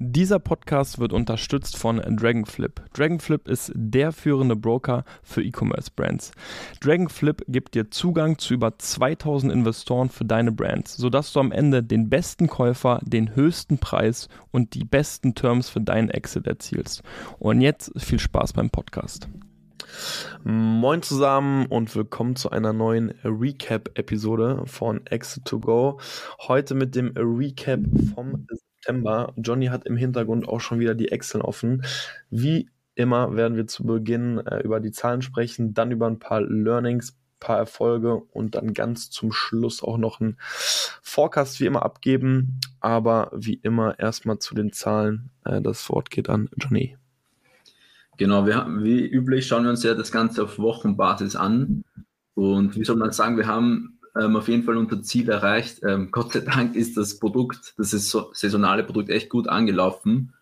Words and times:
Dieser 0.00 0.40
Podcast 0.40 0.98
wird 0.98 1.12
unterstützt 1.12 1.76
von 1.76 1.98
Dragonflip. 1.98 2.82
Dragonflip 2.94 3.46
ist 3.46 3.70
der 3.76 4.10
führende 4.10 4.56
Broker 4.56 5.04
für 5.22 5.40
E-Commerce-Brands. 5.40 6.32
Dragonflip 6.80 7.44
gibt 7.46 7.76
dir 7.76 7.92
Zugang 7.92 8.36
zu 8.36 8.54
über 8.54 8.76
2000 8.76 9.52
Investoren 9.52 10.08
für 10.10 10.24
deine 10.24 10.50
Brands, 10.50 10.96
sodass 10.96 11.32
du 11.32 11.38
am 11.38 11.52
Ende 11.52 11.84
den 11.84 12.10
besten 12.10 12.48
Käufer, 12.48 12.98
den 13.04 13.36
höchsten 13.36 13.78
Preis 13.78 14.28
und 14.50 14.74
die 14.74 14.84
besten 14.84 15.36
Terms 15.36 15.68
für 15.68 15.80
deinen 15.80 16.10
Exit 16.10 16.48
erzielst. 16.48 17.04
Und 17.38 17.60
jetzt 17.60 17.92
viel 17.96 18.18
Spaß 18.18 18.52
beim 18.52 18.70
Podcast. 18.70 19.28
Moin 20.42 21.02
zusammen 21.02 21.66
und 21.66 21.94
willkommen 21.94 22.34
zu 22.34 22.50
einer 22.50 22.72
neuen 22.72 23.10
Recap-Episode 23.22 24.64
von 24.66 25.06
Exit 25.06 25.44
to 25.44 25.60
Go. 25.60 26.00
Heute 26.48 26.74
mit 26.74 26.96
dem 26.96 27.12
Recap 27.16 27.80
vom 28.12 28.48
September. 28.84 29.32
Johnny 29.36 29.66
hat 29.66 29.86
im 29.86 29.96
Hintergrund 29.96 30.48
auch 30.48 30.60
schon 30.60 30.78
wieder 30.78 30.94
die 30.94 31.10
Excel 31.10 31.40
offen. 31.40 31.84
Wie 32.30 32.68
immer 32.94 33.34
werden 33.34 33.56
wir 33.56 33.66
zu 33.66 33.84
Beginn 33.84 34.38
äh, 34.38 34.60
über 34.60 34.80
die 34.80 34.92
Zahlen 34.92 35.22
sprechen, 35.22 35.74
dann 35.74 35.90
über 35.90 36.06
ein 36.06 36.18
paar 36.18 36.42
Learnings, 36.42 37.16
paar 37.40 37.58
Erfolge 37.58 38.14
und 38.14 38.54
dann 38.54 38.72
ganz 38.72 39.10
zum 39.10 39.32
Schluss 39.32 39.82
auch 39.82 39.98
noch 39.98 40.20
ein 40.20 40.36
Forecast 41.02 41.60
wie 41.60 41.66
immer 41.66 41.82
abgeben. 41.82 42.60
Aber 42.80 43.30
wie 43.34 43.54
immer 43.54 43.98
erstmal 43.98 44.38
zu 44.38 44.54
den 44.54 44.72
Zahlen. 44.72 45.30
Äh, 45.44 45.60
das 45.60 45.88
Wort 45.90 46.10
geht 46.10 46.28
an 46.28 46.48
Johnny. 46.56 46.96
Genau, 48.16 48.46
wir, 48.46 48.66
wie 48.68 49.04
üblich 49.04 49.46
schauen 49.46 49.64
wir 49.64 49.70
uns 49.70 49.82
ja 49.82 49.94
das 49.94 50.12
Ganze 50.12 50.44
auf 50.44 50.58
Wochenbasis 50.58 51.34
an. 51.34 51.82
Und 52.34 52.76
wie 52.76 52.84
soll 52.84 52.96
man 52.96 53.12
sagen, 53.12 53.36
wir 53.36 53.46
haben 53.46 53.98
ähm, 54.20 54.36
auf 54.36 54.48
jeden 54.48 54.62
Fall 54.62 54.76
unser 54.76 55.02
Ziel 55.02 55.28
erreicht. 55.28 55.80
Ähm, 55.82 56.10
Gott 56.10 56.32
sei 56.32 56.40
Dank 56.40 56.76
ist 56.76 56.96
das 56.96 57.18
Produkt, 57.18 57.74
das 57.76 57.92
ist 57.92 58.10
so, 58.10 58.30
saisonale 58.32 58.84
Produkt 58.84 59.10
echt 59.10 59.28
gut 59.28 59.48
angelaufen 59.48 60.34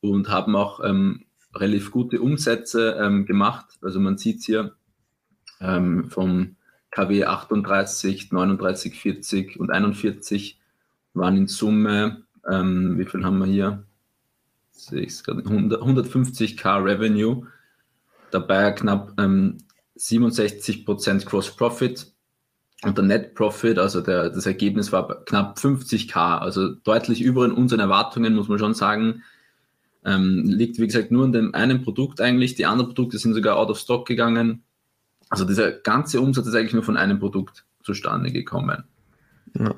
und 0.00 0.28
haben 0.28 0.56
auch 0.56 0.82
ähm, 0.84 1.24
relativ 1.54 1.90
gute 1.90 2.20
Umsätze 2.20 2.96
ähm, 3.00 3.26
gemacht. 3.26 3.78
Also 3.82 4.00
man 4.00 4.18
sieht 4.18 4.40
es 4.40 4.46
hier 4.46 4.76
ähm, 5.60 6.10
vom 6.10 6.56
KW 6.90 7.24
38, 7.24 8.32
39, 8.32 8.98
40 8.98 9.60
und 9.60 9.70
41 9.70 10.58
waren 11.14 11.36
in 11.36 11.46
Summe, 11.48 12.24
ähm, 12.48 12.98
wie 12.98 13.04
viel 13.04 13.24
haben 13.24 13.38
wir 13.38 13.46
hier? 13.46 13.84
150k 14.72 16.84
Revenue, 16.84 17.48
dabei 18.30 18.70
knapp 18.70 19.18
67% 19.18 21.26
Gross 21.26 21.56
Profit 21.56 22.12
und 22.84 22.96
der 22.96 23.04
Net 23.04 23.34
Profit, 23.34 23.78
also 23.78 24.00
der, 24.00 24.30
das 24.30 24.46
Ergebnis 24.46 24.92
war 24.92 25.24
knapp 25.24 25.58
50k, 25.58 26.38
also 26.38 26.74
deutlich 26.74 27.20
über 27.20 27.42
unseren 27.42 27.80
Erwartungen, 27.80 28.36
muss 28.36 28.48
man 28.48 28.58
schon 28.58 28.74
sagen. 28.74 29.22
Ähm, 30.04 30.44
liegt, 30.44 30.78
wie 30.78 30.86
gesagt, 30.86 31.10
nur 31.10 31.24
an 31.24 31.32
dem 31.32 31.54
einen 31.54 31.82
Produkt 31.82 32.20
eigentlich. 32.20 32.54
Die 32.54 32.66
anderen 32.66 32.88
Produkte 32.88 33.18
sind 33.18 33.34
sogar 33.34 33.56
out 33.56 33.68
of 33.68 33.78
stock 33.78 34.06
gegangen. 34.06 34.62
Also 35.28 35.44
dieser 35.44 35.72
ganze 35.72 36.20
Umsatz 36.20 36.46
ist 36.46 36.54
eigentlich 36.54 36.72
nur 36.72 36.84
von 36.84 36.96
einem 36.96 37.18
Produkt 37.18 37.64
zustande 37.82 38.30
gekommen. 38.30 38.84
Ja. 39.58 39.74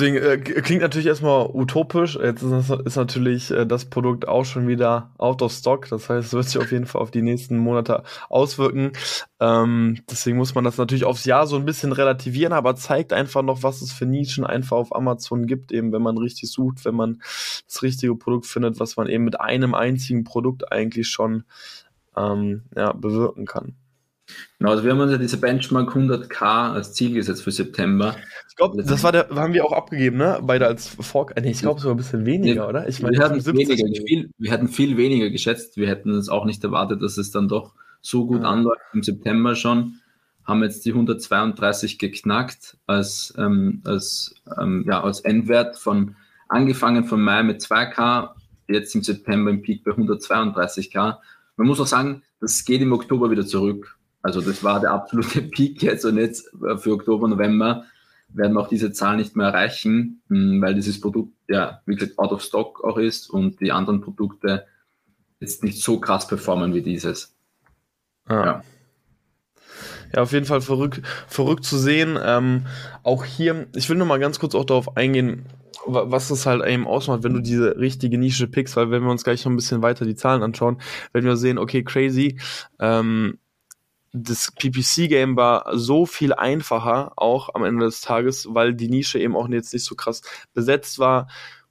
Deswegen 0.00 0.16
äh, 0.16 0.38
klingt 0.38 0.80
natürlich 0.80 1.08
erstmal 1.08 1.50
utopisch. 1.52 2.16
Jetzt 2.16 2.42
ist, 2.42 2.70
ist 2.70 2.96
natürlich 2.96 3.50
äh, 3.50 3.66
das 3.66 3.84
Produkt 3.84 4.26
auch 4.26 4.46
schon 4.46 4.66
wieder 4.66 5.10
out 5.18 5.42
of 5.42 5.52
stock. 5.52 5.88
Das 5.90 6.08
heißt, 6.08 6.28
es 6.28 6.32
wird 6.32 6.46
sich 6.46 6.58
auf 6.58 6.72
jeden 6.72 6.86
Fall 6.86 7.02
auf 7.02 7.10
die 7.10 7.20
nächsten 7.20 7.58
Monate 7.58 8.02
auswirken. 8.30 8.92
Ähm, 9.40 9.98
deswegen 10.10 10.38
muss 10.38 10.54
man 10.54 10.64
das 10.64 10.78
natürlich 10.78 11.04
aufs 11.04 11.26
Jahr 11.26 11.46
so 11.46 11.56
ein 11.56 11.66
bisschen 11.66 11.92
relativieren, 11.92 12.54
aber 12.54 12.76
zeigt 12.76 13.12
einfach 13.12 13.42
noch, 13.42 13.62
was 13.62 13.82
es 13.82 13.92
für 13.92 14.06
Nischen 14.06 14.46
einfach 14.46 14.78
auf 14.78 14.96
Amazon 14.96 15.46
gibt, 15.46 15.70
eben 15.70 15.92
wenn 15.92 16.02
man 16.02 16.16
richtig 16.16 16.50
sucht, 16.50 16.86
wenn 16.86 16.94
man 16.94 17.20
das 17.66 17.82
richtige 17.82 18.14
Produkt 18.14 18.46
findet, 18.46 18.80
was 18.80 18.96
man 18.96 19.06
eben 19.06 19.24
mit 19.24 19.38
einem 19.38 19.74
einzigen 19.74 20.24
Produkt 20.24 20.72
eigentlich 20.72 21.08
schon 21.08 21.44
ähm, 22.16 22.62
ja, 22.74 22.94
bewirken 22.94 23.44
kann. 23.44 23.74
Genau, 24.58 24.72
also 24.72 24.84
wir 24.84 24.92
haben 24.92 25.00
uns 25.00 25.12
ja 25.12 25.18
diese 25.18 25.38
Benchmark 25.38 25.94
100k 25.94 26.72
als 26.72 26.92
Ziel 26.92 27.14
gesetzt 27.14 27.42
für 27.42 27.50
September. 27.50 28.14
Ich 28.48 28.56
glaube, 28.56 28.82
das 28.82 29.02
war 29.02 29.12
der, 29.12 29.28
haben 29.30 29.54
wir 29.54 29.64
auch 29.64 29.72
abgegeben, 29.72 30.18
ne? 30.18 30.38
Beide 30.42 30.66
als 30.66 30.88
Fork. 30.88 31.34
Nee, 31.40 31.50
ich 31.50 31.60
glaube 31.60 31.80
sogar 31.80 31.94
ein 31.94 31.96
bisschen 31.96 32.26
weniger, 32.26 32.68
oder? 32.68 32.86
Ich 32.88 33.00
meine, 33.00 33.16
wir, 33.16 33.24
hatten 33.24 33.44
weniger, 33.46 33.74
viel, 34.06 34.30
wir 34.36 34.52
hatten 34.52 34.68
viel 34.68 34.96
weniger 34.96 35.30
geschätzt. 35.30 35.76
Wir 35.76 35.88
hätten 35.88 36.10
es 36.10 36.28
auch 36.28 36.44
nicht 36.44 36.62
erwartet, 36.62 37.02
dass 37.02 37.16
es 37.16 37.30
dann 37.30 37.48
doch 37.48 37.72
so 38.02 38.26
gut 38.26 38.42
ja. 38.42 38.50
anläuft 38.50 38.82
im 38.92 39.02
September 39.02 39.54
schon. 39.54 39.96
Haben 40.44 40.62
jetzt 40.62 40.84
die 40.84 40.92
132 40.92 41.98
geknackt 41.98 42.76
als, 42.86 43.34
ähm, 43.38 43.82
als, 43.84 44.34
ähm, 44.60 44.84
ja, 44.86 45.02
als 45.02 45.20
Endwert 45.20 45.78
von 45.78 46.16
angefangen 46.48 47.04
von 47.04 47.22
Mai 47.22 47.42
mit 47.42 47.62
2k, 47.62 48.30
jetzt 48.68 48.94
im 48.94 49.02
September 49.02 49.50
im 49.50 49.62
Peak 49.62 49.84
bei 49.84 49.92
132k. 49.92 51.18
Man 51.56 51.66
muss 51.66 51.80
auch 51.80 51.86
sagen, 51.86 52.22
das 52.40 52.64
geht 52.64 52.80
im 52.80 52.92
Oktober 52.92 53.30
wieder 53.30 53.46
zurück. 53.46 53.96
Also 54.22 54.40
das 54.40 54.62
war 54.62 54.80
der 54.80 54.92
absolute 54.92 55.42
Peak 55.54 55.82
jetzt 55.82 56.04
und 56.04 56.18
jetzt 56.18 56.52
äh, 56.62 56.76
für 56.76 56.92
Oktober, 56.92 57.28
November 57.28 57.84
werden 58.32 58.52
wir 58.54 58.60
auch 58.60 58.68
diese 58.68 58.92
Zahl 58.92 59.16
nicht 59.16 59.34
mehr 59.34 59.48
erreichen, 59.48 60.22
hm, 60.28 60.62
weil 60.62 60.74
dieses 60.74 61.00
Produkt 61.00 61.32
ja, 61.48 61.80
wie 61.84 61.96
gesagt, 61.96 62.18
out 62.18 62.32
of 62.32 62.42
stock 62.42 62.84
auch 62.84 62.96
ist 62.96 63.28
und 63.28 63.60
die 63.60 63.72
anderen 63.72 64.00
Produkte 64.00 64.66
jetzt 65.40 65.64
nicht 65.64 65.82
so 65.82 65.98
krass 65.98 66.28
performen 66.28 66.74
wie 66.74 66.82
dieses. 66.82 67.34
Ah. 68.26 68.44
Ja. 68.44 68.62
Ja, 70.14 70.22
auf 70.22 70.32
jeden 70.32 70.46
Fall 70.46 70.60
verrückt, 70.60 71.02
verrückt 71.28 71.64
zu 71.64 71.78
sehen. 71.78 72.18
Ähm, 72.20 72.66
auch 73.04 73.24
hier, 73.24 73.68
ich 73.76 73.88
will 73.88 73.96
nur 73.96 74.08
mal 74.08 74.18
ganz 74.18 74.40
kurz 74.40 74.56
auch 74.56 74.64
darauf 74.64 74.96
eingehen, 74.96 75.46
was 75.86 76.30
es 76.30 76.46
halt 76.46 76.66
eben 76.66 76.86
ausmacht, 76.86 77.22
wenn 77.22 77.34
du 77.34 77.40
diese 77.40 77.76
richtige 77.78 78.18
Nische 78.18 78.48
pickst, 78.48 78.76
weil 78.76 78.90
wenn 78.90 79.04
wir 79.04 79.10
uns 79.10 79.24
gleich 79.24 79.44
noch 79.44 79.52
ein 79.52 79.56
bisschen 79.56 79.82
weiter 79.82 80.04
die 80.04 80.16
Zahlen 80.16 80.42
anschauen, 80.42 80.80
werden 81.12 81.26
wir 81.26 81.36
sehen, 81.36 81.58
okay, 81.58 81.84
crazy, 81.84 82.40
ähm, 82.80 83.38
das 84.12 84.52
PPC-Game 84.52 85.36
war 85.36 85.76
so 85.76 86.04
viel 86.04 86.32
einfacher, 86.32 87.12
auch 87.16 87.50
am 87.54 87.64
Ende 87.64 87.84
des 87.84 88.00
Tages, 88.00 88.46
weil 88.50 88.74
die 88.74 88.88
Nische 88.88 89.18
eben 89.18 89.36
auch 89.36 89.48
jetzt 89.48 89.72
nicht 89.72 89.84
so 89.84 89.94
krass 89.94 90.22
besetzt 90.52 90.98
war. 90.98 91.28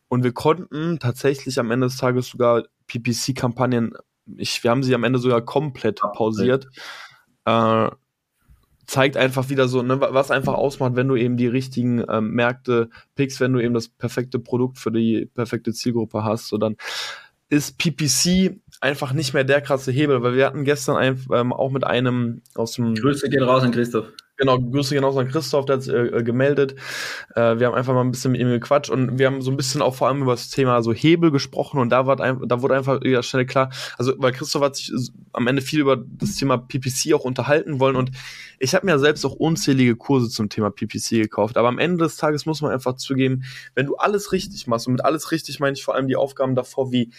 Und 0.08 0.24
wir 0.24 0.32
konnten 0.32 1.00
tatsächlich 1.00 1.60
am 1.60 1.72
Ende 1.72 1.88
des 1.88 1.98
Tages 1.98 2.28
sogar 2.28 2.64
PPC-Kampagnen, 2.88 3.94
wir 4.26 4.72
haben 4.72 4.84
sie 4.84 4.96
am 4.96 5.04
Ende 5.04 5.20
sogar 5.20 5.42
komplett 5.42 6.02
pausiert. 6.14 6.68
Äh, 7.46 7.90
zeigt 8.86 9.18
einfach 9.18 9.50
wieder 9.50 9.68
so, 9.68 9.84
ne, 9.84 10.02
was 10.02 10.32
einfach 10.32 10.56
ausmacht, 10.56 10.96
wenn 10.96 11.08
du 11.08 11.16
eben 11.16 11.38
die 11.38 11.48
richtigen 11.48 12.04
ähm, 12.10 12.32
Märkte 12.32 12.90
pickst, 13.16 13.40
wenn 13.40 13.54
du 13.54 13.60
eben 13.60 13.74
das 13.74 13.88
perfekte 13.88 14.40
Produkt 14.40 14.80
für 14.80 14.92
die 14.92 15.28
perfekte 15.28 15.74
Zielgruppe 15.74 16.24
hast, 16.24 16.48
so 16.48 16.58
dann 16.58 16.76
ist 17.50 17.78
PPC 17.78 18.60
einfach 18.82 19.14
nicht 19.14 19.34
mehr 19.34 19.44
der 19.44 19.62
krasse 19.62 19.92
Hebel, 19.92 20.24
weil 20.24 20.36
wir 20.36 20.46
hatten 20.46 20.64
gestern 20.64 20.98
ein, 20.98 21.26
ähm, 21.34 21.54
auch 21.54 21.72
mit 21.72 21.84
einem 21.84 22.42
aus 22.56 22.74
dem. 22.74 22.96
Grüße 22.96 23.30
gehen 23.30 23.44
raus 23.44 23.64
an 23.64 23.72
Christoph. 23.72 24.08
Genau, 24.40 24.58
Grüße 24.58 24.96
gehen 24.96 25.04
raus 25.04 25.18
an 25.18 25.28
Christoph, 25.28 25.66
der 25.66 25.78
hat 25.78 25.88
äh, 25.90 26.06
äh, 26.06 26.24
gemeldet. 26.24 26.76
Äh, 27.36 27.60
wir 27.60 27.68
haben 27.68 27.74
einfach 27.74 27.94
mal 27.94 28.06
ein 28.06 28.12
bisschen 28.12 28.32
mit 28.32 28.40
ihm 28.40 28.48
gequatscht 28.48 28.90
und 28.90 29.20
wir 29.20 29.26
haben 29.26 29.42
so 29.42 29.52
ein 29.52 29.58
bisschen 29.58 29.82
auch 29.82 29.96
vor 29.96 30.08
allem 30.08 30.22
über 30.22 30.32
das 30.32 30.50
Thema 30.50 30.82
so 30.82 30.94
Hebel 30.94 31.30
gesprochen 31.30 31.78
und 31.78 31.90
da, 31.90 32.08
war 32.08 32.22
ein, 32.22 32.48
da 32.48 32.62
wurde 32.62 32.78
einfach 32.78 33.02
ja, 33.04 33.22
schnell 33.22 33.46
klar, 33.46 33.70
also 33.98 34.14
weil 34.18 34.32
Christoph 34.32 34.62
hat 34.62 34.78
sich 34.78 34.94
am 35.34 35.46
Ende 35.48 35.62
viel 35.62 35.82
über 35.82 35.98
das 35.98 36.38
Thema 36.38 36.58
PPC 36.58 37.14
auch 37.14 37.26
unterhalten 37.26 37.82
wollen 37.82 37.98
und 37.98 38.12
ich 38.60 38.74
habe 38.76 38.86
mir 38.86 38.98
selbst 38.98 39.26
auch 39.26 39.34
unzählige 39.34 39.98
Kurse 39.98 40.30
zum 40.30 40.48
Thema 40.48 40.72
PPC 40.72 41.22
gekauft, 41.22 41.58
aber 41.58 41.68
am 41.68 41.78
Ende 41.78 42.06
des 42.06 42.16
Tages 42.16 42.46
muss 42.46 42.62
man 42.62 42.72
einfach 42.72 42.96
zugeben, 42.96 43.44
wenn 43.76 43.88
du 43.88 43.98
alles 43.98 44.32
richtig 44.32 44.68
machst 44.68 44.88
und 44.88 44.94
mit 44.94 45.04
alles 45.04 45.32
richtig 45.34 45.60
meine 45.60 45.74
ich 45.74 45.84
vor 45.84 45.96
allem 45.96 46.08
die 46.08 46.16
Aufgaben 46.16 46.56
davor 46.56 46.94
wie 46.94 47.12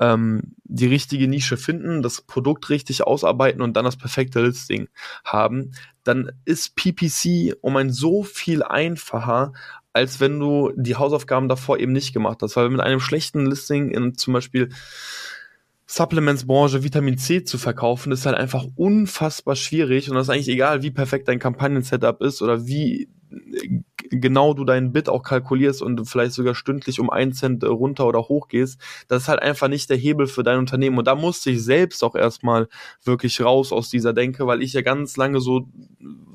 ähm, 0.00 0.54
die 0.64 0.86
richtige 0.86 1.28
Nische 1.28 1.56
finden, 1.56 2.02
das 2.02 2.22
Produkt 2.22 2.70
richtig 2.70 3.04
ausarbeiten 3.04 3.62
und 3.62 3.74
dann 3.76 3.84
das 3.84 3.96
perfekte 3.96 4.42
Listing 4.42 4.88
haben, 5.24 5.72
dann 6.02 6.32
ist 6.44 6.76
PPC 6.76 7.56
um 7.60 7.76
ein 7.76 7.90
so 7.90 8.22
viel 8.22 8.62
einfacher, 8.62 9.52
als 9.92 10.20
wenn 10.20 10.40
du 10.40 10.72
die 10.76 10.96
Hausaufgaben 10.96 11.48
davor 11.48 11.78
eben 11.78 11.92
nicht 11.92 12.12
gemacht 12.12 12.38
hast. 12.42 12.56
Weil 12.56 12.68
mit 12.70 12.80
einem 12.80 13.00
schlechten 13.00 13.46
Listing 13.46 13.90
in 13.90 14.16
zum 14.16 14.34
Beispiel 14.34 14.70
Supplements-Branche 15.86 16.82
Vitamin 16.82 17.18
C 17.18 17.44
zu 17.44 17.58
verkaufen, 17.58 18.10
ist 18.10 18.26
halt 18.26 18.36
einfach 18.36 18.64
unfassbar 18.74 19.54
schwierig 19.54 20.08
und 20.08 20.16
das 20.16 20.26
ist 20.26 20.30
eigentlich 20.30 20.48
egal, 20.48 20.82
wie 20.82 20.90
perfekt 20.90 21.28
dein 21.28 21.38
Kampagnen-Setup 21.38 22.20
ist 22.22 22.42
oder 22.42 22.66
wie 22.66 23.08
genau 24.10 24.54
du 24.54 24.64
deinen 24.64 24.92
Bit 24.92 25.08
auch 25.08 25.22
kalkulierst 25.22 25.82
und 25.82 26.04
vielleicht 26.06 26.32
sogar 26.32 26.54
stündlich 26.54 27.00
um 27.00 27.10
einen 27.10 27.32
Cent 27.32 27.64
runter 27.64 28.06
oder 28.06 28.28
hoch 28.28 28.48
gehst, 28.48 28.80
das 29.08 29.22
ist 29.22 29.28
halt 29.28 29.42
einfach 29.42 29.68
nicht 29.68 29.90
der 29.90 29.96
Hebel 29.96 30.26
für 30.26 30.42
dein 30.42 30.58
Unternehmen. 30.58 30.98
Und 30.98 31.06
da 31.06 31.14
musste 31.14 31.50
ich 31.50 31.62
selbst 31.62 32.04
auch 32.04 32.14
erstmal 32.14 32.68
wirklich 33.02 33.40
raus 33.40 33.72
aus 33.72 33.90
dieser 33.90 34.12
Denke, 34.12 34.46
weil 34.46 34.62
ich 34.62 34.72
ja 34.72 34.82
ganz 34.82 35.16
lange 35.16 35.40
so 35.40 35.68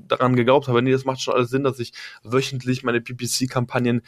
daran 0.07 0.35
geglaubt 0.35 0.67
habe, 0.67 0.81
nee, 0.81 0.91
das 0.91 1.05
macht 1.05 1.21
schon 1.21 1.35
alles 1.35 1.49
Sinn, 1.49 1.63
dass 1.63 1.79
ich 1.79 1.93
wöchentlich 2.23 2.83
meine 2.83 3.01
PPC-Kampagnen 3.01 4.01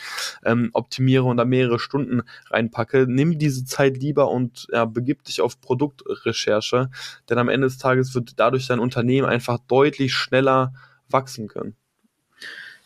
ähm, 0.43 0.69
optimiere 0.73 1.23
und 1.23 1.37
da 1.37 1.45
mehrere 1.45 1.79
Stunden 1.79 2.23
reinpacke. 2.49 3.05
Nimm 3.07 3.37
diese 3.37 3.65
Zeit 3.65 3.97
lieber 3.97 4.29
und 4.29 4.67
ja, 4.71 4.85
begib 4.85 5.23
dich 5.23 5.41
auf 5.41 5.61
Produktrecherche, 5.61 6.89
denn 7.29 7.37
am 7.37 7.49
Ende 7.49 7.67
des 7.67 7.77
Tages 7.77 8.15
wird 8.15 8.33
dadurch 8.37 8.67
dein 8.67 8.79
Unternehmen 8.79 9.27
einfach 9.27 9.59
deutlich 9.67 10.13
schneller 10.13 10.73
wachsen 11.09 11.47
können. 11.47 11.75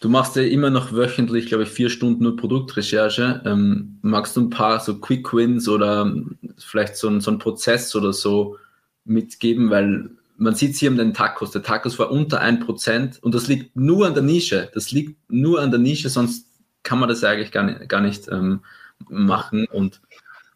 Du 0.05 0.11
machst 0.11 0.35
ja 0.35 0.43
immer 0.43 0.69
noch 0.69 0.91
wöchentlich, 0.91 1.47
glaube 1.47 1.63
ich, 1.63 1.69
vier 1.69 1.89
Stunden 1.89 2.21
nur 2.21 2.35
Produktrecherche. 2.35 3.41
Ähm, 3.43 3.97
magst 4.03 4.37
du 4.37 4.41
ein 4.41 4.51
paar 4.51 4.79
so 4.79 4.99
Quick 4.99 5.33
Wins 5.33 5.67
oder 5.67 6.13
vielleicht 6.59 6.95
so 6.95 7.07
ein, 7.09 7.21
so 7.21 7.31
ein 7.31 7.39
Prozess 7.39 7.95
oder 7.95 8.13
so 8.13 8.59
mitgeben? 9.03 9.71
Weil 9.71 10.11
man 10.37 10.53
sieht 10.53 10.73
es 10.73 10.79
hier 10.79 10.91
um 10.91 10.97
den 10.97 11.15
Tacos. 11.15 11.49
Der 11.49 11.63
Tacos 11.63 11.97
war 11.97 12.11
unter 12.11 12.39
1% 12.39 13.19
und 13.19 13.33
das 13.33 13.47
liegt 13.47 13.75
nur 13.75 14.05
an 14.05 14.13
der 14.13 14.21
Nische. 14.21 14.69
Das 14.75 14.91
liegt 14.91 15.17
nur 15.31 15.59
an 15.59 15.71
der 15.71 15.79
Nische, 15.79 16.09
sonst 16.09 16.49
kann 16.83 16.99
man 16.99 17.09
das 17.09 17.23
eigentlich 17.23 17.51
gar 17.51 17.63
nicht, 17.63 17.89
gar 17.89 18.01
nicht 18.01 18.27
ähm, 18.27 18.59
machen. 19.09 19.65
Und 19.65 20.01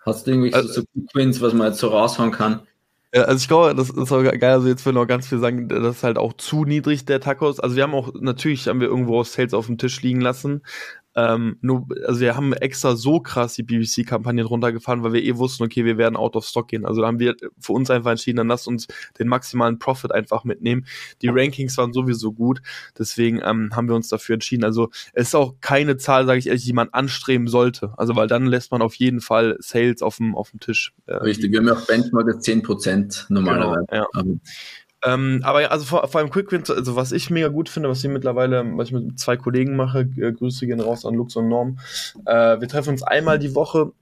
hast 0.02 0.28
du 0.28 0.32
irgendwelche 0.32 0.58
also, 0.58 0.74
so 0.74 0.84
Quick 0.94 1.16
Wins, 1.16 1.42
was 1.42 1.54
man 1.56 1.70
jetzt 1.70 1.80
so 1.80 1.88
raushauen 1.88 2.30
kann? 2.32 2.60
Also 3.12 3.38
ich 3.38 3.48
glaube, 3.48 3.74
das 3.74 3.90
ist 3.90 4.12
auch 4.12 4.22
geil. 4.24 4.44
Also 4.44 4.68
jetzt 4.68 4.86
will 4.86 4.94
noch 4.94 5.08
ganz 5.08 5.28
viel 5.28 5.40
sagen, 5.40 5.68
das 5.68 5.98
ist 5.98 6.04
halt 6.04 6.20
auch 6.20 6.34
zu 6.34 6.64
niedrig, 6.66 7.06
der 7.06 7.20
Tacos. 7.20 7.60
Also 7.60 7.76
wir 7.76 7.84
haben 7.84 7.96
auch, 7.96 8.12
natürlich 8.14 8.68
haben 8.68 8.82
wir 8.82 8.88
irgendwo 8.88 9.24
Sales 9.24 9.56
auf 9.56 9.66
dem 9.66 9.80
Tisch 9.80 10.02
liegen 10.04 10.22
lassen. 10.22 10.62
Ähm, 11.20 11.58
nur, 11.62 11.88
also 12.06 12.22
wir 12.22 12.36
haben 12.36 12.54
extra 12.54 12.96
so 12.96 13.20
krass 13.20 13.54
die 13.56 13.64
BBC-Kampagnen 13.64 14.46
runtergefahren, 14.46 15.04
weil 15.04 15.14
wir 15.14 15.24
eh 15.24 15.36
wussten, 15.36 15.64
okay, 15.64 15.84
wir 15.84 15.98
werden 15.98 16.16
out 16.16 16.36
of 16.36 16.46
stock 16.46 16.70
gehen. 16.70 16.86
Also 16.86 17.02
da 17.02 17.08
haben 17.08 17.20
wir 17.20 17.36
für 17.60 17.74
uns 17.74 17.90
einfach 17.90 18.12
entschieden, 18.12 18.38
dann 18.38 18.48
lasst 18.48 18.68
uns 18.68 18.88
den 19.18 19.28
maximalen 19.28 19.80
Profit 19.80 20.12
einfach 20.14 20.44
mitnehmen. 20.44 20.86
Die 21.22 21.28
Rankings 21.28 21.78
waren 21.78 21.92
sowieso 21.92 22.32
gut, 22.32 22.62
deswegen 22.98 23.42
ähm, 23.44 23.72
haben 23.76 23.90
wir 23.90 23.96
uns 23.96 24.08
dafür 24.08 24.36
entschieden. 24.36 24.64
Also 24.64 24.90
es 25.14 25.30
ist 25.30 25.36
auch 25.36 25.56
keine 25.62 25.98
Zahl, 25.98 26.26
sage 26.26 26.40
ich 26.40 26.48
ehrlich, 26.48 26.66
die 26.66 26.74
man 26.74 26.90
anstreben 26.90 27.48
sollte. 27.48 27.94
Also 27.98 28.16
weil 28.16 28.28
dann 28.28 28.46
lässt 28.46 28.72
man 28.72 28.82
auf 28.82 28.96
jeden 28.96 29.20
Fall 29.20 29.58
Sales 29.60 30.02
auf 30.02 30.18
dem, 30.18 30.36
auf 30.36 30.52
dem 30.52 30.60
Tisch. 30.60 30.94
Äh, 31.06 31.16
Richtig, 31.16 31.52
wir 31.52 31.60
haben 31.60 31.68
ja 31.68 31.74
auch 31.74 31.86
Benchmark 31.86 32.28
10% 32.30 33.26
normalerweise. 33.30 33.86
Genau, 33.90 34.08
ja. 34.14 34.24
Ähm, 35.06 35.42
aber 35.44 35.72
also 35.72 35.86
vor, 35.86 36.08
vor 36.08 36.20
allem 36.20 36.30
Quick 36.30 36.52
Wins, 36.52 36.70
also 36.70 36.96
was 36.96 37.12
ich 37.12 37.30
mega 37.30 37.48
gut 37.48 37.70
finde, 37.70 37.90
was 37.90 38.04
ich 38.04 38.10
mittlerweile, 38.10 38.66
was 38.76 38.88
ich 38.90 38.94
mit 38.94 39.20
zwei 39.20 39.38
Kollegen 39.38 39.76
mache, 39.76 40.02
äh, 40.18 40.32
Grüße 40.32 40.68
gehen 40.68 40.82
raus 40.82 41.06
an 41.06 41.16
Lux 41.16 41.36
und 41.36 41.48
Norm. 41.48 41.80
Äh, 42.26 42.60
wir 42.60 42.68
treffen 42.68 42.90
uns 42.90 43.04
einmal 43.04 43.40
die 43.40 43.56
Woche 43.56 43.94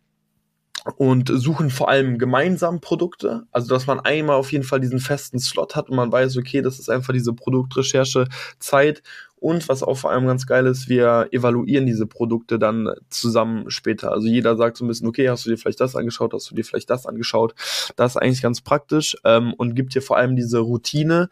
und 0.95 1.29
suchen 1.33 1.69
vor 1.69 1.89
allem 1.89 2.17
gemeinsam 2.17 2.79
Produkte. 2.79 3.43
Also, 3.51 3.67
dass 3.67 3.87
man 3.87 3.99
einmal 3.99 4.37
auf 4.37 4.51
jeden 4.51 4.63
Fall 4.63 4.79
diesen 4.79 4.99
festen 4.99 5.39
Slot 5.39 5.75
hat 5.75 5.89
und 5.89 5.97
man 5.97 6.11
weiß, 6.11 6.37
okay, 6.37 6.61
das 6.61 6.79
ist 6.79 6.89
einfach 6.89 7.13
diese 7.13 7.33
Produktrecherche 7.33 8.27
Zeit 8.59 9.03
und 9.39 9.69
was 9.69 9.83
auch 9.83 9.97
vor 9.97 10.11
allem 10.11 10.25
ganz 10.25 10.47
geil 10.47 10.65
ist, 10.65 10.89
wir 10.89 11.27
evaluieren 11.31 11.85
diese 11.85 12.07
Produkte 12.07 12.57
dann 12.57 12.89
zusammen 13.09 13.69
später. 13.69 14.11
Also 14.11 14.27
jeder 14.27 14.55
sagt 14.57 14.77
so 14.77 14.85
ein 14.85 14.87
bisschen, 14.87 15.07
okay, 15.07 15.29
hast 15.29 15.45
du 15.45 15.49
dir 15.49 15.57
vielleicht 15.57 15.79
das 15.79 15.95
angeschaut, 15.95 16.33
hast 16.33 16.49
du 16.49 16.55
dir 16.55 16.63
vielleicht 16.63 16.89
das 16.89 17.05
angeschaut. 17.05 17.53
Das 17.95 18.13
ist 18.13 18.17
eigentlich 18.17 18.41
ganz 18.41 18.61
praktisch 18.61 19.15
ähm, 19.23 19.53
und 19.53 19.75
gibt 19.75 19.93
dir 19.93 20.01
vor 20.01 20.17
allem 20.17 20.35
diese 20.35 20.59
Routine. 20.59 21.29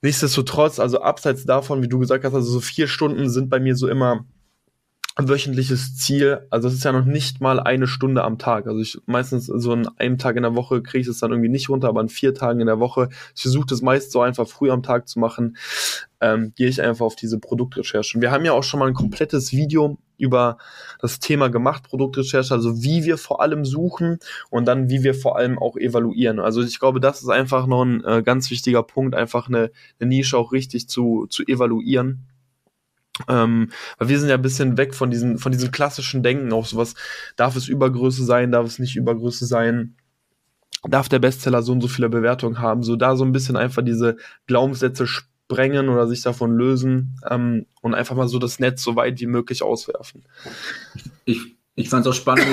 Nichtsdestotrotz, 0.00 0.78
also 0.78 1.02
abseits 1.02 1.44
davon, 1.44 1.82
wie 1.82 1.88
du 1.88 1.98
gesagt 1.98 2.24
hast, 2.24 2.34
also 2.34 2.50
so 2.50 2.60
vier 2.60 2.88
Stunden 2.88 3.28
sind 3.28 3.50
bei 3.50 3.60
mir 3.60 3.76
so 3.76 3.88
immer 3.88 4.24
wöchentliches 5.26 5.96
Ziel, 5.96 6.46
also 6.48 6.68
es 6.68 6.74
ist 6.74 6.84
ja 6.84 6.92
noch 6.92 7.04
nicht 7.04 7.40
mal 7.40 7.58
eine 7.58 7.88
Stunde 7.88 8.22
am 8.22 8.38
Tag. 8.38 8.68
Also 8.68 8.80
ich 8.80 9.00
meistens 9.06 9.46
so 9.46 9.72
an 9.72 9.88
einem 9.96 10.16
Tag 10.16 10.36
in 10.36 10.44
der 10.44 10.54
Woche 10.54 10.80
kriege 10.80 11.02
ich 11.02 11.08
es 11.08 11.18
dann 11.18 11.32
irgendwie 11.32 11.48
nicht 11.48 11.68
runter, 11.68 11.88
aber 11.88 12.00
an 12.00 12.08
vier 12.08 12.34
Tagen 12.34 12.60
in 12.60 12.68
der 12.68 12.78
Woche. 12.78 13.08
Ich 13.34 13.42
versuche 13.42 13.66
das 13.66 13.82
meist 13.82 14.12
so 14.12 14.20
einfach 14.20 14.46
früh 14.46 14.70
am 14.70 14.84
Tag 14.84 15.08
zu 15.08 15.18
machen. 15.18 15.56
Ähm, 16.20 16.52
gehe 16.54 16.68
ich 16.68 16.80
einfach 16.80 17.04
auf 17.04 17.16
diese 17.16 17.40
Produktrecherche. 17.40 18.16
Und 18.16 18.22
wir 18.22 18.30
haben 18.30 18.44
ja 18.44 18.52
auch 18.52 18.62
schon 18.62 18.78
mal 18.78 18.86
ein 18.86 18.94
komplettes 18.94 19.52
Video 19.52 19.98
über 20.18 20.58
das 21.00 21.18
Thema 21.18 21.48
gemacht, 21.48 21.84
Produktrecherche, 21.84 22.54
also 22.54 22.82
wie 22.82 23.04
wir 23.04 23.18
vor 23.18 23.40
allem 23.40 23.64
suchen 23.64 24.18
und 24.50 24.66
dann 24.66 24.88
wie 24.88 25.02
wir 25.02 25.14
vor 25.14 25.36
allem 25.36 25.58
auch 25.58 25.76
evaluieren. 25.76 26.38
Also 26.38 26.62
ich 26.62 26.78
glaube, 26.78 27.00
das 27.00 27.22
ist 27.22 27.28
einfach 27.28 27.66
noch 27.66 27.82
ein 27.82 28.04
äh, 28.04 28.22
ganz 28.22 28.50
wichtiger 28.50 28.84
Punkt, 28.84 29.16
einfach 29.16 29.48
eine, 29.48 29.70
eine 29.98 30.08
Nische 30.08 30.38
auch 30.38 30.52
richtig 30.52 30.88
zu, 30.88 31.26
zu 31.28 31.44
evaluieren 31.44 32.26
ähm, 33.28 33.70
weil 33.98 34.08
wir 34.08 34.18
sind 34.18 34.28
ja 34.28 34.36
ein 34.36 34.42
bisschen 34.42 34.76
weg 34.76 34.94
von 34.94 35.10
diesen, 35.10 35.38
von 35.38 35.52
diesem 35.52 35.70
klassischen 35.70 36.22
Denken 36.22 36.52
auf 36.52 36.68
sowas. 36.68 36.94
Darf 37.36 37.56
es 37.56 37.68
Übergröße 37.68 38.24
sein, 38.24 38.52
darf 38.52 38.66
es 38.66 38.78
nicht 38.78 38.96
Übergröße 38.96 39.46
sein? 39.46 39.96
Darf 40.84 41.08
der 41.08 41.18
Bestseller 41.18 41.62
so 41.62 41.72
und 41.72 41.80
so 41.80 41.88
viele 41.88 42.08
Bewertungen 42.08 42.60
haben? 42.60 42.82
So 42.82 42.96
da 42.96 43.16
so 43.16 43.24
ein 43.24 43.32
bisschen 43.32 43.56
einfach 43.56 43.82
diese 43.82 44.16
Glaubenssätze 44.46 45.06
sprengen 45.06 45.88
oder 45.88 46.06
sich 46.06 46.22
davon 46.22 46.56
lösen 46.56 47.18
ähm, 47.28 47.66
und 47.82 47.94
einfach 47.94 48.14
mal 48.14 48.28
so 48.28 48.38
das 48.38 48.60
Netz 48.60 48.82
so 48.82 48.94
weit 48.96 49.20
wie 49.20 49.26
möglich 49.26 49.62
auswerfen. 49.62 50.24
Ich, 51.24 51.40
ich 51.74 51.88
fand 51.88 52.06
es 52.06 52.12
auch 52.12 52.16
spannend, 52.16 52.46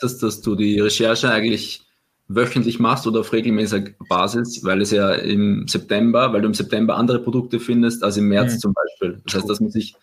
dass 0.00 0.18
dass 0.18 0.42
du 0.42 0.56
die 0.56 0.80
Recherche 0.80 1.30
eigentlich 1.30 1.83
wöchentlich 2.28 2.78
machst 2.78 3.06
oder 3.06 3.20
auf 3.20 3.32
regelmäßiger 3.32 3.92
Basis, 4.08 4.64
weil 4.64 4.80
es 4.80 4.90
ja 4.90 5.12
im 5.12 5.68
September, 5.68 6.32
weil 6.32 6.40
du 6.40 6.48
im 6.48 6.54
September 6.54 6.96
andere 6.96 7.18
Produkte 7.18 7.60
findest 7.60 8.02
als 8.02 8.16
im 8.16 8.28
März 8.28 8.54
mhm. 8.54 8.58
zum 8.58 8.74
Beispiel. 8.74 9.22
Das 9.24 9.34
heißt, 9.34 9.48
dass 9.48 9.60
man 9.60 9.70
sich 9.70 9.94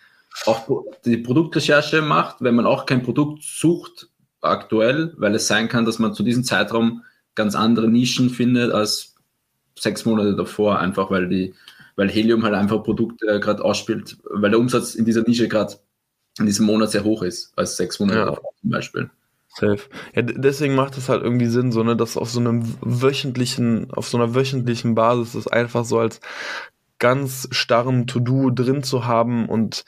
auch 0.46 0.86
die 1.04 1.18
Produktrecherche 1.18 2.02
macht, 2.02 2.38
wenn 2.40 2.56
man 2.56 2.66
auch 2.66 2.86
kein 2.86 3.04
Produkt 3.04 3.44
sucht 3.44 4.10
aktuell, 4.42 5.14
weil 5.18 5.36
es 5.36 5.48
sein 5.48 5.68
kann, 5.68 5.86
dass 5.86 6.00
man 6.00 6.14
zu 6.14 6.24
diesem 6.24 6.44
Zeitraum 6.44 7.04
ganz 7.36 7.56
andere 7.56 7.88
Nischen 7.88 8.30
findet 8.30 8.72
als 8.72 9.16
sechs 9.78 10.06
Monate 10.06 10.36
davor, 10.36 10.80
einfach 10.80 11.10
weil 11.10 11.28
die, 11.28 11.54
weil 11.96 12.10
Helium 12.10 12.44
halt 12.44 12.54
einfach 12.54 12.84
Produkte 12.84 13.28
äh, 13.28 13.40
gerade 13.40 13.64
ausspielt, 13.64 14.18
weil 14.30 14.52
der 14.52 14.60
Umsatz 14.60 14.96
in 14.96 15.06
dieser 15.06 15.24
Nische 15.24 15.48
gerade 15.48 15.76
in 16.40 16.46
diesem 16.46 16.66
Monat 16.66 16.92
sehr 16.92 17.04
hoch 17.04 17.24
ist 17.24 17.52
als 17.56 17.78
sechs 17.78 18.00
Monate 18.00 18.20
ja. 18.20 18.26
davor 18.26 18.52
zum 18.62 18.70
Beispiel. 18.70 19.10
Safe. 19.54 19.82
Ja, 20.16 20.22
deswegen 20.22 20.76
macht 20.76 20.98
es 20.98 21.10
halt 21.10 21.24
irgendwie 21.24 21.48
Sinn, 21.48 21.72
so, 21.72 21.84
ne, 21.84 21.96
dass 21.96 22.18
auf 22.18 22.30
so 22.30 22.40
einem 22.40 22.76
wöchentlichen, 22.82 23.92
auf 23.92 24.08
so 24.08 24.18
einer 24.18 24.34
wöchentlichen 24.34 24.96
Basis 24.96 25.34
das 25.34 25.48
einfach 25.48 25.84
so 25.84 26.00
als 26.00 26.22
ganz 27.00 27.48
starren 27.52 28.08
To-Do 28.08 28.52
drin 28.52 28.84
zu 28.84 29.06
haben 29.06 29.50
und 29.50 29.84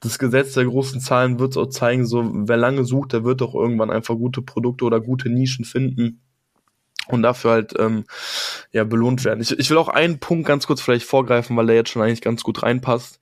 das 0.00 0.18
Gesetz 0.18 0.54
der 0.54 0.64
großen 0.64 1.00
Zahlen 1.00 1.38
wird 1.38 1.52
es 1.52 1.56
auch 1.56 1.66
zeigen, 1.66 2.06
so, 2.06 2.30
wer 2.32 2.56
lange 2.56 2.84
sucht, 2.84 3.12
der 3.12 3.24
wird 3.24 3.40
doch 3.40 3.54
irgendwann 3.54 3.90
einfach 3.90 4.14
gute 4.14 4.42
Produkte 4.42 4.84
oder 4.84 5.00
gute 5.00 5.28
Nischen 5.28 5.64
finden 5.64 6.22
und 7.08 7.22
dafür 7.22 7.50
halt 7.50 7.74
ähm, 7.78 8.04
ja 8.72 8.84
belohnt 8.84 9.24
werden. 9.24 9.40
Ich, 9.40 9.58
ich 9.58 9.70
will 9.70 9.78
auch 9.78 9.88
einen 9.88 10.18
Punkt 10.18 10.46
ganz 10.46 10.66
kurz 10.66 10.80
vielleicht 10.80 11.06
vorgreifen, 11.06 11.56
weil 11.56 11.66
der 11.66 11.76
jetzt 11.76 11.90
schon 11.90 12.02
eigentlich 12.02 12.22
ganz 12.22 12.42
gut 12.42 12.62
reinpasst. 12.62 13.20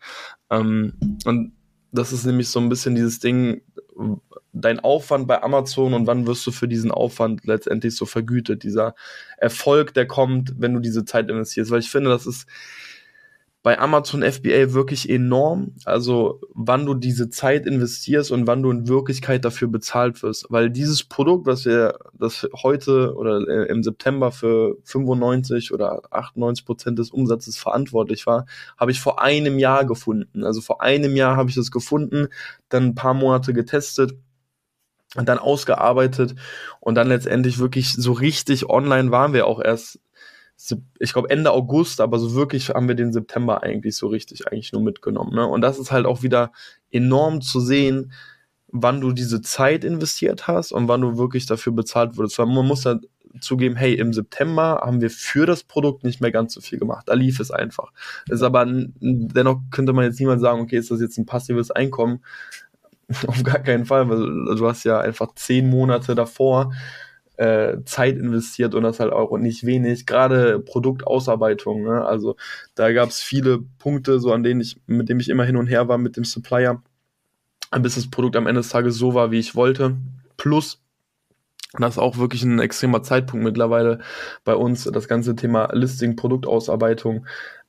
Ähm, 0.50 0.94
und 1.24 1.52
das 1.92 2.12
ist 2.12 2.24
nämlich 2.24 2.48
so 2.48 2.60
ein 2.60 2.68
bisschen 2.68 2.94
dieses 2.94 3.18
Ding, 3.18 3.62
dein 4.52 4.80
Aufwand 4.80 5.26
bei 5.28 5.42
Amazon 5.42 5.94
und 5.94 6.06
wann 6.06 6.26
wirst 6.26 6.46
du 6.46 6.50
für 6.50 6.68
diesen 6.68 6.90
Aufwand 6.90 7.46
letztendlich 7.46 7.96
so 7.96 8.06
vergütet? 8.06 8.62
Dieser 8.62 8.94
Erfolg, 9.36 9.94
der 9.94 10.06
kommt, 10.06 10.54
wenn 10.58 10.74
du 10.74 10.80
diese 10.80 11.04
Zeit 11.04 11.28
investierst. 11.28 11.70
Weil 11.70 11.80
ich 11.80 11.90
finde, 11.90 12.10
das 12.10 12.26
ist 12.26 12.46
bei 13.68 13.78
Amazon 13.78 14.22
FBA 14.22 14.72
wirklich 14.72 15.10
enorm. 15.10 15.74
Also 15.84 16.40
wann 16.54 16.86
du 16.86 16.94
diese 16.94 17.28
Zeit 17.28 17.66
investierst 17.66 18.32
und 18.32 18.46
wann 18.46 18.62
du 18.62 18.70
in 18.70 18.88
Wirklichkeit 18.88 19.44
dafür 19.44 19.68
bezahlt 19.68 20.22
wirst. 20.22 20.46
Weil 20.48 20.70
dieses 20.70 21.04
Produkt, 21.04 21.46
was 21.46 21.66
wir 21.66 21.98
das 22.14 22.48
heute 22.62 23.14
oder 23.14 23.46
äh, 23.46 23.68
im 23.68 23.82
September 23.82 24.32
für 24.32 24.78
95 24.84 25.74
oder 25.74 26.00
98 26.10 26.64
Prozent 26.64 26.98
des 26.98 27.10
Umsatzes 27.10 27.58
verantwortlich 27.58 28.26
war, 28.26 28.46
habe 28.78 28.90
ich 28.90 29.02
vor 29.02 29.20
einem 29.20 29.58
Jahr 29.58 29.84
gefunden. 29.84 30.44
Also 30.44 30.62
vor 30.62 30.80
einem 30.80 31.14
Jahr 31.14 31.36
habe 31.36 31.50
ich 31.50 31.54
das 31.54 31.70
gefunden, 31.70 32.28
dann 32.70 32.84
ein 32.84 32.94
paar 32.94 33.12
Monate 33.12 33.52
getestet 33.52 34.14
und 35.14 35.28
dann 35.28 35.38
ausgearbeitet 35.38 36.34
und 36.80 36.94
dann 36.94 37.08
letztendlich 37.08 37.58
wirklich 37.58 37.92
so 37.92 38.12
richtig 38.12 38.70
online 38.70 39.10
waren 39.10 39.34
wir 39.34 39.46
auch 39.46 39.60
erst, 39.60 40.00
ich 40.98 41.12
glaube 41.12 41.30
Ende 41.30 41.52
August, 41.52 42.00
aber 42.00 42.18
so 42.18 42.34
wirklich 42.34 42.70
haben 42.70 42.88
wir 42.88 42.96
den 42.96 43.12
September 43.12 43.62
eigentlich 43.62 43.96
so 43.96 44.08
richtig 44.08 44.48
eigentlich 44.48 44.72
nur 44.72 44.82
mitgenommen. 44.82 45.34
Ne? 45.34 45.46
Und 45.46 45.60
das 45.60 45.78
ist 45.78 45.92
halt 45.92 46.06
auch 46.06 46.22
wieder 46.22 46.52
enorm 46.90 47.40
zu 47.40 47.60
sehen, 47.60 48.12
wann 48.68 49.00
du 49.00 49.12
diese 49.12 49.40
Zeit 49.40 49.84
investiert 49.84 50.46
hast 50.46 50.72
und 50.72 50.88
wann 50.88 51.00
du 51.00 51.16
wirklich 51.16 51.46
dafür 51.46 51.72
bezahlt 51.72 52.16
wurdest. 52.16 52.38
Weil 52.38 52.46
man 52.46 52.66
muss 52.66 52.82
da 52.82 52.98
zugeben, 53.40 53.76
hey, 53.76 53.94
im 53.94 54.12
September 54.12 54.82
haben 54.84 55.00
wir 55.00 55.10
für 55.10 55.46
das 55.46 55.62
Produkt 55.62 56.02
nicht 56.02 56.20
mehr 56.20 56.32
ganz 56.32 56.54
so 56.54 56.60
viel 56.60 56.78
gemacht. 56.78 57.08
Da 57.08 57.14
lief 57.14 57.40
es 57.40 57.50
einfach. 57.50 57.92
ist 58.28 58.42
aber 58.42 58.66
dennoch 58.66 59.60
könnte 59.70 59.92
man 59.92 60.04
jetzt 60.04 60.18
niemand 60.18 60.40
sagen, 60.40 60.60
okay, 60.60 60.76
ist 60.76 60.90
das 60.90 61.00
jetzt 61.00 61.18
ein 61.18 61.26
passives 61.26 61.70
Einkommen? 61.70 62.24
Auf 63.26 63.42
gar 63.42 63.60
keinen 63.60 63.86
Fall, 63.86 64.08
weil 64.08 64.56
du 64.56 64.68
hast 64.68 64.84
ja 64.84 64.98
einfach 65.00 65.34
zehn 65.34 65.70
Monate 65.70 66.14
davor 66.14 66.72
äh, 67.38 67.84
Zeit 67.84 68.16
investiert 68.16 68.74
und 68.74 68.82
das 68.82 69.00
halt 69.00 69.12
auch 69.12 69.36
nicht 69.38 69.64
wenig. 69.64 70.06
Gerade 70.06 70.60
Produktausarbeitung, 70.60 71.84
ne? 71.84 72.04
also 72.04 72.36
da 72.74 72.92
gab 72.92 73.08
es 73.08 73.20
viele 73.20 73.60
Punkte, 73.78 74.20
so 74.20 74.32
an 74.32 74.42
denen 74.42 74.60
ich, 74.60 74.80
mit 74.86 75.08
dem 75.08 75.20
ich 75.20 75.28
immer 75.28 75.44
hin 75.44 75.56
und 75.56 75.68
her 75.68 75.88
war 75.88 75.98
mit 75.98 76.16
dem 76.16 76.24
Supplier, 76.24 76.82
bis 77.80 77.94
das 77.94 78.10
Produkt 78.10 78.36
am 78.36 78.46
Ende 78.46 78.60
des 78.60 78.70
Tages 78.70 78.96
so 78.96 79.14
war, 79.14 79.30
wie 79.30 79.38
ich 79.38 79.54
wollte. 79.54 79.96
Plus 80.36 80.82
das 81.74 81.94
ist 81.94 81.98
auch 81.98 82.16
wirklich 82.16 82.42
ein 82.42 82.60
extremer 82.60 83.02
Zeitpunkt 83.02 83.44
mittlerweile 83.44 83.98
bei 84.44 84.54
uns, 84.54 84.84
das 84.84 85.06
ganze 85.06 85.36
Thema 85.36 85.68
Listing, 85.72 86.16
Produktausarbeitung. 86.16 87.26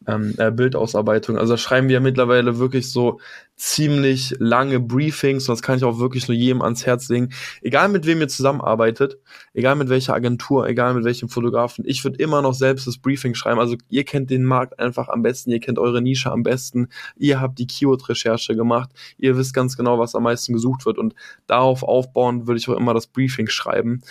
Ähm, 0.07 0.33
äh, 0.37 0.51
Bildausarbeitung. 0.51 1.37
Also 1.37 1.53
da 1.53 1.57
schreiben 1.57 1.89
wir 1.89 1.99
mittlerweile 1.99 2.57
wirklich 2.57 2.91
so 2.91 3.19
ziemlich 3.55 4.35
lange 4.39 4.79
Briefings 4.79 5.49
und 5.49 5.53
das 5.53 5.61
kann 5.61 5.77
ich 5.77 5.83
auch 5.83 5.99
wirklich 5.99 6.29
nur 6.29 6.35
jedem 6.35 6.61
ans 6.61 6.85
Herz 6.85 7.09
legen. 7.09 7.29
Egal 7.61 7.89
mit 7.89 8.05
wem 8.05 8.21
ihr 8.21 8.29
zusammenarbeitet, 8.29 9.17
egal 9.53 9.75
mit 9.75 9.89
welcher 9.89 10.13
Agentur, 10.13 10.67
egal 10.67 10.93
mit 10.93 11.03
welchem 11.03 11.27
Fotografen, 11.27 11.83
ich 11.85 12.03
würde 12.05 12.17
immer 12.19 12.41
noch 12.41 12.53
selbst 12.53 12.87
das 12.87 12.97
Briefing 12.97 13.35
schreiben. 13.35 13.59
Also 13.59 13.75
ihr 13.89 14.05
kennt 14.05 14.29
den 14.29 14.45
Markt 14.45 14.79
einfach 14.79 15.09
am 15.09 15.21
besten, 15.21 15.51
ihr 15.51 15.59
kennt 15.59 15.77
eure 15.77 16.01
Nische 16.01 16.31
am 16.31 16.43
besten, 16.43 16.87
ihr 17.17 17.41
habt 17.41 17.59
die 17.59 17.67
Keyword-Recherche 17.67 18.55
gemacht, 18.55 18.91
ihr 19.17 19.37
wisst 19.37 19.53
ganz 19.53 19.75
genau, 19.75 19.99
was 19.99 20.15
am 20.15 20.23
meisten 20.23 20.53
gesucht 20.53 20.85
wird 20.85 20.97
und 20.97 21.13
darauf 21.45 21.83
aufbauen 21.83 22.47
würde 22.47 22.59
ich 22.59 22.69
auch 22.69 22.77
immer 22.77 22.93
das 22.93 23.07
Briefing 23.07 23.49
schreiben. 23.49 24.01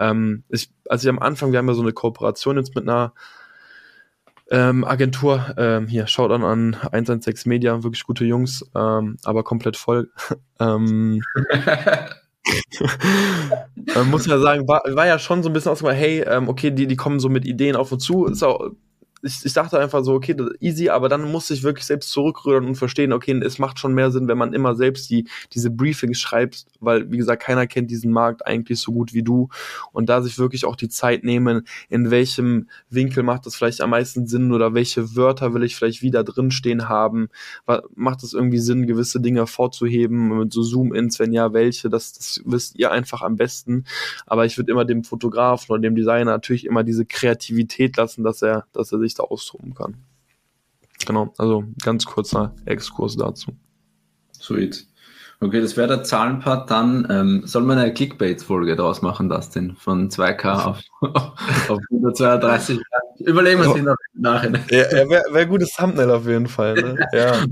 Ähm, 0.00 0.42
ich, 0.48 0.70
also 0.88 1.06
ich 1.06 1.10
am 1.10 1.20
Anfang, 1.20 1.52
wir 1.52 1.60
haben 1.60 1.68
ja 1.68 1.74
so 1.74 1.82
eine 1.82 1.92
Kooperation 1.92 2.56
jetzt 2.56 2.74
mit 2.74 2.88
einer 2.88 3.12
ähm, 4.50 4.84
Agentur, 4.84 5.54
ähm, 5.56 5.88
hier, 5.88 6.06
schaut 6.06 6.30
an 6.30 6.44
an 6.44 6.76
116 6.92 7.48
Media, 7.48 7.82
wirklich 7.82 8.04
gute 8.04 8.24
Jungs, 8.24 8.64
ähm, 8.74 9.16
aber 9.24 9.42
komplett 9.42 9.76
voll. 9.76 10.10
ähm, 10.60 11.20
man 13.94 14.10
muss 14.10 14.26
ja 14.26 14.38
sagen, 14.38 14.68
war, 14.68 14.82
war 14.86 15.06
ja 15.06 15.18
schon 15.18 15.42
so 15.42 15.50
ein 15.50 15.52
bisschen 15.52 15.72
ausgemacht, 15.72 15.96
hey, 15.96 16.20
ähm, 16.20 16.48
okay, 16.48 16.70
die, 16.70 16.86
die 16.86 16.96
kommen 16.96 17.18
so 17.18 17.28
mit 17.28 17.44
Ideen 17.44 17.76
auf 17.76 17.90
und 17.90 18.00
zu, 18.00 18.26
ist 18.26 18.44
auch 18.44 18.70
ich, 19.26 19.44
ich 19.44 19.52
dachte 19.52 19.78
einfach 19.78 20.04
so, 20.04 20.14
okay, 20.14 20.36
easy, 20.60 20.88
aber 20.88 21.08
dann 21.08 21.30
musste 21.30 21.54
ich 21.54 21.62
wirklich 21.62 21.84
selbst 21.84 22.10
zurückrühren 22.10 22.64
und 22.64 22.76
verstehen, 22.76 23.12
okay, 23.12 23.38
es 23.42 23.58
macht 23.58 23.78
schon 23.78 23.92
mehr 23.92 24.10
Sinn, 24.10 24.28
wenn 24.28 24.38
man 24.38 24.52
immer 24.52 24.74
selbst 24.74 25.10
die, 25.10 25.28
diese 25.52 25.70
Briefings 25.70 26.20
schreibt, 26.20 26.66
weil, 26.80 27.10
wie 27.10 27.16
gesagt, 27.16 27.42
keiner 27.42 27.66
kennt 27.66 27.90
diesen 27.90 28.12
Markt 28.12 28.46
eigentlich 28.46 28.80
so 28.80 28.92
gut 28.92 29.12
wie 29.12 29.22
du. 29.22 29.48
Und 29.92 30.08
da 30.08 30.22
sich 30.22 30.38
wirklich 30.38 30.64
auch 30.64 30.76
die 30.76 30.88
Zeit 30.88 31.24
nehmen, 31.24 31.66
in 31.88 32.10
welchem 32.10 32.68
Winkel 32.88 33.22
macht 33.22 33.46
das 33.46 33.56
vielleicht 33.56 33.80
am 33.80 33.90
meisten 33.90 34.26
Sinn 34.26 34.52
oder 34.52 34.74
welche 34.74 35.16
Wörter 35.16 35.52
will 35.54 35.64
ich 35.64 35.76
vielleicht 35.76 36.02
wieder 36.02 36.22
drinstehen 36.22 36.88
haben, 36.88 37.28
macht 37.94 38.22
es 38.22 38.32
irgendwie 38.32 38.58
Sinn, 38.58 38.86
gewisse 38.86 39.20
Dinge 39.20 39.40
hervorzuheben, 39.40 40.38
mit 40.38 40.52
so 40.52 40.62
Zoom-Ins, 40.62 41.18
wenn 41.18 41.32
ja, 41.32 41.52
welche, 41.52 41.90
das, 41.90 42.12
das 42.12 42.40
wisst 42.44 42.78
ihr 42.78 42.92
einfach 42.92 43.22
am 43.22 43.36
besten, 43.36 43.84
aber 44.26 44.46
ich 44.46 44.56
würde 44.56 44.70
immer 44.70 44.84
dem 44.84 45.04
Fotografen 45.04 45.72
oder 45.72 45.82
dem 45.82 45.96
Designer 45.96 46.32
natürlich 46.32 46.64
immer 46.64 46.84
diese 46.84 47.04
Kreativität 47.04 47.96
lassen, 47.96 48.22
dass 48.22 48.42
er, 48.42 48.66
dass 48.72 48.92
er 48.92 49.00
sich 49.00 49.15
da 49.16 49.24
austoben 49.24 49.74
kann. 49.74 49.96
Genau, 51.04 51.32
also 51.38 51.64
ganz 51.82 52.04
kurzer 52.04 52.54
Exkurs 52.64 53.16
dazu. 53.16 53.52
Sweet. 54.32 54.86
Okay, 55.38 55.60
das 55.60 55.76
wäre 55.76 55.88
der 55.88 56.02
Zahlenpart. 56.02 56.70
Dann 56.70 57.06
ähm, 57.10 57.42
soll 57.44 57.62
man 57.62 57.78
eine 57.78 57.92
Clickbait-Folge 57.92 58.74
daraus 58.74 59.02
machen, 59.02 59.28
das 59.28 59.50
denn? 59.50 59.76
Von 59.76 60.08
2K 60.08 60.64
auf, 60.64 60.80
auf 61.68 61.78
132. 61.90 62.80
Überlegen 63.18 63.60
wir 63.60 63.74
es 63.74 63.82
oh. 63.82 63.94
nachher. 64.14 64.52
Ja, 64.70 64.96
ja 64.96 65.10
wäre 65.10 65.24
wär 65.30 65.46
gutes 65.46 65.72
Thumbnail 65.74 66.10
auf 66.10 66.26
jeden 66.26 66.46
Fall. 66.48 66.74
Ne? 66.74 67.06
Ja. 67.12 67.44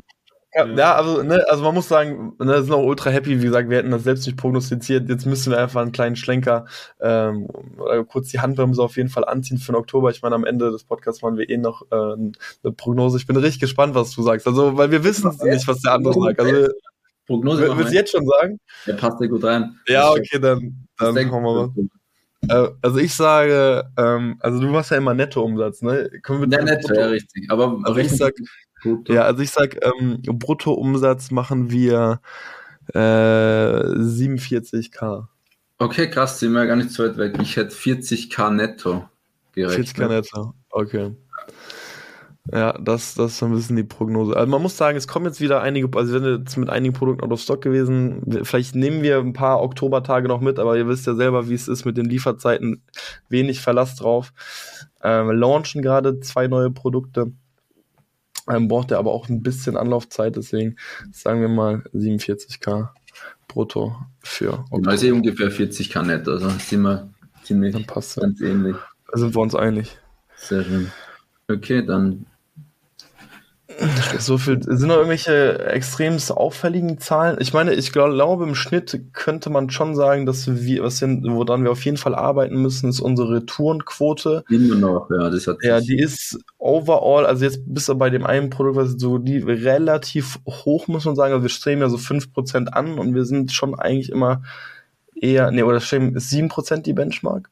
Ja, 0.55 0.95
also, 0.95 1.23
ne, 1.23 1.45
also 1.49 1.65
man 1.65 1.75
muss 1.75 1.89
sagen, 1.89 2.35
ne, 2.39 2.63
sind 2.63 2.73
auch 2.73 2.85
ultra 2.85 3.11
happy. 3.11 3.41
Wie 3.41 3.47
gesagt, 3.47 3.71
wir 3.71 3.79
hätten 3.79 3.91
das 3.91 4.05
selbst 4.05 4.25
nicht 4.27 4.39
prognostiziert. 4.39 5.09
Jetzt 5.09 5.27
müssen 5.27 5.51
wir 5.51 5.59
einfach 5.59 5.83
einen 5.83 5.91
kleinen 5.91 6.15
Schlenker 6.15 6.67
ähm, 7.01 7.49
oder 7.77 8.05
kurz 8.05 8.29
die 8.29 8.41
Handbremse 8.41 8.81
auf 8.81 8.97
jeden 8.97 9.09
Fall 9.09 9.25
anziehen 9.25 9.59
für 9.59 9.73
den 9.73 9.77
Oktober. 9.77 10.11
Ich 10.11 10.23
meine, 10.23 10.37
am 10.37 10.45
Ende 10.45 10.71
des 10.71 10.85
Podcasts 10.85 11.23
machen 11.23 11.39
wir 11.39 11.49
eh 11.51 11.57
noch 11.57 11.83
äh, 11.91 11.95
eine 11.95 12.73
Prognose. 12.77 13.19
Ich 13.19 13.27
bin 13.27 13.37
richtig 13.37 13.61
gespannt, 13.61 13.97
was 13.97 14.13
du 14.13 14.23
sagst. 14.23 14.47
Also, 14.47 14.77
weil 14.77 14.93
wir 14.93 15.03
wissen 15.03 15.37
nicht, 15.43 15.67
was 15.67 15.81
der 15.81 15.95
andere 15.95 16.15
sagt. 16.15 16.41
Also, 16.41 16.69
Prognose. 17.27 17.77
Willst 17.77 17.93
du 17.93 17.97
jetzt 17.97 18.13
schon 18.13 18.27
sagen? 18.27 18.61
Der 18.87 18.95
passt 18.95 19.21
ja 19.21 19.27
gut 19.27 19.43
rein. 19.43 19.79
Ja, 19.89 20.11
okay, 20.11 20.39
dann, 20.39 20.87
dann 20.99 21.15
machen 21.15 21.31
wir 21.31 21.41
mal. 21.41 21.71
Äh, 22.49 22.69
also 22.83 22.99
ich 22.99 23.15
sage, 23.15 23.85
ähm, 23.97 24.37
also 24.41 24.61
du 24.61 24.69
machst 24.69 24.91
ja 24.91 24.99
immer 24.99 25.15
Nettoumsatz, 25.15 25.83
ne? 25.83 26.11
Können 26.23 26.51
wir 26.51 26.59
ja, 26.59 26.65
netto, 26.65 26.95
ja, 26.95 27.07
richtig. 27.07 27.51
Aber 27.51 27.81
also 27.85 27.99
ich 27.99 28.11
sag, 28.11 28.35
Brutto. 28.85 29.13
Ja, 29.13 29.23
also 29.23 29.43
ich 29.43 29.51
sag, 29.51 29.79
ähm, 29.85 30.21
Bruttoumsatz 30.23 31.31
machen 31.31 31.71
wir 31.71 32.21
äh, 32.93 32.99
47k. 32.99 35.27
Okay, 35.79 36.11
krass, 36.11 36.39
sind 36.39 36.53
wir 36.53 36.67
gar 36.67 36.77
nicht 36.77 36.91
so 36.91 37.03
weit 37.03 37.17
weg. 37.17 37.37
Ich 37.41 37.57
hätte 37.57 37.75
40k 37.75 38.51
netto 38.51 39.09
gerechnet. 39.53 39.89
40k 39.89 40.09
netto, 40.09 40.55
okay. 40.71 41.17
Ja, 42.53 42.77
das, 42.79 43.15
das 43.15 43.33
ist 43.33 43.39
so 43.39 43.47
ein 43.47 43.55
bisschen 43.55 43.77
die 43.77 43.85
Prognose. 43.85 44.37
Also 44.37 44.51
man 44.51 44.61
muss 44.61 44.77
sagen, 44.77 44.99
es 44.99 45.09
kommen 45.09 45.25
jetzt 45.25 45.41
wieder 45.41 45.63
einige, 45.63 45.89
also 45.97 46.13
wir 46.13 46.21
sind 46.21 46.45
jetzt 46.45 46.59
mit 46.59 46.69
einigen 46.69 46.93
Produkten 46.93 47.25
out 47.25 47.33
of 47.33 47.41
stock 47.41 47.63
gewesen. 47.63 48.21
Vielleicht 48.43 48.75
nehmen 48.75 49.03
wir 49.03 49.19
ein 49.19 49.33
paar 49.33 49.63
Oktobertage 49.63 50.29
noch 50.29 50.43
mit, 50.43 50.59
aber 50.59 50.77
ihr 50.77 50.87
wisst 50.87 51.07
ja 51.07 51.15
selber, 51.15 51.49
wie 51.49 51.55
es 51.55 51.69
ist 51.69 51.87
mit 51.87 51.97
den 51.97 52.05
Lieferzeiten. 52.05 52.83
Wenig 53.31 53.61
Verlass 53.61 53.97
drauf. 53.97 54.35
Ähm, 55.03 55.31
launchen 55.31 55.81
gerade 55.81 56.21
zwei 56.21 56.47
neue 56.47 56.71
Produkte. 56.71 57.33
Ähm, 58.49 58.69
braucht 58.69 58.91
er 58.91 58.99
aber 58.99 59.13
auch 59.13 59.29
ein 59.29 59.43
bisschen 59.43 59.77
Anlaufzeit, 59.77 60.37
deswegen 60.37 60.77
sagen 61.13 61.41
wir 61.41 61.49
mal 61.49 61.83
47k 61.95 62.89
brutto 63.49 63.97
für 64.21 64.65
Oktober. 64.71 64.91
Also 64.91 65.13
ungefähr 65.13 65.51
40k 65.51 66.03
netto, 66.03 66.33
also 66.33 66.51
sind 66.51 66.83
wir 66.83 67.09
ziemlich 67.43 67.73
dann 67.73 67.87
passt 67.87 68.17
ganz 68.21 68.41
ja. 68.41 68.49
ähnlich. 68.49 68.77
Da 69.11 69.19
sind 69.19 69.35
wir 69.35 69.41
uns 69.41 69.55
einig. 69.55 69.97
Sehr 70.37 70.65
schön. 70.65 70.91
Okay, 71.49 71.85
dann 71.85 72.27
so 74.19 74.39
viel, 74.39 74.63
sind 74.63 74.89
noch 74.89 74.97
irgendwelche 74.97 75.67
extrem 75.67 76.19
auffälligen 76.31 76.99
Zahlen? 76.99 77.37
Ich 77.41 77.53
meine, 77.53 77.73
ich 77.75 77.93
glaube, 77.93 78.45
im 78.45 78.55
Schnitt 78.55 79.01
könnte 79.13 79.51
man 79.51 79.71
schon 79.71 79.95
sagen, 79.95 80.27
dass 80.27 80.47
wir, 80.49 80.83
was 80.83 80.99
sind, 80.99 81.25
woran 81.25 81.65
wir 81.65 81.71
auf 81.71 81.85
jeden 81.85 81.97
Fall 81.97 82.15
arbeiten 82.15 82.61
müssen, 82.61 82.89
ist 82.89 83.01
unsere 83.01 83.37
Retourenquote. 83.37 84.45
Immer 84.49 84.77
noch, 84.77 85.11
ja, 85.11 85.31
das 85.31 85.47
hat 85.47 85.59
Ja, 85.63 85.81
die 85.81 85.99
ist 85.99 86.39
overall, 86.59 87.27
also 87.27 87.45
jetzt 87.45 87.61
bis 87.67 87.91
bei 87.97 88.11
dem 88.11 88.27
einen 88.27 88.51
Produkt, 88.51 88.77
was 88.77 88.93
so 88.99 89.19
die 89.19 89.39
relativ 89.39 90.39
hoch, 90.49 90.89
muss 90.89 91.05
man 91.05 91.17
sagen. 91.17 91.33
Also 91.33 91.43
wir 91.43 91.51
streben 91.51 91.81
ja 91.81 91.89
so 91.89 91.97
5% 91.97 92.69
an 92.69 92.99
und 92.99 93.15
wir 93.15 93.25
sind 93.25 93.53
schon 93.53 93.75
eigentlich 93.75 94.11
immer 94.11 94.43
eher, 95.15 95.51
nee, 95.51 95.63
oder 95.63 95.81
streben 95.81 96.17
ist 96.17 96.33
7% 96.33 96.83
die 96.83 96.93
Benchmark? 96.93 97.51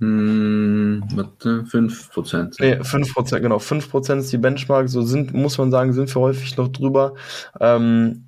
Hm, 0.00 1.04
warte, 1.14 1.64
5%. 1.64 2.56
Nee, 2.58 2.80
5%, 2.80 3.40
genau. 3.40 3.58
5% 3.58 4.18
ist 4.18 4.32
die 4.32 4.38
Benchmark. 4.38 4.88
So 4.88 5.02
sind, 5.02 5.34
muss 5.34 5.58
man 5.58 5.70
sagen, 5.70 5.92
sind 5.92 6.14
wir 6.14 6.22
häufig 6.22 6.56
noch 6.56 6.68
drüber. 6.68 7.14
Ähm, 7.60 8.24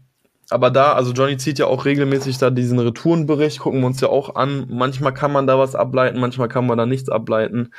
aber 0.50 0.70
da, 0.70 0.92
also 0.92 1.12
Johnny 1.12 1.38
zieht 1.38 1.58
ja 1.58 1.66
auch 1.66 1.86
regelmäßig 1.86 2.36
da 2.36 2.50
diesen 2.50 2.78
Retourenbericht, 2.78 3.60
gucken 3.60 3.80
wir 3.80 3.86
uns 3.86 4.02
ja 4.02 4.08
auch 4.08 4.34
an. 4.34 4.66
Manchmal 4.68 5.14
kann 5.14 5.32
man 5.32 5.46
da 5.46 5.58
was 5.58 5.74
ableiten, 5.74 6.20
manchmal 6.20 6.48
kann 6.48 6.66
man 6.66 6.76
da 6.76 6.84
nichts 6.84 7.08
ableiten. 7.08 7.70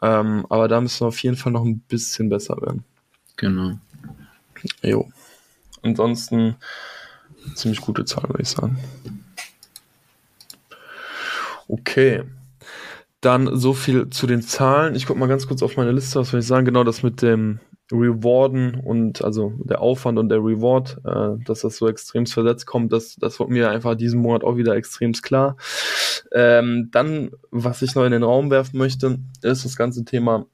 Ähm, 0.00 0.46
aber 0.48 0.68
da 0.68 0.80
müssen 0.80 1.00
wir 1.00 1.08
auf 1.08 1.22
jeden 1.22 1.36
Fall 1.36 1.52
noch 1.52 1.64
ein 1.64 1.80
bisschen 1.80 2.30
besser 2.30 2.56
werden. 2.62 2.82
Genau. 3.36 3.72
Jo. 4.80 5.10
Ansonsten 5.82 6.56
ziemlich 7.54 7.82
gute 7.82 8.06
Zahl, 8.06 8.24
würde 8.28 8.42
ich 8.42 8.48
sagen. 8.48 8.78
Okay. 11.68 12.24
Dann 13.22 13.56
so 13.56 13.72
viel 13.72 14.10
zu 14.10 14.26
den 14.26 14.42
Zahlen. 14.42 14.94
Ich 14.94 15.06
gucke 15.06 15.18
mal 15.18 15.28
ganz 15.28 15.46
kurz 15.46 15.62
auf 15.62 15.76
meine 15.76 15.92
Liste, 15.92 16.18
was 16.20 16.30
soll 16.30 16.40
ich 16.40 16.46
sagen? 16.46 16.66
Genau 16.66 16.84
das 16.84 17.02
mit 17.02 17.22
dem 17.22 17.60
Rewarden 17.92 18.74
und 18.74 19.22
also 19.22 19.52
der 19.58 19.80
Aufwand 19.80 20.18
und 20.18 20.28
der 20.28 20.38
Reward, 20.38 20.98
äh, 21.04 21.44
dass 21.44 21.60
das 21.60 21.76
so 21.76 21.88
extrem 21.88 22.26
versetzt 22.26 22.66
kommt, 22.66 22.92
das, 22.92 23.16
das 23.16 23.38
wird 23.38 23.50
mir 23.50 23.70
einfach 23.70 23.94
diesen 23.94 24.20
Monat 24.20 24.44
auch 24.44 24.56
wieder 24.56 24.74
extrem 24.74 25.12
klar. 25.12 25.56
Ähm, 26.32 26.88
dann, 26.90 27.30
was 27.50 27.82
ich 27.82 27.94
noch 27.94 28.04
in 28.04 28.12
den 28.12 28.22
Raum 28.22 28.50
werfen 28.50 28.78
möchte, 28.78 29.18
ist 29.42 29.64
das 29.64 29.76
ganze 29.76 30.04
Thema 30.04 30.46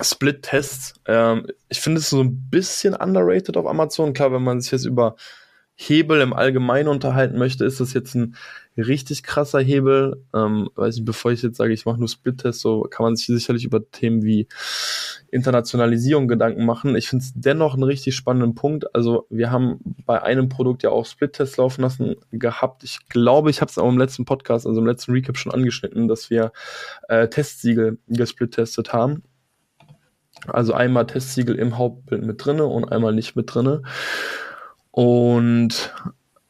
Split-Tests. 0.00 0.94
Ähm, 1.06 1.46
ich 1.68 1.80
finde 1.80 2.00
es 2.00 2.10
so 2.10 2.22
ein 2.22 2.48
bisschen 2.50 2.94
underrated 2.94 3.56
auf 3.56 3.66
Amazon. 3.66 4.14
Klar, 4.14 4.32
wenn 4.32 4.42
man 4.42 4.60
sich 4.60 4.72
jetzt 4.72 4.86
über 4.86 5.16
Hebel 5.74 6.20
im 6.20 6.32
Allgemeinen 6.32 6.88
unterhalten 6.88 7.38
möchte, 7.38 7.64
ist 7.64 7.80
das 7.80 7.92
jetzt 7.92 8.14
ein 8.14 8.36
richtig 8.76 9.22
krasser 9.22 9.60
Hebel. 9.60 10.24
Ähm, 10.34 10.70
weiß 10.74 10.98
ich, 10.98 11.04
bevor 11.04 11.32
ich 11.32 11.42
jetzt 11.42 11.56
sage, 11.56 11.72
ich 11.72 11.84
mache 11.84 11.98
nur 11.98 12.08
Split-Tests, 12.08 12.62
so 12.62 12.82
kann 12.82 13.04
man 13.04 13.16
sich 13.16 13.26
sicherlich 13.26 13.64
über 13.64 13.90
Themen 13.90 14.22
wie 14.22 14.48
Internationalisierung 15.30 16.28
Gedanken 16.28 16.64
machen. 16.64 16.96
Ich 16.96 17.08
finde 17.08 17.24
es 17.24 17.32
dennoch 17.34 17.74
einen 17.74 17.82
richtig 17.82 18.14
spannenden 18.14 18.54
Punkt. 18.54 18.94
Also 18.94 19.26
wir 19.30 19.50
haben 19.50 19.80
bei 20.06 20.22
einem 20.22 20.48
Produkt 20.48 20.82
ja 20.82 20.90
auch 20.90 21.06
Split-Tests 21.06 21.56
laufen 21.56 21.82
lassen 21.82 22.16
gehabt. 22.30 22.84
Ich 22.84 23.08
glaube, 23.08 23.50
ich 23.50 23.60
habe 23.60 23.70
es 23.70 23.78
auch 23.78 23.88
im 23.88 23.98
letzten 23.98 24.24
Podcast, 24.24 24.66
also 24.66 24.80
im 24.80 24.86
letzten 24.86 25.12
Recap 25.12 25.36
schon 25.36 25.52
angeschnitten, 25.52 26.08
dass 26.08 26.30
wir 26.30 26.52
äh, 27.08 27.28
Testsiegel 27.28 27.98
gesplit-testet 28.08 28.92
haben. 28.92 29.22
Also 30.46 30.72
einmal 30.72 31.06
Testsiegel 31.06 31.56
im 31.56 31.78
Hauptbild 31.78 32.24
mit 32.24 32.44
drinne 32.44 32.64
und 32.66 32.90
einmal 32.90 33.12
nicht 33.12 33.36
mit 33.36 33.54
drinne. 33.54 33.82
Und 34.90 35.94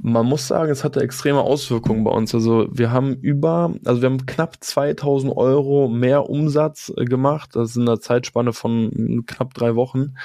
man 0.05 0.27
muss 0.27 0.49
sagen, 0.49 0.73
es 0.73 0.83
hatte 0.83 1.01
extreme 1.01 1.41
Auswirkungen 1.41 2.03
bei 2.03 2.11
uns. 2.11 2.35
Also 2.35 2.67
wir 2.73 2.91
haben 2.91 3.15
über, 3.15 3.73
also 3.85 4.03
wir 4.03 4.11
haben 4.11 4.27
knapp 4.27 4.57
2000 4.63 5.35
Euro 5.37 5.89
mehr 5.89 6.29
Umsatz 6.29 6.93
äh, 6.97 7.05
gemacht. 7.05 7.51
Das 7.55 7.71
ist 7.71 7.77
in 7.77 7.83
einer 7.83 8.01
Zeitspanne 8.01 8.53
von 8.53 9.25
knapp 9.27 9.55
drei 9.55 9.77
Wochen, 9.77 10.17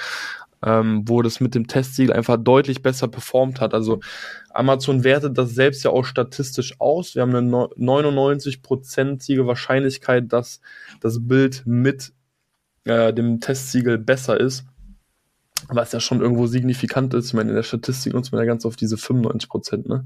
ähm, 0.66 1.04
wo 1.06 1.22
das 1.22 1.40
mit 1.42 1.54
dem 1.54 1.68
Testsiegel 1.68 2.12
einfach 2.12 2.38
deutlich 2.38 2.82
besser 2.82 3.08
performt 3.08 3.62
hat. 3.62 3.76
Also 3.76 4.00
Amazon 4.50 5.04
wertet 5.04 5.38
das 5.38 5.52
selbst 5.52 5.84
ja 5.84 5.92
auch 5.92 6.06
statistisch 6.06 6.74
aus. 6.80 7.14
Wir 7.14 7.22
haben 7.22 7.36
eine 7.36 7.48
99-prozentige 7.48 9.46
Wahrscheinlichkeit, 9.46 10.34
dass 10.34 10.60
das 11.02 11.28
Bild 11.28 11.62
mit 11.68 12.14
äh, 12.86 13.14
dem 13.14 13.42
Testsiegel 13.42 14.00
besser 14.00 14.40
ist. 14.40 14.66
Was 15.68 15.92
ja 15.92 16.00
schon 16.00 16.22
irgendwo 16.22 16.48
signifikant 16.48 17.14
ist. 17.14 17.28
Ich 17.28 17.34
meine, 17.34 17.50
in 17.50 17.56
der 17.56 17.64
Statistik 17.64 18.14
nutzt 18.14 18.32
man 18.32 18.40
ja 18.40 18.46
ganz 18.46 18.66
oft 18.66 18.80
diese 18.80 18.98
95 18.98 19.50
Prozent, 19.50 19.90
ne? 19.90 20.06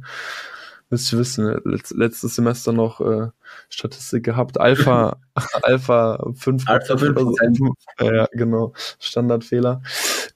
Müsst 0.92 1.12
ihr 1.12 1.20
wissen, 1.20 1.46
ne, 1.46 1.62
letztes 1.64 2.36
Semester 2.36 2.74
noch 2.74 3.02
äh, 3.02 3.30
Statistik 3.70 4.24
gehabt, 4.24 4.60
Alpha, 4.60 5.18
Alpha 5.64 6.24
5. 6.36 6.68
Alpha 6.68 6.98
5 6.98 7.20
so. 7.54 7.74
Ja, 8.00 8.28
genau, 8.32 8.74
Standardfehler. 9.00 9.82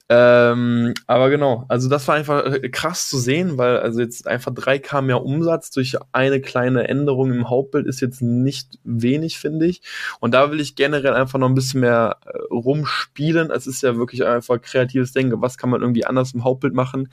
Ähm, 0.07 0.93
aber 1.07 1.31
genau, 1.31 1.65
also 1.67 1.89
das 1.89 2.07
war 2.07 2.15
einfach 2.15 2.45
äh, 2.45 2.69
krass 2.69 3.09
zu 3.09 3.17
sehen, 3.17 3.57
weil 3.57 3.79
also 3.79 4.01
jetzt 4.01 4.27
einfach 4.27 4.51
3K 4.51 5.01
mehr 5.01 5.23
Umsatz 5.23 5.71
durch 5.71 5.97
eine 6.11 6.41
kleine 6.41 6.87
Änderung 6.87 7.31
im 7.31 7.49
Hauptbild 7.49 7.87
ist 7.87 8.01
jetzt 8.01 8.21
nicht 8.21 8.77
wenig, 8.83 9.39
finde 9.39 9.65
ich. 9.65 9.81
Und 10.19 10.35
da 10.35 10.51
will 10.51 10.59
ich 10.59 10.75
generell 10.75 11.13
einfach 11.13 11.39
noch 11.39 11.49
ein 11.49 11.55
bisschen 11.55 11.81
mehr 11.81 12.17
äh, 12.25 12.37
rumspielen. 12.53 13.49
Es 13.49 13.65
ist 13.65 13.81
ja 13.81 13.97
wirklich 13.97 14.23
einfach 14.23 14.61
kreatives 14.61 15.11
Denken. 15.11 15.41
Was 15.41 15.57
kann 15.57 15.71
man 15.71 15.81
irgendwie 15.81 16.05
anders 16.05 16.33
im 16.33 16.43
Hauptbild 16.43 16.75
machen? 16.75 17.09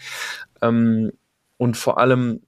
Ähm, 0.61 1.13
und 1.57 1.77
vor 1.79 1.99
allem 1.99 2.41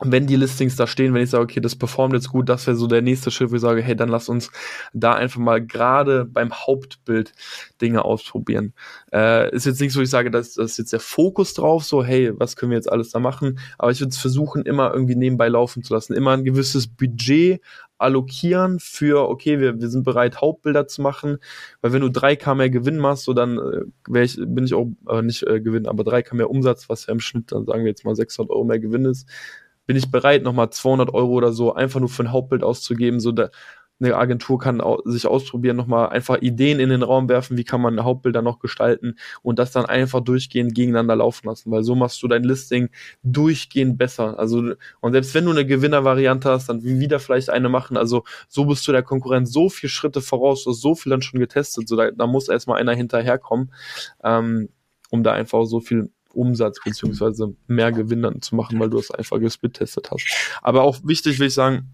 wenn 0.00 0.26
die 0.26 0.36
Listings 0.36 0.76
da 0.76 0.86
stehen, 0.86 1.12
wenn 1.12 1.22
ich 1.22 1.30
sage, 1.30 1.42
okay, 1.42 1.60
das 1.60 1.74
performt 1.74 2.14
jetzt 2.14 2.28
gut, 2.28 2.48
das 2.48 2.66
wäre 2.66 2.76
so 2.76 2.86
der 2.86 3.02
nächste 3.02 3.30
Schritt, 3.30 3.50
wo 3.50 3.56
ich 3.56 3.60
sage, 3.60 3.82
hey, 3.82 3.96
dann 3.96 4.08
lass 4.08 4.28
uns 4.28 4.52
da 4.92 5.14
einfach 5.14 5.40
mal 5.40 5.64
gerade 5.64 6.24
beim 6.24 6.52
Hauptbild 6.52 7.32
Dinge 7.80 8.04
ausprobieren. 8.04 8.74
Äh, 9.12 9.54
ist 9.54 9.66
jetzt 9.66 9.80
nicht 9.80 9.92
so, 9.92 10.00
ich 10.00 10.10
sage, 10.10 10.30
das, 10.30 10.54
das 10.54 10.72
ist 10.72 10.78
jetzt 10.78 10.92
der 10.92 11.00
Fokus 11.00 11.54
drauf, 11.54 11.84
so, 11.84 12.04
hey, 12.04 12.32
was 12.38 12.54
können 12.54 12.70
wir 12.70 12.78
jetzt 12.78 12.90
alles 12.90 13.10
da 13.10 13.18
machen? 13.18 13.58
Aber 13.76 13.90
ich 13.90 14.00
würde 14.00 14.10
es 14.10 14.18
versuchen, 14.18 14.62
immer 14.62 14.92
irgendwie 14.92 15.16
nebenbei 15.16 15.48
laufen 15.48 15.82
zu 15.82 15.94
lassen, 15.94 16.14
immer 16.14 16.32
ein 16.32 16.44
gewisses 16.44 16.86
Budget 16.86 17.60
allokieren 17.98 18.78
für, 18.78 19.28
okay, 19.28 19.58
wir, 19.58 19.80
wir 19.80 19.88
sind 19.88 20.04
bereit, 20.04 20.40
Hauptbilder 20.40 20.86
zu 20.86 21.02
machen, 21.02 21.38
weil 21.80 21.92
wenn 21.92 22.00
du 22.00 22.06
3K 22.06 22.54
mehr 22.54 22.70
Gewinn 22.70 22.98
machst, 22.98 23.24
so 23.24 23.34
dann 23.34 23.58
äh, 23.58 24.22
ich, 24.22 24.36
bin 24.36 24.64
ich 24.64 24.74
auch, 24.74 24.86
äh, 25.08 25.22
nicht 25.22 25.42
äh, 25.42 25.60
Gewinn, 25.60 25.88
aber 25.88 26.04
3K 26.04 26.36
mehr 26.36 26.50
Umsatz, 26.50 26.88
was 26.88 27.06
ja 27.06 27.12
im 27.12 27.20
Schnitt 27.20 27.50
dann 27.50 27.66
sagen 27.66 27.82
wir 27.82 27.90
jetzt 27.90 28.04
mal 28.04 28.14
600 28.14 28.50
Euro 28.52 28.64
mehr 28.64 28.78
Gewinn 28.78 29.04
ist, 29.04 29.28
bin 29.88 29.96
ich 29.96 30.10
bereit, 30.10 30.42
nochmal 30.42 30.68
200 30.68 31.14
Euro 31.14 31.32
oder 31.32 31.52
so 31.52 31.74
einfach 31.74 31.98
nur 31.98 32.10
für 32.10 32.22
ein 32.22 32.30
Hauptbild 32.30 32.62
auszugeben. 32.62 33.20
So 33.20 33.32
da, 33.32 33.48
eine 34.00 34.14
Agentur 34.14 34.58
kann 34.58 34.82
au 34.82 35.00
sich 35.06 35.26
ausprobieren, 35.26 35.76
nochmal 35.76 36.10
einfach 36.10 36.42
Ideen 36.42 36.78
in 36.78 36.90
den 36.90 37.02
Raum 37.02 37.28
werfen, 37.30 37.56
wie 37.56 37.64
kann 37.64 37.80
man 37.80 38.04
Hauptbilder 38.04 38.42
noch 38.42 38.58
gestalten 38.58 39.16
und 39.42 39.58
das 39.58 39.72
dann 39.72 39.86
einfach 39.86 40.20
durchgehend 40.20 40.74
gegeneinander 40.74 41.16
laufen 41.16 41.48
lassen, 41.48 41.70
weil 41.70 41.82
so 41.82 41.94
machst 41.94 42.22
du 42.22 42.28
dein 42.28 42.44
Listing 42.44 42.90
durchgehend 43.22 43.96
besser. 43.96 44.38
Also, 44.38 44.74
und 45.00 45.12
selbst 45.12 45.34
wenn 45.34 45.46
du 45.46 45.52
eine 45.52 45.66
Gewinnervariante 45.66 46.50
hast, 46.50 46.68
dann 46.68 46.84
wieder 46.84 47.18
vielleicht 47.18 47.48
eine 47.48 47.70
machen. 47.70 47.96
Also, 47.96 48.24
so 48.48 48.66
bist 48.66 48.86
du 48.86 48.92
der 48.92 49.02
Konkurrent 49.02 49.48
so 49.48 49.70
viele 49.70 49.90
Schritte 49.90 50.20
voraus, 50.20 50.64
du 50.64 50.70
hast 50.70 50.82
so 50.82 50.94
viel 50.94 51.10
dann 51.10 51.22
schon 51.22 51.40
getestet, 51.40 51.88
so 51.88 51.96
da, 51.96 52.10
da 52.10 52.26
muss 52.26 52.50
erstmal 52.50 52.78
einer 52.78 52.94
hinterherkommen, 52.94 53.72
ähm, 54.22 54.68
um 55.10 55.22
da 55.22 55.32
einfach 55.32 55.64
so 55.64 55.80
viel 55.80 56.10
Umsatz 56.38 56.78
beziehungsweise 56.84 57.54
mehr 57.66 57.92
Gewinn 57.92 58.22
dann 58.22 58.42
zu 58.42 58.54
machen, 58.56 58.78
weil 58.78 58.90
du 58.90 58.98
es 58.98 59.10
einfach 59.10 59.38
gesplittestet 59.38 60.10
hast. 60.10 60.26
Aber 60.62 60.82
auch 60.82 60.98
wichtig 61.04 61.38
will 61.38 61.48
ich 61.48 61.54
sagen, 61.54 61.90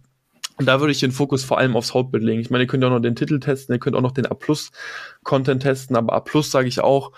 da 0.58 0.80
würde 0.80 0.92
ich 0.92 1.00
den 1.00 1.12
Fokus 1.12 1.42
vor 1.42 1.58
allem 1.58 1.76
aufs 1.76 1.94
Hauptbild 1.94 2.22
legen. 2.22 2.40
Ich 2.40 2.50
meine, 2.50 2.64
ihr 2.64 2.68
könnt 2.68 2.82
ja 2.82 2.88
auch 2.88 2.94
noch 2.94 3.00
den 3.00 3.16
Titel 3.16 3.40
testen, 3.40 3.74
ihr 3.74 3.80
könnt 3.80 3.96
auch 3.96 4.00
noch 4.00 4.12
den 4.12 4.26
A-Plus-Content 4.26 5.62
testen, 5.62 5.96
aber 5.96 6.12
A-Plus 6.12 6.50
sage 6.50 6.68
ich 6.68 6.80
auch, 6.80 7.10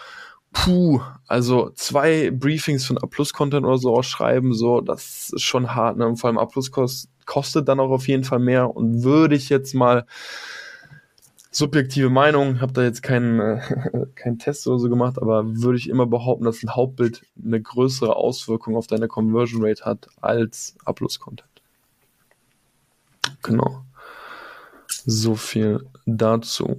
puh, 0.52 1.02
also 1.26 1.70
zwei 1.74 2.30
Briefings 2.30 2.86
von 2.86 2.96
A-Plus-Content 2.96 3.66
oder 3.66 3.76
so 3.76 3.94
ausschreiben, 3.94 4.54
so, 4.54 4.80
das 4.80 5.30
ist 5.34 5.42
schon 5.42 5.74
hart, 5.74 5.98
ne? 5.98 6.06
Und 6.06 6.16
vor 6.16 6.28
allem 6.28 6.38
A-Plus 6.38 6.70
kost, 6.70 7.10
kostet 7.26 7.68
dann 7.68 7.80
auch 7.80 7.90
auf 7.90 8.08
jeden 8.08 8.24
Fall 8.24 8.38
mehr 8.38 8.74
und 8.74 9.02
würde 9.02 9.34
ich 9.34 9.50
jetzt 9.50 9.74
mal 9.74 10.06
subjektive 11.56 12.10
Meinung, 12.10 12.60
habe 12.60 12.74
da 12.74 12.82
jetzt 12.82 13.02
keinen 13.02 13.40
äh, 13.40 14.06
keinen 14.14 14.38
Test 14.38 14.66
oder 14.66 14.78
so 14.78 14.88
gemacht, 14.90 15.16
aber 15.20 15.44
würde 15.62 15.78
ich 15.78 15.88
immer 15.88 16.06
behaupten, 16.06 16.44
dass 16.44 16.62
ein 16.62 16.74
Hauptbild 16.74 17.22
eine 17.42 17.60
größere 17.60 18.14
Auswirkung 18.14 18.76
auf 18.76 18.86
deine 18.86 19.08
Conversion 19.08 19.64
Rate 19.64 19.84
hat 19.84 20.08
als 20.20 20.76
Upload-Content. 20.84 21.48
Genau. 23.42 23.84
So 25.06 25.34
viel 25.34 25.86
dazu. 26.04 26.76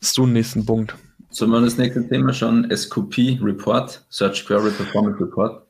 Hast 0.00 0.16
du 0.16 0.22
einen 0.22 0.34
nächsten 0.34 0.64
Punkt? 0.64 0.94
Sollen 1.30 1.50
wir 1.50 1.60
das 1.60 1.78
nächste 1.78 2.06
Thema 2.06 2.32
schon? 2.32 2.70
SQP 2.70 3.40
Report, 3.42 4.04
Search 4.08 4.46
Query 4.46 4.70
Performance 4.70 5.18
Report. 5.20 5.61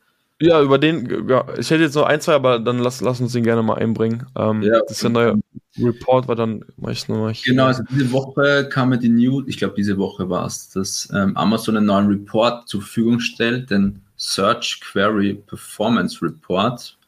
Ja, 0.43 0.61
über 0.61 0.79
den, 0.79 1.29
ja, 1.29 1.47
ich 1.57 1.71
hätte 1.71 1.85
jetzt 1.85 1.95
noch 1.95 2.05
ein, 2.05 2.21
zwei, 2.21 2.35
aber 2.35 2.59
dann 2.59 2.79
lass, 2.81 3.01
lass 3.01 3.21
uns 3.21 3.33
den 3.33 3.45
gerne 3.45 3.63
mal 3.63 3.75
einbringen. 3.75 4.27
Ähm, 4.37 4.63
ja, 4.63 4.81
das 4.81 4.97
ist 4.97 5.03
ja 5.03 5.09
ein 5.09 5.13
neuer 5.13 5.39
Report, 5.79 6.27
war 6.27 6.35
dann 6.35 6.65
mach 6.77 6.91
ich 6.91 7.09
nochmal 7.09 7.33
hier. 7.33 7.53
Genau, 7.53 7.67
also 7.67 7.85
diese 7.89 8.11
Woche 8.11 8.69
kam 8.69 8.89
mir 8.89 8.99
die 8.99 9.09
News, 9.09 9.45
ich 9.47 9.57
glaube 9.57 9.75
diese 9.77 9.97
Woche 9.99 10.29
war 10.29 10.45
es, 10.45 10.71
dass 10.71 11.09
ähm, 11.15 11.37
Amazon 11.37 11.77
einen 11.77 11.87
neuen 11.87 12.09
Report 12.09 12.69
zur 12.69 12.81
Verfügung 12.81 13.21
stellt, 13.21 13.71
den 13.71 14.03
Search 14.17 14.81
Query 14.81 15.35
Performance 15.35 16.21
Report 16.21 16.99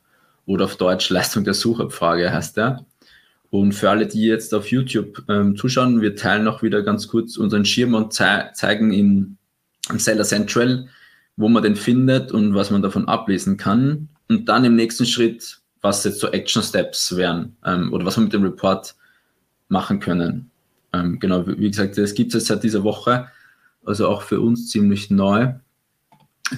oder 0.46 0.66
auf 0.66 0.76
Deutsch 0.76 1.10
Leistung 1.10 1.44
der 1.44 1.54
Suchabfrage 1.54 2.32
heißt 2.32 2.56
der. 2.56 2.86
Und 3.50 3.72
für 3.72 3.90
alle, 3.90 4.06
die 4.06 4.26
jetzt 4.26 4.54
auf 4.54 4.68
YouTube 4.68 5.22
ähm, 5.28 5.56
zuschauen, 5.56 6.00
wir 6.00 6.14
teilen 6.14 6.44
noch 6.44 6.62
wieder 6.62 6.82
ganz 6.82 7.08
kurz 7.08 7.36
unseren 7.36 7.64
Schirm 7.64 7.94
und 7.94 8.12
ze 8.12 8.50
zeigen 8.54 8.92
in, 8.92 9.36
im 9.90 9.98
Seller 9.98 10.24
Central 10.24 10.88
wo 11.36 11.48
man 11.48 11.62
den 11.62 11.76
findet 11.76 12.32
und 12.32 12.54
was 12.54 12.70
man 12.70 12.82
davon 12.82 13.08
ablesen 13.08 13.56
kann. 13.56 14.08
Und 14.28 14.48
dann 14.48 14.64
im 14.64 14.76
nächsten 14.76 15.06
Schritt, 15.06 15.58
was 15.80 16.04
jetzt 16.04 16.20
so 16.20 16.28
Action 16.28 16.62
Steps 16.62 17.16
wären 17.16 17.56
ähm, 17.64 17.92
oder 17.92 18.04
was 18.06 18.16
wir 18.16 18.24
mit 18.24 18.32
dem 18.32 18.44
Report 18.44 18.94
machen 19.68 20.00
können. 20.00 20.50
Ähm, 20.92 21.18
genau, 21.18 21.46
wie 21.46 21.70
gesagt, 21.70 21.98
das 21.98 22.14
gibt 22.14 22.34
es 22.34 22.46
seit 22.46 22.62
dieser 22.62 22.84
Woche, 22.84 23.26
also 23.84 24.08
auch 24.08 24.22
für 24.22 24.40
uns 24.40 24.68
ziemlich 24.68 25.10
neu. 25.10 25.54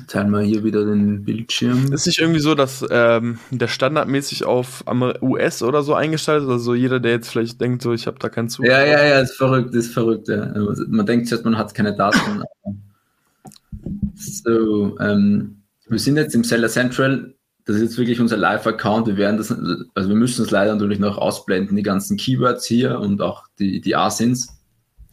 Teilen 0.08 0.30
wir 0.30 0.40
hier 0.40 0.64
wieder 0.64 0.84
den 0.84 1.24
Bildschirm. 1.24 1.92
Ist 1.92 2.06
nicht 2.06 2.18
irgendwie 2.18 2.40
so, 2.40 2.56
dass 2.56 2.84
ähm, 2.90 3.38
der 3.50 3.68
standardmäßig 3.68 4.44
auf 4.44 4.84
US 5.22 5.62
oder 5.62 5.82
so 5.82 5.94
eingestellt 5.94 6.42
ist? 6.42 6.48
Also 6.48 6.74
jeder, 6.74 6.98
der 6.98 7.12
jetzt 7.12 7.30
vielleicht 7.30 7.60
denkt, 7.60 7.82
so 7.82 7.92
ich 7.92 8.08
habe 8.08 8.18
da 8.18 8.28
keinen 8.28 8.48
Zugriff. 8.48 8.72
Ja, 8.72 8.84
ja, 8.84 9.04
ja, 9.04 9.20
ist 9.20 9.36
verrückt, 9.36 9.74
ist 9.74 9.94
verrückt. 9.94 10.28
Ja. 10.28 10.42
Also 10.42 10.84
man 10.88 11.06
denkt 11.06 11.28
zuerst, 11.28 11.44
man 11.44 11.56
hat 11.56 11.72
keine 11.72 11.94
Daten. 11.94 12.42
So, 14.16 14.98
ähm, 14.98 15.62
wir 15.88 15.98
sind 15.98 16.16
jetzt 16.16 16.34
im 16.34 16.42
Seller 16.42 16.68
Central. 16.68 17.34
Das 17.66 17.76
ist 17.76 17.82
jetzt 17.82 17.98
wirklich 17.98 18.18
unser 18.18 18.38
Live-Account. 18.38 19.06
Wir 19.06 19.16
werden 19.18 19.36
das, 19.36 19.52
also 19.52 20.08
wir 20.08 20.16
müssen 20.16 20.44
es 20.44 20.50
leider 20.50 20.72
natürlich 20.72 20.98
noch 20.98 21.18
ausblenden, 21.18 21.76
die 21.76 21.82
ganzen 21.82 22.16
Keywords 22.16 22.64
hier 22.64 22.98
und 22.98 23.20
auch 23.20 23.44
die, 23.58 23.80
die 23.80 23.94
ASINs. 23.94 24.56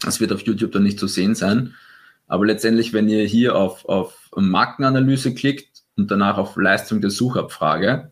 Das 0.02 0.20
wird 0.20 0.32
auf 0.32 0.42
YouTube 0.42 0.72
dann 0.72 0.84
nicht 0.84 1.00
zu 1.00 1.08
sehen 1.08 1.36
sein. 1.36 1.74
Aber 2.28 2.46
letztendlich, 2.46 2.94
wenn 2.94 3.10
ihr 3.10 3.26
hier 3.26 3.56
auf, 3.56 3.86
auf 3.86 4.30
Markenanalyse 4.36 5.34
klickt 5.34 5.84
und 5.98 6.10
danach 6.10 6.38
auf 6.38 6.56
Leistung 6.56 7.02
der 7.02 7.10
Suchabfrage, 7.10 8.12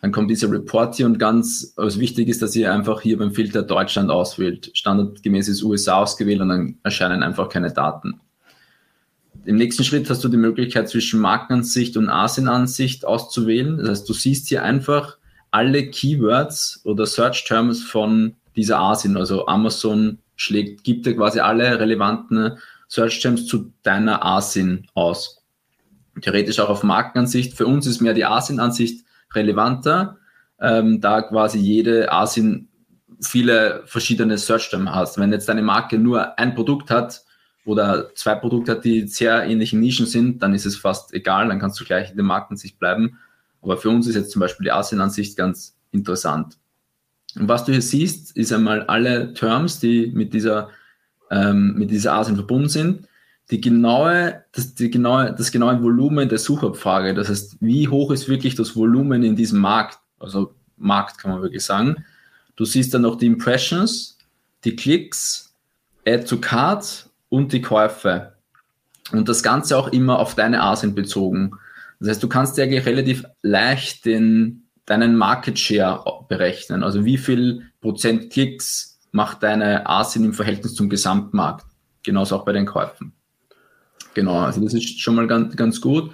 dann 0.00 0.12
kommt 0.12 0.30
dieser 0.30 0.50
Report 0.50 0.94
hier 0.94 1.06
und 1.06 1.18
ganz 1.18 1.74
was 1.76 1.98
wichtig 1.98 2.28
ist, 2.28 2.42
dass 2.42 2.56
ihr 2.56 2.72
einfach 2.72 3.02
hier 3.02 3.18
beim 3.18 3.32
Filter 3.32 3.62
Deutschland 3.62 4.10
auswählt. 4.10 4.70
Standardgemäß 4.74 5.48
ist 5.48 5.62
USA 5.62 5.98
ausgewählt 5.98 6.40
und 6.40 6.48
dann 6.48 6.78
erscheinen 6.82 7.22
einfach 7.22 7.48
keine 7.48 7.72
Daten. 7.72 8.20
Im 9.44 9.56
nächsten 9.56 9.82
Schritt 9.82 10.08
hast 10.08 10.22
du 10.22 10.28
die 10.28 10.36
Möglichkeit 10.36 10.88
zwischen 10.88 11.20
Markenansicht 11.20 11.96
und 11.96 12.08
ASIN-Ansicht 12.08 13.04
auszuwählen. 13.04 13.76
Das 13.78 13.88
heißt, 13.88 14.08
du 14.08 14.12
siehst 14.12 14.48
hier 14.48 14.62
einfach 14.62 15.16
alle 15.50 15.90
Keywords 15.90 16.80
oder 16.84 17.06
Search 17.06 17.44
Terms 17.44 17.82
von 17.82 18.36
dieser 18.54 18.78
ASIN. 18.78 19.16
Also 19.16 19.46
Amazon 19.46 20.18
schlägt, 20.36 20.84
gibt 20.84 21.06
dir 21.06 21.16
quasi 21.16 21.40
alle 21.40 21.80
relevanten 21.80 22.58
Search 22.88 23.20
Terms 23.20 23.46
zu 23.46 23.72
deiner 23.82 24.24
ASIN 24.24 24.86
aus. 24.94 25.42
Theoretisch 26.20 26.60
auch 26.60 26.68
auf 26.68 26.84
Markenansicht. 26.84 27.54
Für 27.56 27.66
uns 27.66 27.86
ist 27.86 28.00
mehr 28.00 28.14
die 28.14 28.24
ASIN-Ansicht 28.24 29.04
relevanter, 29.34 30.18
ähm, 30.60 31.00
da 31.00 31.22
quasi 31.22 31.58
jede 31.58 32.12
ASIN 32.12 32.68
viele 33.20 33.82
verschiedene 33.86 34.38
Search 34.38 34.70
Terms 34.70 34.90
hast. 34.90 35.18
Wenn 35.18 35.32
jetzt 35.32 35.48
deine 35.48 35.62
Marke 35.62 35.98
nur 35.98 36.38
ein 36.38 36.54
Produkt 36.54 36.90
hat, 36.90 37.24
oder 37.64 38.14
zwei 38.14 38.34
Produkte 38.34 38.72
hat, 38.72 38.84
die 38.84 39.06
sehr 39.06 39.44
ähnlichen 39.44 39.80
Nischen 39.80 40.06
sind, 40.06 40.42
dann 40.42 40.54
ist 40.54 40.66
es 40.66 40.76
fast 40.76 41.14
egal, 41.14 41.48
dann 41.48 41.60
kannst 41.60 41.80
du 41.80 41.84
gleich 41.84 42.10
in 42.10 42.16
der 42.16 42.24
Markensicht 42.24 42.78
bleiben. 42.78 43.18
Aber 43.60 43.76
für 43.76 43.90
uns 43.90 44.06
ist 44.06 44.16
jetzt 44.16 44.32
zum 44.32 44.40
Beispiel 44.40 44.64
die 44.64 44.72
Asien-Ansicht 44.72 45.36
ganz 45.36 45.76
interessant. 45.92 46.58
Und 47.36 47.48
was 47.48 47.64
du 47.64 47.72
hier 47.72 47.82
siehst, 47.82 48.36
ist 48.36 48.52
einmal 48.52 48.82
alle 48.82 49.32
Terms, 49.34 49.78
die 49.78 50.10
mit 50.12 50.34
dieser, 50.34 50.70
ähm, 51.30 51.74
mit 51.76 51.90
dieser 51.90 52.14
Asien 52.14 52.36
verbunden 52.36 52.68
sind, 52.68 53.08
die 53.50 53.60
genaue, 53.60 54.44
das, 54.52 54.74
die 54.74 54.90
genaue, 54.90 55.34
das 55.36 55.52
genaue 55.52 55.82
Volumen 55.82 56.28
der 56.28 56.38
Suchabfrage. 56.38 57.14
Das 57.14 57.28
heißt, 57.28 57.58
wie 57.60 57.88
hoch 57.88 58.10
ist 58.10 58.28
wirklich 58.28 58.54
das 58.54 58.74
Volumen 58.76 59.22
in 59.22 59.36
diesem 59.36 59.60
Markt? 59.60 59.98
Also 60.18 60.54
Markt 60.76 61.18
kann 61.18 61.30
man 61.30 61.42
wirklich 61.42 61.64
sagen. 61.64 62.04
Du 62.56 62.64
siehst 62.64 62.92
dann 62.92 63.02
noch 63.02 63.16
die 63.16 63.26
Impressions, 63.26 64.18
die 64.64 64.76
Klicks, 64.76 65.54
Add 66.06 66.24
to 66.24 66.38
Cart 66.38 67.08
und 67.32 67.54
die 67.54 67.62
Käufe. 67.62 68.34
Und 69.10 69.26
das 69.26 69.42
Ganze 69.42 69.78
auch 69.78 69.88
immer 69.88 70.18
auf 70.18 70.34
deine 70.34 70.62
Asien 70.62 70.94
bezogen. 70.94 71.52
Das 71.98 72.10
heißt, 72.10 72.22
du 72.22 72.28
kannst 72.28 72.58
dir 72.58 72.64
eigentlich 72.64 72.84
relativ 72.84 73.24
leicht 73.40 74.04
den, 74.04 74.64
deinen 74.84 75.16
Market 75.16 75.58
Share 75.58 76.04
berechnen. 76.28 76.82
Also 76.84 77.06
wie 77.06 77.16
viel 77.16 77.70
Prozent 77.80 78.30
Klicks 78.30 79.00
macht 79.12 79.42
deine 79.42 79.88
ASIN 79.88 80.26
im 80.26 80.34
Verhältnis 80.34 80.74
zum 80.74 80.90
Gesamtmarkt. 80.90 81.64
Genauso 82.02 82.36
auch 82.36 82.44
bei 82.44 82.52
den 82.52 82.66
Käufen. 82.66 83.14
Genau, 84.12 84.40
also 84.40 84.62
das 84.62 84.74
ist 84.74 85.00
schon 85.00 85.14
mal 85.14 85.26
ganz, 85.26 85.56
ganz 85.56 85.80
gut. 85.80 86.12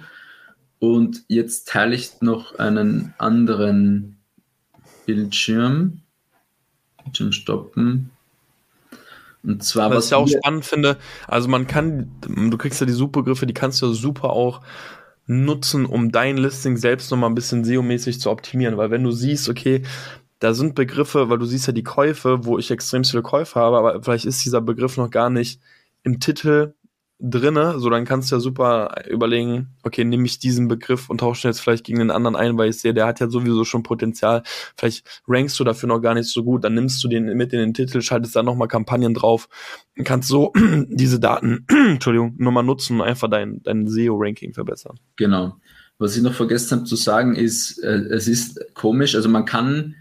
Und 0.79 1.23
jetzt 1.27 1.67
teile 1.67 1.95
ich 1.95 2.21
noch 2.21 2.57
einen 2.59 3.13
anderen 3.17 4.19
Bildschirm. 5.05 5.99
Bildschirm 7.03 7.33
stoppen. 7.33 8.11
Und 9.43 9.63
zwar, 9.63 9.89
was, 9.89 9.97
was 9.97 10.07
ich 10.07 10.13
auch 10.15 10.27
spannend 10.27 10.65
finde, 10.65 10.97
also 11.27 11.47
man 11.47 11.65
kann, 11.65 12.11
du 12.21 12.57
kriegst 12.57 12.81
ja 12.81 12.85
die 12.85 12.93
Suchbegriffe, 12.93 13.45
die 13.45 13.53
kannst 13.53 13.81
du 13.81 13.93
super 13.93 14.31
auch 14.31 14.61
nutzen, 15.27 15.85
um 15.85 16.11
dein 16.11 16.37
Listing 16.37 16.75
selbst 16.75 17.11
nochmal 17.11 17.29
ein 17.29 17.35
bisschen 17.35 17.63
SEO-mäßig 17.63 18.19
zu 18.19 18.31
optimieren. 18.31 18.77
Weil 18.77 18.91
wenn 18.91 19.03
du 19.03 19.11
siehst, 19.11 19.47
okay, 19.47 19.83
da 20.39 20.53
sind 20.53 20.75
Begriffe, 20.75 21.29
weil 21.29 21.37
du 21.37 21.45
siehst 21.45 21.67
ja 21.67 21.73
die 21.73 21.83
Käufe, 21.83 22.45
wo 22.45 22.57
ich 22.57 22.71
extrem 22.71 23.03
viele 23.03 23.21
Käufe 23.21 23.59
habe, 23.59 23.77
aber 23.77 24.01
vielleicht 24.03 24.25
ist 24.25 24.43
dieser 24.43 24.61
Begriff 24.61 24.97
noch 24.97 25.09
gar 25.09 25.29
nicht 25.29 25.61
im 26.03 26.19
Titel 26.19 26.73
drinne, 27.19 27.79
so 27.79 27.89
dann 27.89 28.05
kannst 28.05 28.31
du 28.31 28.35
ja 28.35 28.39
super 28.39 28.95
überlegen, 29.09 29.75
okay, 29.83 30.05
nehme 30.05 30.25
ich 30.25 30.39
diesen 30.39 30.69
Begriff 30.69 31.09
und 31.09 31.19
tausche 31.19 31.49
jetzt 31.49 31.59
vielleicht 31.59 31.85
gegen 31.85 31.99
den 31.99 32.11
anderen 32.11 32.35
ein, 32.35 32.57
weil 32.57 32.69
ich 32.69 32.79
sehe, 32.79 32.93
der 32.93 33.05
hat 33.05 33.19
ja 33.19 33.29
sowieso 33.29 33.65
schon 33.65 33.83
Potenzial. 33.83 34.43
Vielleicht 34.77 35.21
rankst 35.27 35.59
du 35.59 35.65
dafür 35.65 35.89
noch 35.89 35.99
gar 35.99 36.13
nicht 36.13 36.29
so 36.29 36.43
gut, 36.43 36.63
dann 36.63 36.75
nimmst 36.75 37.03
du 37.03 37.09
den 37.09 37.25
mit 37.35 37.51
in 37.51 37.59
den 37.59 37.73
Titel, 37.73 38.01
schaltest 38.01 38.35
dann 38.35 38.45
nochmal 38.45 38.69
Kampagnen 38.69 39.13
drauf 39.13 39.49
und 39.97 40.05
kannst 40.05 40.29
so 40.29 40.53
diese 40.87 41.19
Daten, 41.19 41.65
Entschuldigung, 41.69 42.35
nochmal 42.37 42.63
nutzen 42.63 43.01
und 43.01 43.07
einfach 43.07 43.29
dein, 43.29 43.61
dein 43.63 43.87
SEO-Ranking 43.87 44.53
verbessern. 44.53 44.97
Genau. 45.17 45.57
Was 45.97 46.15
ich 46.15 46.23
noch 46.23 46.33
vergessen 46.33 46.77
habe 46.77 46.83
zu 46.85 46.95
sagen 46.95 47.35
ist, 47.35 47.79
äh, 47.79 47.97
es 48.11 48.29
ist 48.29 48.73
komisch, 48.73 49.15
also 49.15 49.27
man 49.27 49.43
kann 49.43 49.95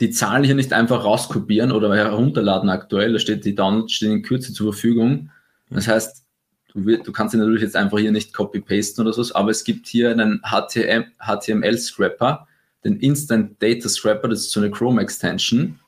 die 0.00 0.10
Zahlen 0.10 0.44
hier 0.44 0.54
nicht 0.54 0.74
einfach 0.74 1.04
rauskopieren 1.04 1.72
oder 1.72 1.94
herunterladen 1.94 2.68
aktuell, 2.68 3.14
da 3.14 3.18
steht 3.18 3.46
die 3.46 3.54
Downloads 3.54 3.92
stehen 3.92 4.12
in 4.12 4.22
Kürze 4.22 4.52
zur 4.52 4.72
Verfügung. 4.72 5.30
Das 5.70 5.88
heißt, 5.88 6.22
Du, 6.74 6.80
du 6.80 7.12
kannst 7.12 7.34
ihn 7.34 7.40
natürlich 7.40 7.62
jetzt 7.62 7.76
einfach 7.76 7.98
hier 7.98 8.12
nicht 8.12 8.32
copy-pasten 8.32 9.04
oder 9.04 9.12
so, 9.12 9.34
aber 9.34 9.50
es 9.50 9.64
gibt 9.64 9.86
hier 9.86 10.10
einen 10.10 10.40
HTML-Scrapper, 10.42 12.46
den 12.84 12.98
Instant 12.98 13.62
Data 13.62 13.88
Scrapper, 13.88 14.28
das 14.28 14.40
ist 14.40 14.52
so 14.52 14.60
eine 14.60 14.70
Chrome-Extension. 14.70 15.78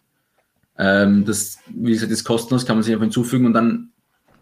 Ähm, 0.79 1.25
das, 1.25 1.59
wie 1.69 1.93
gesagt, 1.93 2.13
ist 2.13 2.25
kostenlos, 2.25 2.67
kann 2.67 2.77
man 2.77 2.83
sich 2.83 2.93
einfach 2.93 3.05
hinzufügen 3.05 3.47
und 3.47 3.55
dann 3.55 3.91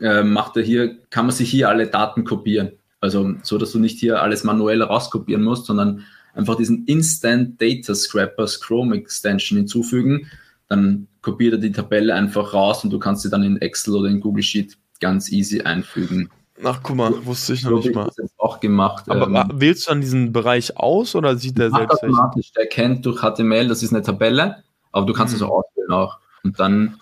äh, 0.00 0.22
macht 0.22 0.56
er 0.56 0.62
hier, 0.62 0.98
kann 1.10 1.26
man 1.26 1.34
sich 1.34 1.50
hier 1.50 1.68
alle 1.68 1.86
Daten 1.86 2.24
kopieren. 2.24 2.72
Also 3.00 3.34
so, 3.42 3.58
dass 3.58 3.72
du 3.72 3.78
nicht 3.78 3.98
hier 3.98 4.22
alles 4.22 4.44
manuell 4.44 4.82
rauskopieren 4.82 5.42
musst, 5.42 5.66
sondern 5.66 6.04
einfach 6.34 6.56
diesen 6.56 6.84
Instant 6.86 7.60
Data 7.60 7.94
Scrappers 7.94 8.60
Chrome 8.60 8.96
Extension 8.96 9.58
hinzufügen. 9.58 10.30
Dann 10.68 11.08
kopiert 11.20 11.54
er 11.54 11.58
die 11.58 11.72
Tabelle 11.72 12.14
einfach 12.14 12.54
raus 12.54 12.84
und 12.84 12.90
du 12.90 12.98
kannst 12.98 13.22
sie 13.22 13.30
dann 13.30 13.42
in 13.42 13.60
Excel 13.60 13.96
oder 13.96 14.08
in 14.08 14.20
Google 14.20 14.42
Sheet 14.42 14.78
ganz 15.02 15.30
easy 15.30 15.60
einfügen. 15.60 16.30
Ach, 16.64 16.80
guck 16.82 16.96
mal, 16.96 17.26
wusste 17.26 17.54
ich 17.54 17.64
noch 17.64 17.72
nicht 17.72 17.94
mal. 17.94 18.10
Das 18.16 18.30
auch 18.38 18.60
gemacht. 18.60 19.04
Aber 19.08 19.26
ähm, 19.26 19.60
wählst 19.60 19.86
du 19.86 19.90
dann 19.90 20.00
diesen 20.00 20.32
Bereich 20.32 20.76
aus 20.76 21.14
oder 21.14 21.36
sieht 21.36 21.58
der 21.58 21.70
selbst? 21.70 22.02
Automatisch, 22.02 22.52
der 22.52 22.66
kennt 22.66 23.04
durch 23.04 23.20
HTML, 23.20 23.68
das 23.68 23.82
ist 23.82 23.92
eine 23.92 24.02
Tabelle, 24.02 24.62
aber 24.92 25.06
du 25.06 25.12
kannst 25.12 25.34
es 25.34 25.40
mhm. 25.40 25.46
auch 25.48 25.64
auswählen 25.64 25.90
auch. 25.90 26.18
Und 26.44 26.58
dann 26.58 27.00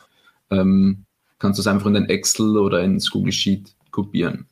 ähm, 0.51 1.05
kannst 1.39 1.59
du 1.59 1.61
es 1.61 1.67
einfach 1.67 1.87
in 1.87 1.95
den 1.95 2.09
Excel 2.09 2.57
oder 2.57 2.83
ins 2.83 3.11
Google 3.11 3.33
Sheet 3.33 3.75
kopieren. 3.91 4.47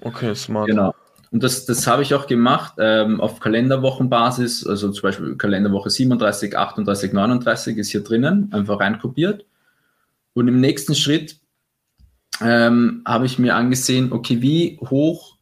Okay, 0.00 0.34
smart. 0.34 0.68
Genau. 0.68 0.94
Und 1.30 1.42
das, 1.42 1.66
das 1.66 1.86
habe 1.86 2.02
ich 2.02 2.14
auch 2.14 2.26
gemacht 2.26 2.74
ähm, 2.78 3.20
auf 3.20 3.40
Kalenderwochenbasis, 3.40 4.66
also 4.66 4.90
zum 4.90 5.02
Beispiel 5.02 5.36
Kalenderwoche 5.36 5.90
37, 5.90 6.56
38, 6.56 7.12
39 7.12 7.76
ist 7.76 7.90
hier 7.90 8.02
drinnen, 8.02 8.50
einfach 8.52 8.80
reinkopiert. 8.80 9.44
Und 10.32 10.48
im 10.48 10.60
nächsten 10.60 10.94
Schritt 10.94 11.38
ähm, 12.40 13.02
habe 13.06 13.26
ich 13.26 13.38
mir 13.38 13.56
angesehen, 13.56 14.12
okay, 14.12 14.42
wie 14.42 14.78
hoch 14.80 15.36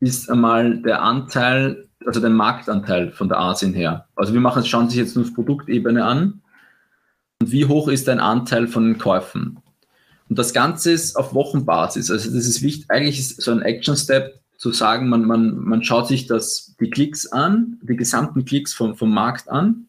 ist 0.00 0.30
einmal 0.30 0.78
der 0.82 1.02
Anteil, 1.02 1.88
also 2.04 2.20
der 2.20 2.30
Marktanteil 2.30 3.12
von 3.12 3.28
der 3.28 3.40
Asien 3.40 3.72
her? 3.72 4.06
Also 4.14 4.34
wir 4.34 4.40
machen, 4.40 4.64
schauen 4.64 4.88
sich 4.88 4.98
jetzt 4.98 5.16
nur 5.16 5.24
auf 5.24 5.34
Produktebene 5.34 6.04
an. 6.04 6.42
Und 7.40 7.50
wie 7.50 7.66
hoch 7.66 7.88
ist 7.88 8.08
dein 8.08 8.20
Anteil 8.20 8.68
von 8.68 8.84
den 8.84 8.98
Käufen? 8.98 9.58
Und 10.28 10.38
das 10.38 10.52
Ganze 10.52 10.92
ist 10.92 11.16
auf 11.16 11.34
Wochenbasis. 11.34 12.10
Also 12.10 12.30
das 12.30 12.46
ist 12.46 12.62
wichtig, 12.62 12.90
eigentlich 12.90 13.20
ist 13.20 13.40
so 13.40 13.50
ein 13.50 13.62
Action-Step 13.62 14.40
zu 14.56 14.72
sagen, 14.72 15.08
man, 15.08 15.24
man, 15.24 15.58
man 15.58 15.82
schaut 15.82 16.08
sich 16.08 16.26
das, 16.26 16.74
die 16.80 16.90
Klicks 16.90 17.26
an, 17.26 17.78
die 17.82 17.96
gesamten 17.96 18.44
Klicks 18.44 18.72
vom, 18.72 18.96
vom 18.96 19.12
Markt 19.12 19.48
an 19.48 19.86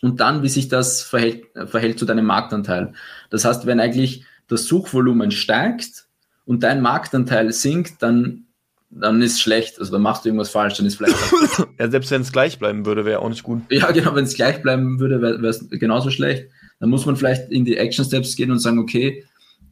und 0.00 0.20
dann, 0.20 0.42
wie 0.42 0.48
sich 0.48 0.68
das 0.68 1.02
verhält, 1.02 1.44
verhält 1.66 1.98
zu 1.98 2.06
deinem 2.06 2.24
Marktanteil. 2.24 2.94
Das 3.28 3.44
heißt, 3.44 3.66
wenn 3.66 3.80
eigentlich 3.80 4.24
das 4.50 4.66
Suchvolumen 4.66 5.30
steigt 5.30 6.06
und 6.44 6.62
dein 6.62 6.82
Marktanteil 6.82 7.52
sinkt, 7.52 8.02
dann, 8.02 8.44
dann 8.90 9.22
ist 9.22 9.40
schlecht. 9.40 9.78
Also 9.78 9.92
dann 9.92 10.02
machst 10.02 10.24
du 10.24 10.28
irgendwas 10.28 10.50
falsch, 10.50 10.76
dann 10.76 10.86
ist 10.86 10.96
vielleicht. 10.96 11.16
ja, 11.78 11.90
selbst 11.90 12.10
wenn 12.10 12.22
es 12.22 12.32
gleich 12.32 12.58
bleiben 12.58 12.84
würde, 12.84 13.04
wäre 13.04 13.20
auch 13.20 13.28
nicht 13.28 13.44
gut. 13.44 13.62
Ja, 13.70 13.90
genau, 13.92 14.14
wenn 14.14 14.24
es 14.24 14.34
gleich 14.34 14.60
bleiben 14.60 14.98
würde, 14.98 15.22
wäre 15.22 15.46
es 15.46 15.68
genauso 15.70 16.10
schlecht. 16.10 16.48
Dann 16.80 16.90
muss 16.90 17.06
man 17.06 17.16
vielleicht 17.16 17.50
in 17.50 17.64
die 17.64 17.76
Action 17.76 18.04
Steps 18.04 18.36
gehen 18.36 18.50
und 18.50 18.58
sagen, 18.58 18.78
okay, 18.78 19.24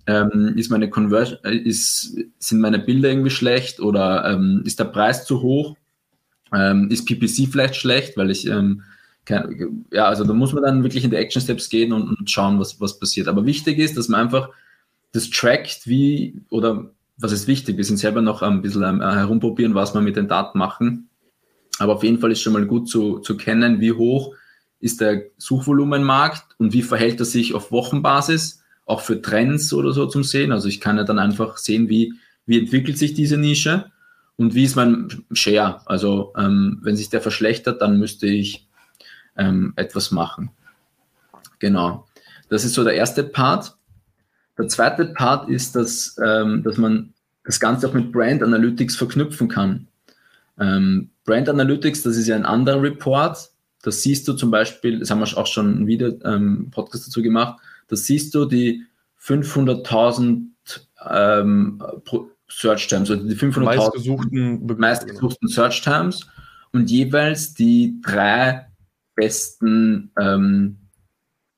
ähm, 0.06 0.54
ist 0.56 0.70
meine 0.70 0.88
Conversion, 0.88 1.38
äh, 1.44 1.56
ist, 1.56 2.16
sind 2.38 2.60
meine 2.60 2.78
Bilder 2.78 3.10
irgendwie 3.10 3.30
schlecht 3.30 3.80
oder 3.80 4.24
ähm, 4.24 4.62
ist 4.64 4.78
der 4.78 4.84
Preis 4.84 5.26
zu 5.26 5.42
hoch? 5.42 5.76
Ähm, 6.54 6.88
ist 6.90 7.04
PPC 7.04 7.50
vielleicht 7.50 7.76
schlecht, 7.76 8.16
weil 8.16 8.30
ich 8.30 8.46
ähm, 8.46 8.82
kein, 9.26 9.84
ja, 9.92 10.06
also 10.06 10.24
da 10.24 10.32
muss 10.32 10.54
man 10.54 10.62
dann 10.62 10.82
wirklich 10.82 11.04
in 11.04 11.10
die 11.10 11.16
Action 11.16 11.42
Steps 11.42 11.68
gehen 11.68 11.92
und, 11.92 12.08
und 12.08 12.30
schauen, 12.30 12.58
was, 12.58 12.80
was 12.80 12.98
passiert. 12.98 13.28
Aber 13.28 13.44
wichtig 13.44 13.78
ist, 13.78 13.96
dass 13.96 14.08
man 14.08 14.22
einfach 14.22 14.48
das 15.12 15.30
trackt, 15.30 15.86
wie, 15.86 16.42
oder 16.50 16.90
was 17.18 17.32
ist 17.32 17.46
wichtig, 17.46 17.76
wir 17.76 17.84
sind 17.84 17.96
selber 17.96 18.22
noch 18.22 18.42
ein 18.42 18.62
bisschen 18.62 18.82
ähm, 18.82 19.00
herumprobieren, 19.00 19.74
was 19.74 19.94
wir 19.94 20.00
mit 20.00 20.16
den 20.16 20.28
Daten 20.28 20.58
machen. 20.58 21.08
Aber 21.78 21.94
auf 21.94 22.02
jeden 22.02 22.18
Fall 22.18 22.32
ist 22.32 22.42
schon 22.42 22.52
mal 22.52 22.66
gut 22.66 22.88
zu, 22.88 23.18
zu 23.20 23.36
kennen, 23.36 23.80
wie 23.80 23.92
hoch 23.92 24.34
ist 24.80 25.00
der 25.00 25.24
Suchvolumenmarkt 25.38 26.54
und 26.58 26.72
wie 26.72 26.82
verhält 26.82 27.20
er 27.20 27.26
sich 27.26 27.54
auf 27.54 27.72
Wochenbasis, 27.72 28.62
auch 28.86 29.00
für 29.00 29.20
Trends 29.20 29.72
oder 29.72 29.92
so 29.92 30.06
zum 30.06 30.22
Sehen. 30.22 30.52
Also 30.52 30.68
ich 30.68 30.80
kann 30.80 30.96
ja 30.96 31.04
dann 31.04 31.18
einfach 31.18 31.56
sehen, 31.56 31.88
wie, 31.88 32.14
wie 32.46 32.58
entwickelt 32.58 32.96
sich 32.96 33.14
diese 33.14 33.36
Nische 33.36 33.90
und 34.36 34.54
wie 34.54 34.64
ist 34.64 34.76
mein 34.76 35.24
Share. 35.32 35.80
Also 35.86 36.32
ähm, 36.36 36.78
wenn 36.82 36.96
sich 36.96 37.10
der 37.10 37.20
verschlechtert, 37.20 37.82
dann 37.82 37.98
müsste 37.98 38.28
ich 38.28 38.68
ähm, 39.36 39.72
etwas 39.76 40.10
machen. 40.10 40.50
Genau. 41.58 42.06
Das 42.48 42.64
ist 42.64 42.74
so 42.74 42.84
der 42.84 42.94
erste 42.94 43.24
Part. 43.24 43.76
Der 44.58 44.68
zweite 44.68 45.06
Part 45.06 45.48
ist, 45.48 45.76
dass, 45.76 46.16
ähm, 46.22 46.62
dass 46.64 46.76
man 46.76 47.14
das 47.44 47.60
Ganze 47.60 47.88
auch 47.88 47.94
mit 47.94 48.12
Brand 48.12 48.42
Analytics 48.42 48.96
verknüpfen 48.96 49.48
kann. 49.48 49.86
Ähm, 50.58 51.10
Brand 51.24 51.48
Analytics, 51.48 52.02
das 52.02 52.16
ist 52.16 52.26
ja 52.26 52.36
ein 52.36 52.44
anderer 52.44 52.82
Report. 52.82 53.38
Das 53.82 54.02
siehst 54.02 54.26
du 54.26 54.32
zum 54.32 54.50
Beispiel, 54.50 54.98
das 54.98 55.10
haben 55.10 55.20
wir 55.20 55.38
auch 55.38 55.46
schon 55.46 55.86
Video, 55.86 56.18
ähm, 56.24 56.68
Podcast 56.70 57.06
dazu 57.06 57.22
gemacht, 57.22 57.60
das 57.86 58.04
siehst 58.04 58.34
du 58.34 58.44
die 58.44 58.84
500.000 59.22 60.48
ähm, 61.08 61.82
Search 62.50 62.88
Terms, 62.88 63.10
also 63.10 63.22
die 63.22 63.36
500.000 63.36 63.64
meistgesuchten, 63.64 64.66
meistgesuchten 64.78 65.48
Search 65.48 65.82
Terms 65.82 66.26
und 66.72 66.90
jeweils 66.90 67.54
die 67.54 68.00
drei 68.02 68.66
besten 69.14 70.10
ähm, 70.18 70.78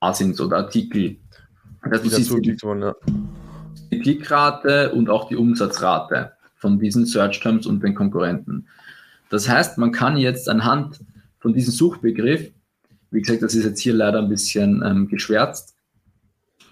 Asins 0.00 0.40
oder 0.40 0.58
Artikel 0.58 1.16
du 1.82 2.08
siehst 2.08 2.30
die, 2.30 2.56
ja. 2.62 2.94
die 3.90 3.98
Klickrate 4.00 4.92
und 4.92 5.08
auch 5.08 5.28
die 5.28 5.36
Umsatzrate 5.36 6.32
von 6.56 6.78
diesen 6.78 7.06
Search 7.06 7.40
Terms 7.40 7.66
und 7.66 7.82
den 7.82 7.94
Konkurrenten. 7.94 8.66
Das 9.30 9.48
heißt, 9.48 9.78
man 9.78 9.92
kann 9.92 10.16
jetzt 10.16 10.48
anhand 10.48 11.00
von 11.38 11.54
diesem 11.54 11.72
Suchbegriff, 11.72 12.50
wie 13.10 13.20
gesagt, 13.20 13.42
das 13.42 13.54
ist 13.54 13.64
jetzt 13.64 13.80
hier 13.80 13.94
leider 13.94 14.18
ein 14.18 14.28
bisschen 14.28 14.82
ähm, 14.84 15.08
geschwärzt, 15.08 15.74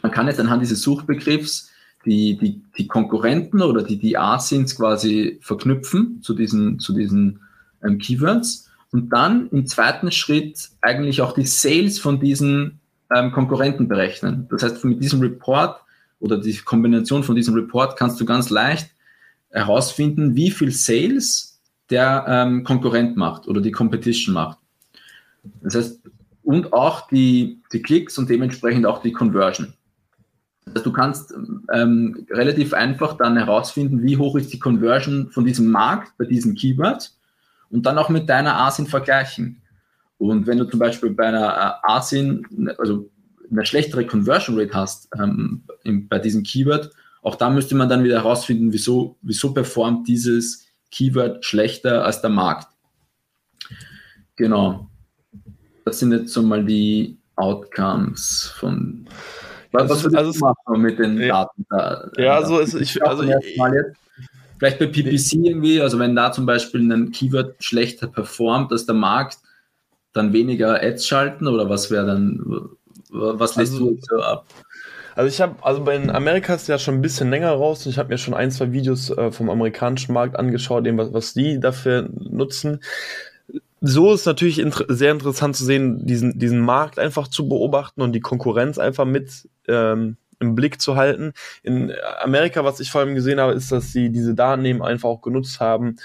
man 0.03 0.13
kann 0.13 0.27
jetzt 0.27 0.41
anhand 0.41 0.63
dieses 0.63 0.83
Suchbegriffs 0.83 1.71
die, 2.05 2.37
die, 2.37 2.63
die 2.77 2.87
Konkurrenten 2.87 3.63
oder 3.63 3.83
die, 3.83 3.99
die 3.99 4.17
ASINs 4.17 4.77
quasi 4.77 5.39
verknüpfen 5.43 6.23
zu 6.23 6.35
diesen, 6.35 6.79
zu 6.79 6.93
diesen 6.93 7.41
ähm, 7.83 7.99
Keywords 7.99 8.71
und 8.93 9.13
dann 9.13 9.49
im 9.51 9.67
zweiten 9.67 10.11
Schritt 10.11 10.71
eigentlich 10.81 11.21
auch 11.21 11.33
die 11.33 11.47
Sales 11.47 11.99
von 11.99 12.21
diesen 12.21 12.81
ähm, 13.15 13.33
Konkurrenten 13.33 13.89
berechnen. 13.89 14.47
Das 14.51 14.63
heißt, 14.63 14.85
mit 14.85 15.03
diesem 15.03 15.21
Report 15.21 15.81
oder 16.21 16.39
die 16.39 16.57
Kombination 16.57 17.23
von 17.23 17.37
diesem 17.37 17.55
Report 17.55 17.97
kannst 17.97 18.21
du 18.21 18.25
ganz 18.25 18.51
leicht 18.51 18.91
herausfinden, 19.51 20.35
wie 20.37 20.51
viel 20.51 20.71
Sales 20.73 21.61
der 21.91 22.25
ähm, 22.29 22.65
Konkurrent 22.65 23.17
macht 23.17 23.49
oder 23.49 23.61
die 23.61 23.73
Competition 23.73 24.35
macht. 24.35 24.59
Das 25.63 25.75
heißt, 25.75 26.01
und 26.43 26.73
auch 26.73 27.09
die, 27.09 27.63
die 27.73 27.83
Klicks 27.83 28.19
und 28.19 28.29
dementsprechend 28.29 28.87
auch 28.87 29.03
die 29.03 29.13
Conversion. 29.13 29.75
Das 30.65 30.83
du 30.83 30.93
kannst 30.93 31.35
ähm, 31.73 32.27
relativ 32.31 32.75
einfach 32.75 33.17
dann 33.17 33.37
herausfinden, 33.37 34.03
wie 34.03 34.17
hoch 34.17 34.37
ist 34.37 34.53
die 34.53 34.59
Conversion 34.59 35.31
von 35.31 35.45
diesem 35.45 35.71
Markt 35.71 36.17
bei 36.19 36.25
diesem 36.25 36.55
Keyword 36.55 37.13
und 37.71 37.87
dann 37.87 37.99
auch 37.99 38.09
mit 38.09 38.29
deiner 38.29 38.59
ASIN 38.61 38.87
vergleichen. 38.87 39.63
Und 40.19 40.47
wenn 40.47 40.59
du 40.59 40.65
zum 40.65 40.81
Beispiel 40.81 41.11
bei 41.11 41.27
einer 41.27 41.81
äh, 41.85 41.93
ASIN, 41.93 42.73
also 42.79 43.09
eine 43.51 43.65
schlechtere 43.65 44.05
Conversion 44.05 44.59
Rate 44.59 44.75
hast 44.75 45.09
ähm, 45.19 45.63
in, 45.85 46.09
bei 46.09 46.19
diesem 46.19 46.43
Keyword, 46.43 46.91
auch 47.23 47.37
da 47.37 47.51
müsste 47.51 47.75
man 47.75 47.89
dann 47.89 48.05
wieder 48.05 48.17
herausfinden, 48.17 48.73
wieso, 48.73 49.17
wieso 49.23 49.53
performt 49.55 50.09
dieses 50.09 50.67
Keyword 50.91 51.45
schlechter 51.45 52.05
als 52.05 52.21
der 52.21 52.31
Markt. 52.31 52.69
Genau. 54.37 54.89
Das 55.85 55.99
sind 56.01 56.13
jetzt 56.13 56.33
so 56.33 56.43
mal 56.43 56.65
die 56.65 57.19
Outcomes 57.37 58.53
von. 58.57 59.07
Was, 59.73 59.91
was 59.91 60.05
also, 60.07 60.17
also 60.17 60.39
machen 60.41 60.83
mit 60.83 60.99
den 60.99 61.19
ja, 61.19 61.45
Daten 61.45 61.67
da? 61.71 62.11
Ja, 62.17 62.37
also, 62.37 62.59
ist, 62.59 62.75
ich, 62.75 63.03
also 63.05 63.23
ich, 63.23 63.35
Vielleicht 64.59 64.81
bei 64.81 64.87
PPC 64.87 65.35
irgendwie, 65.35 65.81
also 65.81 65.99
wenn 66.01 66.17
da 66.17 66.33
zum 66.33 66.45
Beispiel 66.45 66.81
ein 66.81 67.13
Keyword 67.13 67.63
schlechter 67.63 68.09
performt 68.09 68.73
als 68.73 68.87
der 68.87 68.97
Markt, 68.97 69.39
dann 70.19 70.33
weniger 70.33 70.83
Ads 70.83 71.07
schalten 71.07 71.47
oder 71.47 71.69
was 71.69 71.91
wäre 71.91 72.07
dann, 72.07 72.69
was 73.11 73.57
lässt 73.57 73.73
also, 73.73 73.87
du 73.87 73.95
jetzt 73.95 74.09
so 74.09 74.21
ab? 74.21 74.47
Also 75.15 75.29
ich 75.29 75.41
habe, 75.41 75.57
also 75.63 75.83
bei 75.83 76.01
Amerika 76.11 76.55
ist 76.55 76.69
ja 76.69 76.79
schon 76.79 76.95
ein 76.95 77.03
bisschen 77.03 77.31
länger 77.31 77.51
raus 77.51 77.85
und 77.85 77.91
ich 77.91 77.99
habe 77.99 78.11
mir 78.11 78.19
schon 78.19 78.35
ein, 78.35 78.53
zwei 78.53 78.71
Videos 78.71 79.11
äh, 79.11 79.33
vom 79.33 79.51
amerikanischen 79.51 80.13
Markt 80.13 80.39
angeschaut, 80.39 80.87
eben 80.87 80.99
was, 80.99 81.13
was 81.13 81.35
die 81.35 81.59
dafür 81.59 82.09
nutzen. 82.19 82.81
So 83.81 84.13
ist 84.13 84.27
natürlich 84.27 84.59
inter 84.61 84.85
sehr 84.89 85.11
interessant 85.11 85.57
zu 85.57 85.65
sehen, 85.65 86.07
diesen, 86.07 86.39
diesen 86.39 86.61
Markt 86.61 86.99
einfach 86.99 87.27
zu 87.27 87.49
beobachten 87.49 88.03
und 88.03 88.13
die 88.13 88.21
Konkurrenz 88.21 88.79
einfach 88.79 89.07
mit 89.07 89.49
ähm, 89.67 90.19
im 90.41 90.55
Blick 90.55 90.81
zu 90.81 90.97
halten. 90.97 91.33
In 91.63 91.93
Amerika, 92.21 92.65
was 92.65 92.81
ich 92.81 92.91
vor 92.91 93.01
allem 93.01 93.15
gesehen 93.15 93.41
habe, 93.41 93.53
ist, 93.53 93.73
dass 93.73 93.93
sie 93.93 94.11
diese 94.11 94.35
Daten 94.35 94.65
eben 94.65 94.83
einfach 94.83 95.09
auch 95.09 95.21
genutzt 95.21 95.61
haben, 95.61 95.97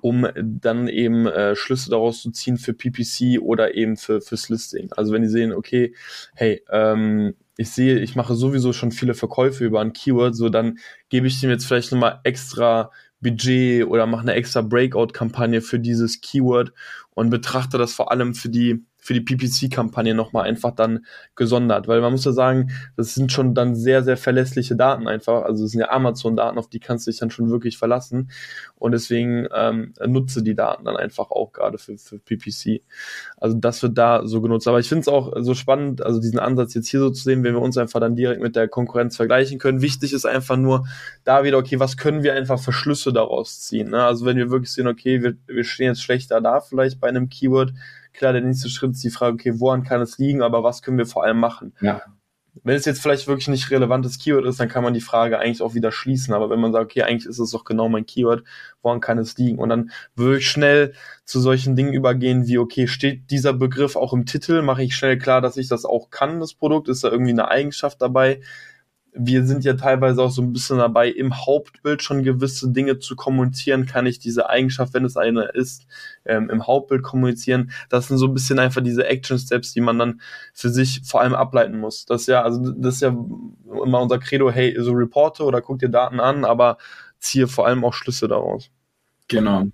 um 0.00 0.26
dann 0.36 0.88
eben 0.88 1.26
äh, 1.26 1.56
Schlüsse 1.56 1.90
daraus 1.90 2.22
zu 2.22 2.30
ziehen 2.30 2.56
für 2.58 2.74
PPC 2.74 3.40
oder 3.40 3.74
eben 3.74 3.96
für 3.96 4.20
fürs 4.20 4.48
Listing. 4.48 4.90
Also 4.96 5.12
wenn 5.12 5.22
die 5.22 5.28
sehen, 5.28 5.52
okay, 5.52 5.94
hey, 6.34 6.62
ähm, 6.70 7.34
ich 7.56 7.70
sehe, 7.70 7.98
ich 7.98 8.16
mache 8.16 8.34
sowieso 8.34 8.72
schon 8.72 8.92
viele 8.92 9.14
Verkäufe 9.14 9.64
über 9.64 9.80
ein 9.80 9.92
Keyword, 9.92 10.34
so 10.34 10.48
dann 10.48 10.78
gebe 11.10 11.26
ich 11.26 11.40
dem 11.40 11.50
jetzt 11.50 11.66
vielleicht 11.66 11.92
nochmal 11.92 12.20
extra 12.24 12.90
Budget 13.20 13.86
oder 13.86 14.06
mache 14.06 14.22
eine 14.22 14.34
extra 14.34 14.62
Breakout-Kampagne 14.62 15.60
für 15.60 15.78
dieses 15.78 16.20
Keyword 16.20 16.72
und 17.10 17.30
betrachte 17.30 17.76
das 17.76 17.92
vor 17.92 18.10
allem 18.10 18.34
für 18.34 18.48
die 18.48 18.84
für 19.10 19.14
die 19.14 19.22
PPC-Kampagne 19.22 20.14
nochmal 20.14 20.44
einfach 20.44 20.70
dann 20.70 21.04
gesondert, 21.34 21.88
weil 21.88 22.00
man 22.00 22.12
muss 22.12 22.24
ja 22.24 22.30
sagen, 22.30 22.70
das 22.96 23.12
sind 23.12 23.32
schon 23.32 23.56
dann 23.56 23.74
sehr, 23.74 24.04
sehr 24.04 24.16
verlässliche 24.16 24.76
Daten 24.76 25.08
einfach, 25.08 25.42
also 25.42 25.64
es 25.64 25.72
sind 25.72 25.80
ja 25.80 25.90
Amazon-Daten, 25.90 26.58
auf 26.58 26.68
die 26.68 26.78
kannst 26.78 27.08
du 27.08 27.10
dich 27.10 27.18
dann 27.18 27.32
schon 27.32 27.50
wirklich 27.50 27.76
verlassen 27.76 28.30
und 28.76 28.92
deswegen 28.92 29.48
ähm, 29.52 29.94
nutze 30.06 30.44
die 30.44 30.54
Daten 30.54 30.84
dann 30.84 30.96
einfach 30.96 31.32
auch 31.32 31.50
gerade 31.52 31.78
für, 31.78 31.98
für 31.98 32.20
PPC. 32.20 32.84
Also 33.36 33.56
das 33.58 33.82
wird 33.82 33.98
da 33.98 34.28
so 34.28 34.40
genutzt, 34.40 34.68
aber 34.68 34.78
ich 34.78 34.88
finde 34.88 35.00
es 35.00 35.08
auch 35.08 35.32
so 35.40 35.54
spannend, 35.54 36.06
also 36.06 36.20
diesen 36.20 36.38
Ansatz 36.38 36.74
jetzt 36.74 36.86
hier 36.86 37.00
so 37.00 37.10
zu 37.10 37.24
sehen, 37.24 37.42
wenn 37.42 37.54
wir 37.54 37.62
uns 37.62 37.76
einfach 37.78 37.98
dann 37.98 38.14
direkt 38.14 38.40
mit 38.40 38.54
der 38.54 38.68
Konkurrenz 38.68 39.16
vergleichen 39.16 39.58
können. 39.58 39.82
Wichtig 39.82 40.12
ist 40.12 40.24
einfach 40.24 40.56
nur 40.56 40.86
da 41.24 41.42
wieder, 41.42 41.58
okay, 41.58 41.80
was 41.80 41.96
können 41.96 42.22
wir 42.22 42.34
einfach 42.34 42.60
für 42.60 42.72
Schlüsse 42.72 43.12
daraus 43.12 43.60
ziehen? 43.60 43.90
Ne? 43.90 44.04
Also 44.04 44.24
wenn 44.24 44.36
wir 44.36 44.52
wirklich 44.52 44.70
sehen, 44.70 44.86
okay, 44.86 45.20
wir, 45.20 45.34
wir 45.48 45.64
stehen 45.64 45.86
jetzt 45.86 46.02
schlechter 46.04 46.40
da 46.40 46.60
vielleicht 46.60 47.00
bei 47.00 47.08
einem 47.08 47.28
Keyword, 47.28 47.72
Klar, 48.12 48.32
der 48.32 48.42
nächste 48.42 48.68
Schritt 48.68 48.92
ist 48.92 49.04
die 49.04 49.10
Frage, 49.10 49.34
okay, 49.34 49.60
woran 49.60 49.82
kann 49.82 50.00
es 50.00 50.18
liegen, 50.18 50.42
aber 50.42 50.62
was 50.62 50.82
können 50.82 50.98
wir 50.98 51.06
vor 51.06 51.24
allem 51.24 51.38
machen? 51.38 51.74
Ja. 51.80 52.02
Wenn 52.64 52.74
es 52.74 52.84
jetzt 52.84 53.00
vielleicht 53.00 53.28
wirklich 53.28 53.46
nicht 53.48 53.70
relevantes 53.70 54.18
Keyword 54.18 54.44
ist, 54.44 54.58
dann 54.58 54.68
kann 54.68 54.82
man 54.82 54.92
die 54.92 55.00
Frage 55.00 55.38
eigentlich 55.38 55.62
auch 55.62 55.74
wieder 55.74 55.92
schließen. 55.92 56.34
Aber 56.34 56.50
wenn 56.50 56.60
man 56.60 56.72
sagt, 56.72 56.86
okay, 56.86 57.02
eigentlich 57.02 57.26
ist 57.26 57.38
es 57.38 57.52
doch 57.52 57.64
genau 57.64 57.88
mein 57.88 58.06
Keyword, 58.06 58.42
woran 58.82 59.00
kann 59.00 59.18
es 59.18 59.38
liegen? 59.38 59.58
Und 59.58 59.68
dann 59.68 59.90
würde 60.16 60.38
ich 60.38 60.50
schnell 60.50 60.94
zu 61.24 61.40
solchen 61.40 61.76
Dingen 61.76 61.92
übergehen 61.92 62.48
wie, 62.48 62.58
okay, 62.58 62.88
steht 62.88 63.30
dieser 63.30 63.52
Begriff 63.52 63.94
auch 63.94 64.12
im 64.12 64.26
Titel? 64.26 64.62
Mache 64.62 64.82
ich 64.82 64.96
schnell 64.96 65.16
klar, 65.16 65.40
dass 65.40 65.56
ich 65.56 65.68
das 65.68 65.84
auch 65.84 66.10
kann, 66.10 66.40
das 66.40 66.54
Produkt? 66.54 66.88
Ist 66.88 67.04
da 67.04 67.10
irgendwie 67.10 67.30
eine 67.30 67.48
Eigenschaft 67.48 68.02
dabei? 68.02 68.40
Wir 69.12 69.44
sind 69.44 69.64
ja 69.64 69.74
teilweise 69.74 70.22
auch 70.22 70.30
so 70.30 70.40
ein 70.42 70.52
bisschen 70.52 70.78
dabei, 70.78 71.08
im 71.08 71.34
Hauptbild 71.34 72.02
schon 72.02 72.22
gewisse 72.22 72.70
Dinge 72.70 72.98
zu 72.98 73.16
kommunizieren. 73.16 73.86
Kann 73.86 74.06
ich 74.06 74.18
diese 74.18 74.48
Eigenschaft, 74.48 74.94
wenn 74.94 75.04
es 75.04 75.16
eine 75.16 75.50
ist, 75.52 75.86
ähm, 76.24 76.48
im 76.48 76.66
Hauptbild 76.66 77.02
kommunizieren? 77.02 77.72
Das 77.88 78.08
sind 78.08 78.18
so 78.18 78.26
ein 78.26 78.34
bisschen 78.34 78.58
einfach 78.58 78.82
diese 78.82 79.06
Action 79.06 79.38
Steps, 79.38 79.72
die 79.72 79.80
man 79.80 79.98
dann 79.98 80.20
für 80.54 80.70
sich 80.70 81.02
vor 81.04 81.20
allem 81.20 81.34
ableiten 81.34 81.78
muss. 81.78 82.04
Das 82.06 82.22
ist 82.22 82.26
ja, 82.28 82.42
also 82.42 82.72
das 82.72 82.96
ist 82.96 83.02
ja 83.02 83.08
immer 83.08 84.00
unser 84.00 84.18
Credo, 84.18 84.50
hey, 84.50 84.76
so 84.78 84.92
reporte 84.92 85.42
oder 85.42 85.60
guck 85.60 85.80
dir 85.80 85.88
Daten 85.88 86.20
an, 86.20 86.44
aber 86.44 86.78
ziehe 87.18 87.48
vor 87.48 87.66
allem 87.66 87.84
auch 87.84 87.94
Schlüsse 87.94 88.28
daraus. 88.28 88.70
Genau. 89.28 89.66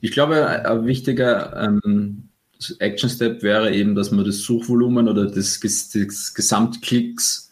Ich 0.00 0.12
glaube, 0.12 0.46
ein 0.46 0.86
wichtiger 0.86 1.56
ähm, 1.62 2.30
Action 2.78 3.10
Step 3.10 3.42
wäre 3.42 3.72
eben, 3.72 3.94
dass 3.94 4.10
man 4.10 4.24
das 4.24 4.38
Suchvolumen 4.38 5.08
oder 5.08 5.26
das, 5.26 5.60
das 5.60 6.34
Gesamtklicks 6.34 7.47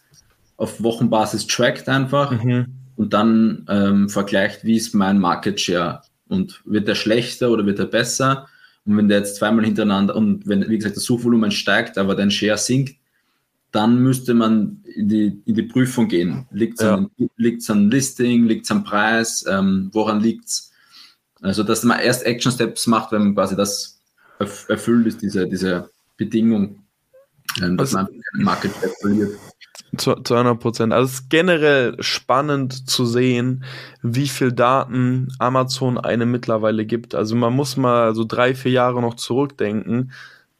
auf 0.56 0.82
Wochenbasis 0.82 1.46
trackt 1.46 1.88
einfach 1.88 2.30
mhm. 2.30 2.66
und 2.96 3.12
dann 3.12 3.66
ähm, 3.68 4.08
vergleicht, 4.08 4.64
wie 4.64 4.76
ist 4.76 4.94
mein 4.94 5.18
Market 5.18 5.60
Share 5.60 6.02
und 6.28 6.62
wird 6.64 6.88
der 6.88 6.94
schlechter 6.94 7.50
oder 7.50 7.66
wird 7.66 7.78
er 7.78 7.86
besser? 7.86 8.48
Und 8.84 8.96
wenn 8.96 9.08
der 9.08 9.18
jetzt 9.18 9.36
zweimal 9.36 9.64
hintereinander 9.64 10.14
und 10.14 10.46
wenn, 10.46 10.68
wie 10.68 10.76
gesagt, 10.76 10.96
das 10.96 11.04
Suchvolumen 11.04 11.50
steigt, 11.50 11.98
aber 11.98 12.14
dein 12.14 12.30
Share 12.30 12.58
sinkt, 12.58 12.96
dann 13.72 13.98
müsste 13.98 14.32
man 14.32 14.82
in 14.94 15.08
die, 15.08 15.42
in 15.44 15.54
die 15.54 15.62
Prüfung 15.62 16.08
gehen. 16.08 16.46
Liegt 16.50 16.80
es 16.80 16.86
ja. 16.86 16.94
an, 16.94 17.10
an 17.18 17.90
Listing, 17.90 18.46
liegt 18.46 18.64
es 18.64 18.70
am 18.70 18.84
Preis, 18.84 19.44
ähm, 19.48 19.90
woran 19.92 20.20
liegt 20.20 20.46
es? 20.46 20.72
Also, 21.42 21.62
dass 21.62 21.84
man 21.84 22.00
erst 22.00 22.24
Action 22.24 22.50
Steps 22.50 22.86
macht, 22.86 23.12
wenn 23.12 23.22
man 23.22 23.34
quasi 23.34 23.56
das 23.56 24.00
erfüllt 24.38 25.06
ist, 25.06 25.20
diese, 25.20 25.46
diese 25.46 25.90
Bedingung, 26.16 26.84
ähm, 27.62 27.76
dass 27.76 27.94
also, 27.94 28.10
man 28.34 28.44
Market 28.44 28.72
Share 28.72 28.92
verliert. 29.00 29.30
Zu, 29.96 30.14
zu 30.16 30.34
100 30.34 30.58
Prozent. 30.58 30.92
Also 30.92 31.06
es 31.06 31.20
ist 31.20 31.30
generell 31.30 31.96
spannend 32.00 32.88
zu 32.88 33.06
sehen, 33.06 33.64
wie 34.02 34.28
viel 34.28 34.52
Daten 34.52 35.28
Amazon 35.38 35.96
einem 35.98 36.30
mittlerweile 36.30 36.84
gibt. 36.84 37.14
Also 37.14 37.36
man 37.36 37.54
muss 37.54 37.76
mal 37.76 38.14
so 38.14 38.24
drei, 38.24 38.54
vier 38.54 38.72
Jahre 38.72 39.00
noch 39.00 39.14
zurückdenken. 39.14 40.12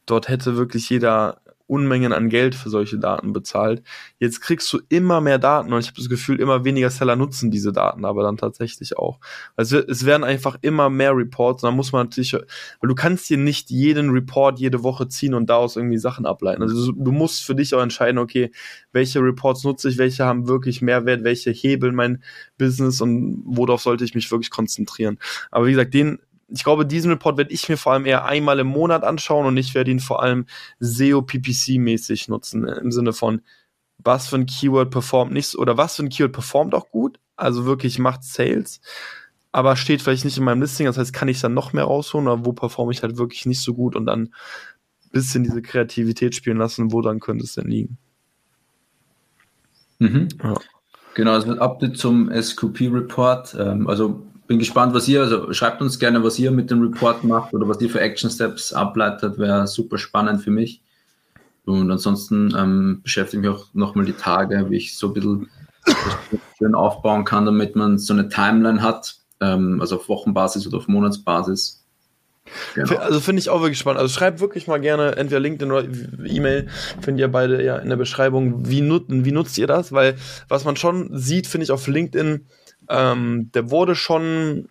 Dort 0.05 0.29
hätte 0.29 0.55
wirklich 0.55 0.89
jeder 0.89 1.41
Unmengen 1.67 2.13
an 2.13 2.29
Geld 2.29 2.55
für 2.55 2.69
solche 2.69 2.97
Daten 2.97 3.33
bezahlt. 3.33 3.83
Jetzt 4.19 4.41
kriegst 4.41 4.71
du 4.71 4.79
immer 4.89 5.21
mehr 5.21 5.37
Daten 5.37 5.73
und 5.73 5.79
ich 5.79 5.87
habe 5.87 5.97
das 5.97 6.09
Gefühl, 6.09 6.39
immer 6.39 6.63
weniger 6.63 6.89
Seller 6.89 7.15
nutzen 7.15 7.51
diese 7.51 7.71
Daten, 7.71 8.05
aber 8.05 8.23
dann 8.23 8.37
tatsächlich 8.37 8.97
auch. 8.97 9.19
Also 9.55 9.77
es 9.77 10.05
werden 10.05 10.23
einfach 10.23 10.57
immer 10.61 10.89
mehr 10.89 11.15
Reports 11.15 11.63
und 11.63 11.67
da 11.67 11.75
muss 11.75 11.91
man 11.91 12.07
natürlich, 12.07 12.33
weil 12.33 12.87
du 12.87 12.95
kannst 12.95 13.29
dir 13.29 13.37
nicht 13.37 13.69
jeden 13.69 14.11
Report 14.11 14.59
jede 14.59 14.83
Woche 14.83 15.07
ziehen 15.07 15.33
und 15.33 15.49
daraus 15.49 15.75
irgendwie 15.75 15.97
Sachen 15.97 16.25
ableiten. 16.25 16.61
Also 16.61 16.91
du 16.91 17.11
musst 17.11 17.43
für 17.43 17.55
dich 17.55 17.75
auch 17.75 17.81
entscheiden, 17.81 18.17
okay, 18.17 18.51
welche 18.91 19.19
Reports 19.19 19.63
nutze 19.63 19.89
ich, 19.89 19.97
welche 19.97 20.25
haben 20.25 20.47
wirklich 20.47 20.81
Mehrwert, 20.81 21.23
welche 21.23 21.51
hebeln 21.51 21.95
mein 21.95 22.23
Business 22.57 23.01
und 23.01 23.43
worauf 23.45 23.81
sollte 23.81 24.05
ich 24.05 24.15
mich 24.15 24.31
wirklich 24.31 24.49
konzentrieren. 24.49 25.19
Aber 25.51 25.65
wie 25.65 25.71
gesagt, 25.71 25.93
den 25.93 26.19
ich 26.49 26.63
glaube, 26.63 26.85
diesen 26.85 27.11
Report 27.11 27.37
werde 27.37 27.51
ich 27.51 27.67
mir 27.67 27.77
vor 27.77 27.93
allem 27.93 28.05
eher 28.05 28.25
einmal 28.25 28.59
im 28.59 28.67
Monat 28.67 29.03
anschauen 29.03 29.45
und 29.45 29.57
ich 29.57 29.75
werde 29.75 29.91
ihn 29.91 29.99
vor 29.99 30.21
allem 30.23 30.45
SEO-PPC-mäßig 30.79 32.29
nutzen, 32.29 32.67
im 32.67 32.91
Sinne 32.91 33.13
von, 33.13 33.41
was 33.97 34.27
für 34.27 34.37
ein 34.37 34.45
Keyword 34.45 34.89
performt 34.89 35.33
nicht, 35.33 35.55
oder 35.55 35.77
was 35.77 35.95
für 35.95 36.03
ein 36.03 36.09
Keyword 36.09 36.33
performt 36.33 36.73
auch 36.73 36.89
gut, 36.89 37.19
also 37.35 37.65
wirklich 37.65 37.99
macht 37.99 38.23
Sales, 38.23 38.79
aber 39.51 39.75
steht 39.75 40.01
vielleicht 40.01 40.25
nicht 40.25 40.37
in 40.37 40.43
meinem 40.43 40.61
Listing, 40.61 40.85
das 40.85 40.97
heißt, 40.97 41.13
kann 41.13 41.27
ich 41.27 41.41
dann 41.41 41.53
noch 41.53 41.73
mehr 41.73 41.85
rausholen, 41.85 42.27
oder 42.27 42.45
wo 42.45 42.53
performe 42.53 42.91
ich 42.91 43.03
halt 43.03 43.17
wirklich 43.17 43.45
nicht 43.45 43.61
so 43.61 43.73
gut 43.73 43.95
und 43.95 44.05
dann 44.05 44.21
ein 44.23 44.31
bisschen 45.11 45.43
diese 45.43 45.61
Kreativität 45.61 46.35
spielen 46.35 46.57
lassen, 46.57 46.91
wo 46.91 47.01
dann 47.01 47.19
könnte 47.19 47.43
es 47.43 47.55
denn 47.55 47.67
liegen. 47.67 47.97
Mhm. 49.99 50.27
Ja. 50.43 50.55
Genau, 51.15 51.31
also 51.31 51.53
Update 51.53 51.97
zum 51.97 52.29
SQP-Report. 52.31 53.55
Ähm, 53.59 53.87
also 53.87 54.27
bin 54.47 54.59
gespannt, 54.59 54.93
was 54.93 55.07
ihr, 55.07 55.21
also 55.21 55.53
schreibt 55.53 55.81
uns 55.81 55.99
gerne, 55.99 56.23
was 56.23 56.39
ihr 56.39 56.51
mit 56.51 56.71
dem 56.71 56.81
Report 56.81 57.23
macht 57.23 57.53
oder 57.53 57.67
was 57.67 57.81
ihr 57.81 57.89
für 57.89 57.99
Action 57.99 58.29
Steps 58.29 58.73
ableitet, 58.73 59.37
wäre 59.37 59.67
super 59.67 59.97
spannend 59.97 60.41
für 60.41 60.51
mich. 60.51 60.81
Und 61.65 61.91
ansonsten 61.91 62.55
ähm, 62.57 63.01
beschäftige 63.03 63.41
ich 63.41 63.49
mich 63.49 63.59
auch 63.59 63.67
nochmal 63.73 64.05
die 64.05 64.13
Tage, 64.13 64.67
wie 64.69 64.77
ich 64.77 64.97
so 64.97 65.13
ein 65.13 65.13
bisschen 65.13 66.75
aufbauen 66.75 67.25
kann, 67.25 67.45
damit 67.45 67.75
man 67.75 67.97
so 67.97 68.13
eine 68.13 68.29
Timeline 68.29 68.81
hat, 68.81 69.17
ähm, 69.41 69.81
also 69.81 69.97
auf 69.97 70.07
Wochenbasis 70.07 70.65
oder 70.65 70.77
auf 70.77 70.87
Monatsbasis. 70.87 71.83
Genau. 72.75 72.95
Also 72.95 73.19
finde 73.19 73.41
ich 73.41 73.49
auch 73.49 73.59
wirklich 73.59 73.79
spannend. 73.79 73.99
Also 73.99 74.13
schreibt 74.13 74.39
wirklich 74.39 74.67
mal 74.67 74.79
gerne 74.79 75.17
entweder 75.17 75.41
LinkedIn 75.41 75.71
oder 75.71 75.85
E-Mail, 76.25 76.67
findet 77.01 77.19
ihr 77.19 77.27
beide 77.27 77.61
ja 77.61 77.77
in 77.77 77.89
der 77.89 77.97
Beschreibung, 77.97 78.69
wie, 78.69 78.79
nut 78.79 79.05
wie 79.09 79.33
nutzt 79.33 79.57
ihr 79.57 79.67
das? 79.67 79.91
Weil 79.91 80.15
was 80.47 80.63
man 80.63 80.77
schon 80.77 81.09
sieht, 81.17 81.47
finde 81.47 81.65
ich 81.65 81.71
auf 81.71 81.85
LinkedIn, 81.87 82.45
ähm, 82.89 83.51
der 83.53 83.71
wurde 83.71 83.95
schon 83.95 84.69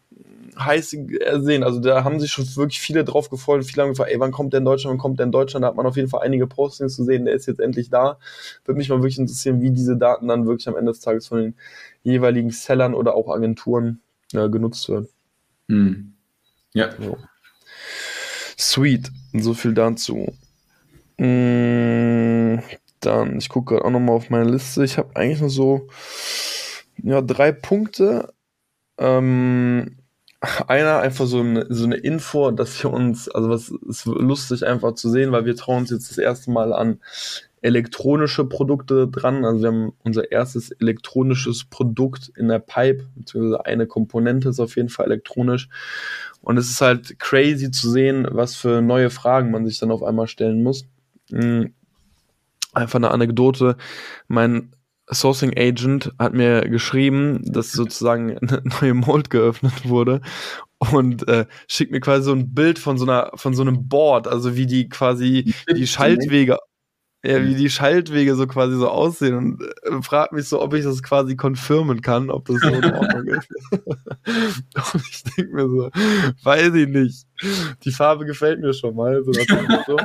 heiß 0.59 0.94
ersehen. 1.20 1.62
Also 1.62 1.81
da 1.81 2.05
haben 2.05 2.18
sich 2.18 2.33
schon 2.33 2.46
wirklich 2.57 2.81
viele 2.81 3.05
drauf 3.05 3.29
gefreut. 3.29 3.64
Viele 3.64 3.83
haben 3.83 3.90
gefragt, 3.90 4.11
ey, 4.11 4.18
wann 4.18 4.33
kommt 4.33 4.52
der 4.52 4.59
in 4.59 4.64
Deutschland, 4.64 4.92
wann 4.92 4.98
kommt 4.98 5.18
der 5.18 5.26
in 5.26 5.33
Deutschland? 5.33 5.64
Da 5.64 5.68
hat 5.68 5.76
man 5.76 5.87
auf 5.87 5.96
jeden 5.96 6.09
Fall 6.09 6.22
einige 6.22 6.46
Postings 6.46 6.96
gesehen, 6.96 7.26
der 7.26 7.35
ist 7.35 7.46
jetzt 7.46 7.61
endlich 7.61 7.90
da. 7.90 8.18
Würde 8.64 8.79
mich 8.79 8.88
mal 8.88 8.98
wirklich 8.98 9.18
interessieren, 9.18 9.61
wie 9.61 9.70
diese 9.70 9.96
Daten 9.96 10.29
dann 10.29 10.46
wirklich 10.46 10.68
am 10.68 10.76
Ende 10.76 10.92
des 10.92 11.00
Tages 11.00 11.29
von 11.29 11.38
den 11.38 11.55
jeweiligen 12.02 12.50
Sellern 12.50 12.94
oder 12.94 13.14
auch 13.14 13.29
Agenturen 13.29 14.00
äh, 14.33 14.48
genutzt 14.48 14.88
werden. 14.88 15.09
Hm. 15.68 16.14
Ja. 16.72 16.90
So. 16.98 17.18
Sweet. 18.59 19.11
So 19.35 19.52
viel 19.52 19.74
dazu. 19.74 20.33
Mmh 21.18 22.62
dann, 23.00 23.38
ich 23.38 23.48
gucke 23.48 23.74
gerade 23.74 23.85
auch 23.85 23.90
nochmal 23.90 24.16
auf 24.16 24.31
meine 24.31 24.50
Liste. 24.50 24.85
Ich 24.85 24.98
habe 24.98 25.14
eigentlich 25.14 25.40
nur 25.40 25.50
so 25.50 25.88
ja, 27.02 27.22
drei 27.22 27.52
Punkte. 27.52 28.32
Ähm, 28.98 29.96
einer 30.68 30.98
einfach 30.98 31.26
so 31.26 31.40
eine, 31.40 31.66
so 31.70 31.85
eine 31.85 31.96
Info, 31.96 32.50
dass 32.50 32.82
wir 32.82 32.92
uns, 32.92 33.28
also 33.28 33.48
was 33.48 33.68
ist 33.68 34.04
lustig 34.06 34.66
einfach 34.66 34.94
zu 34.94 35.11
sehen, 35.11 35.32
weil 35.32 35.44
wir 35.44 35.56
trauen 35.56 35.78
uns 35.78 35.90
jetzt 35.90 36.11
das 36.11 36.18
erste 36.18 36.50
Mal 36.50 36.72
an 36.72 37.00
elektronische 37.62 38.44
Produkte 38.44 39.09
dran. 39.09 39.44
Also 39.44 39.61
wir 39.61 39.68
haben 39.68 39.92
unser 40.04 40.30
erstes 40.30 40.70
elektronisches 40.70 41.64
Produkt 41.64 42.30
in 42.37 42.48
der 42.48 42.59
Pipe, 42.59 43.06
beziehungsweise 43.16 43.64
eine 43.64 43.87
Komponente 43.87 44.50
ist 44.50 44.61
auf 44.61 44.76
jeden 44.76 44.88
Fall 44.88 45.06
elektronisch. 45.06 45.68
Und 46.42 46.59
es 46.59 46.70
ist 46.70 46.80
halt 46.80 47.18
crazy 47.18 47.70
zu 47.70 47.90
sehen, 47.90 48.26
was 48.30 48.54
für 48.54 48.82
neue 48.82 49.11
Fragen 49.11 49.50
man 49.50 49.66
sich 49.66 49.78
dann 49.78 49.90
auf 49.90 50.02
einmal 50.02 50.28
stellen 50.28 50.62
muss. 50.62 50.87
Mhm. 51.30 51.74
Einfach 52.72 52.98
eine 52.98 53.11
Anekdote. 53.11 53.76
Mein 54.28 54.76
Sourcing 55.12 55.57
Agent 55.57 56.12
hat 56.19 56.35
mir 56.35 56.62
geschrieben, 56.69 57.40
dass 57.45 57.73
sozusagen 57.73 58.38
eine 58.38 58.62
neue 58.81 58.95
Mold 58.95 59.31
geöffnet 59.31 59.88
wurde 59.88 60.21
und 60.79 61.27
äh, 61.29 61.47
schickt 61.69 61.92
mir 61.92 62.01
quasi 62.01 62.25
so 62.25 62.33
ein 62.33 62.55
Bild 62.55 62.79
von 62.79 62.99
so 62.99 63.05
einer 63.05 63.31
von 63.35 63.55
so 63.55 63.62
einem 63.62 63.88
Board, 63.88 64.29
also 64.29 64.57
wie 64.57 64.66
die 64.66 64.88
quasi 64.88 65.55
die 65.75 65.87
Schaltwege 65.87 66.59
ja, 67.27 67.45
wie 67.45 67.55
die 67.55 67.71
Schaltwege 67.71 68.37
so 68.37 68.47
quasi 68.47 68.77
so 68.77 68.88
aussehen 68.88 69.35
und 69.35 69.62
äh, 69.83 70.03
fragt 70.03 70.33
mich 70.33 70.49
so, 70.49 70.62
ob 70.62 70.75
ich 70.75 70.85
das 70.85 71.03
quasi 71.03 71.35
konfirmen 71.35 72.01
kann, 72.01 72.31
ob 72.31 72.45
das 72.45 72.61
so 72.61 72.69
in 72.69 72.85
Ordnung 72.85 73.27
ist. 73.27 73.49
und 74.95 75.03
ich 75.11 75.25
denke 75.25 75.53
mir 75.53 75.69
so, 75.69 75.90
weiß 76.45 76.75
ich 76.75 76.88
nicht. 76.88 77.27
Die 77.85 77.90
Farbe 77.90 78.27
gefällt 78.27 78.61
mir 78.61 78.73
schon 78.75 78.95
mal. 78.95 79.25
So, 79.25 79.33
so. 79.33 79.97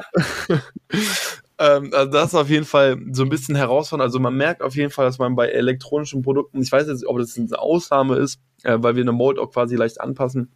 Ähm, 1.61 1.91
also 1.93 2.11
das 2.11 2.29
ist 2.29 2.35
auf 2.35 2.49
jeden 2.49 2.65
Fall 2.65 2.97
so 3.11 3.21
ein 3.23 3.29
bisschen 3.29 3.55
herausfordernd. 3.55 4.07
Also 4.07 4.19
man 4.19 4.35
merkt 4.35 4.63
auf 4.63 4.75
jeden 4.75 4.89
Fall, 4.89 5.05
dass 5.05 5.19
man 5.19 5.35
bei 5.35 5.47
elektronischen 5.49 6.23
Produkten, 6.23 6.61
ich 6.61 6.71
weiß 6.71 6.87
jetzt, 6.87 7.05
ob 7.05 7.19
das 7.19 7.37
eine 7.37 7.59
Ausnahme 7.59 8.15
ist, 8.15 8.39
äh, 8.63 8.77
weil 8.79 8.95
wir 8.95 9.03
eine 9.03 9.11
Mold 9.11 9.37
auch 9.37 9.51
quasi 9.51 9.75
leicht 9.75 10.01
anpassen, 10.01 10.51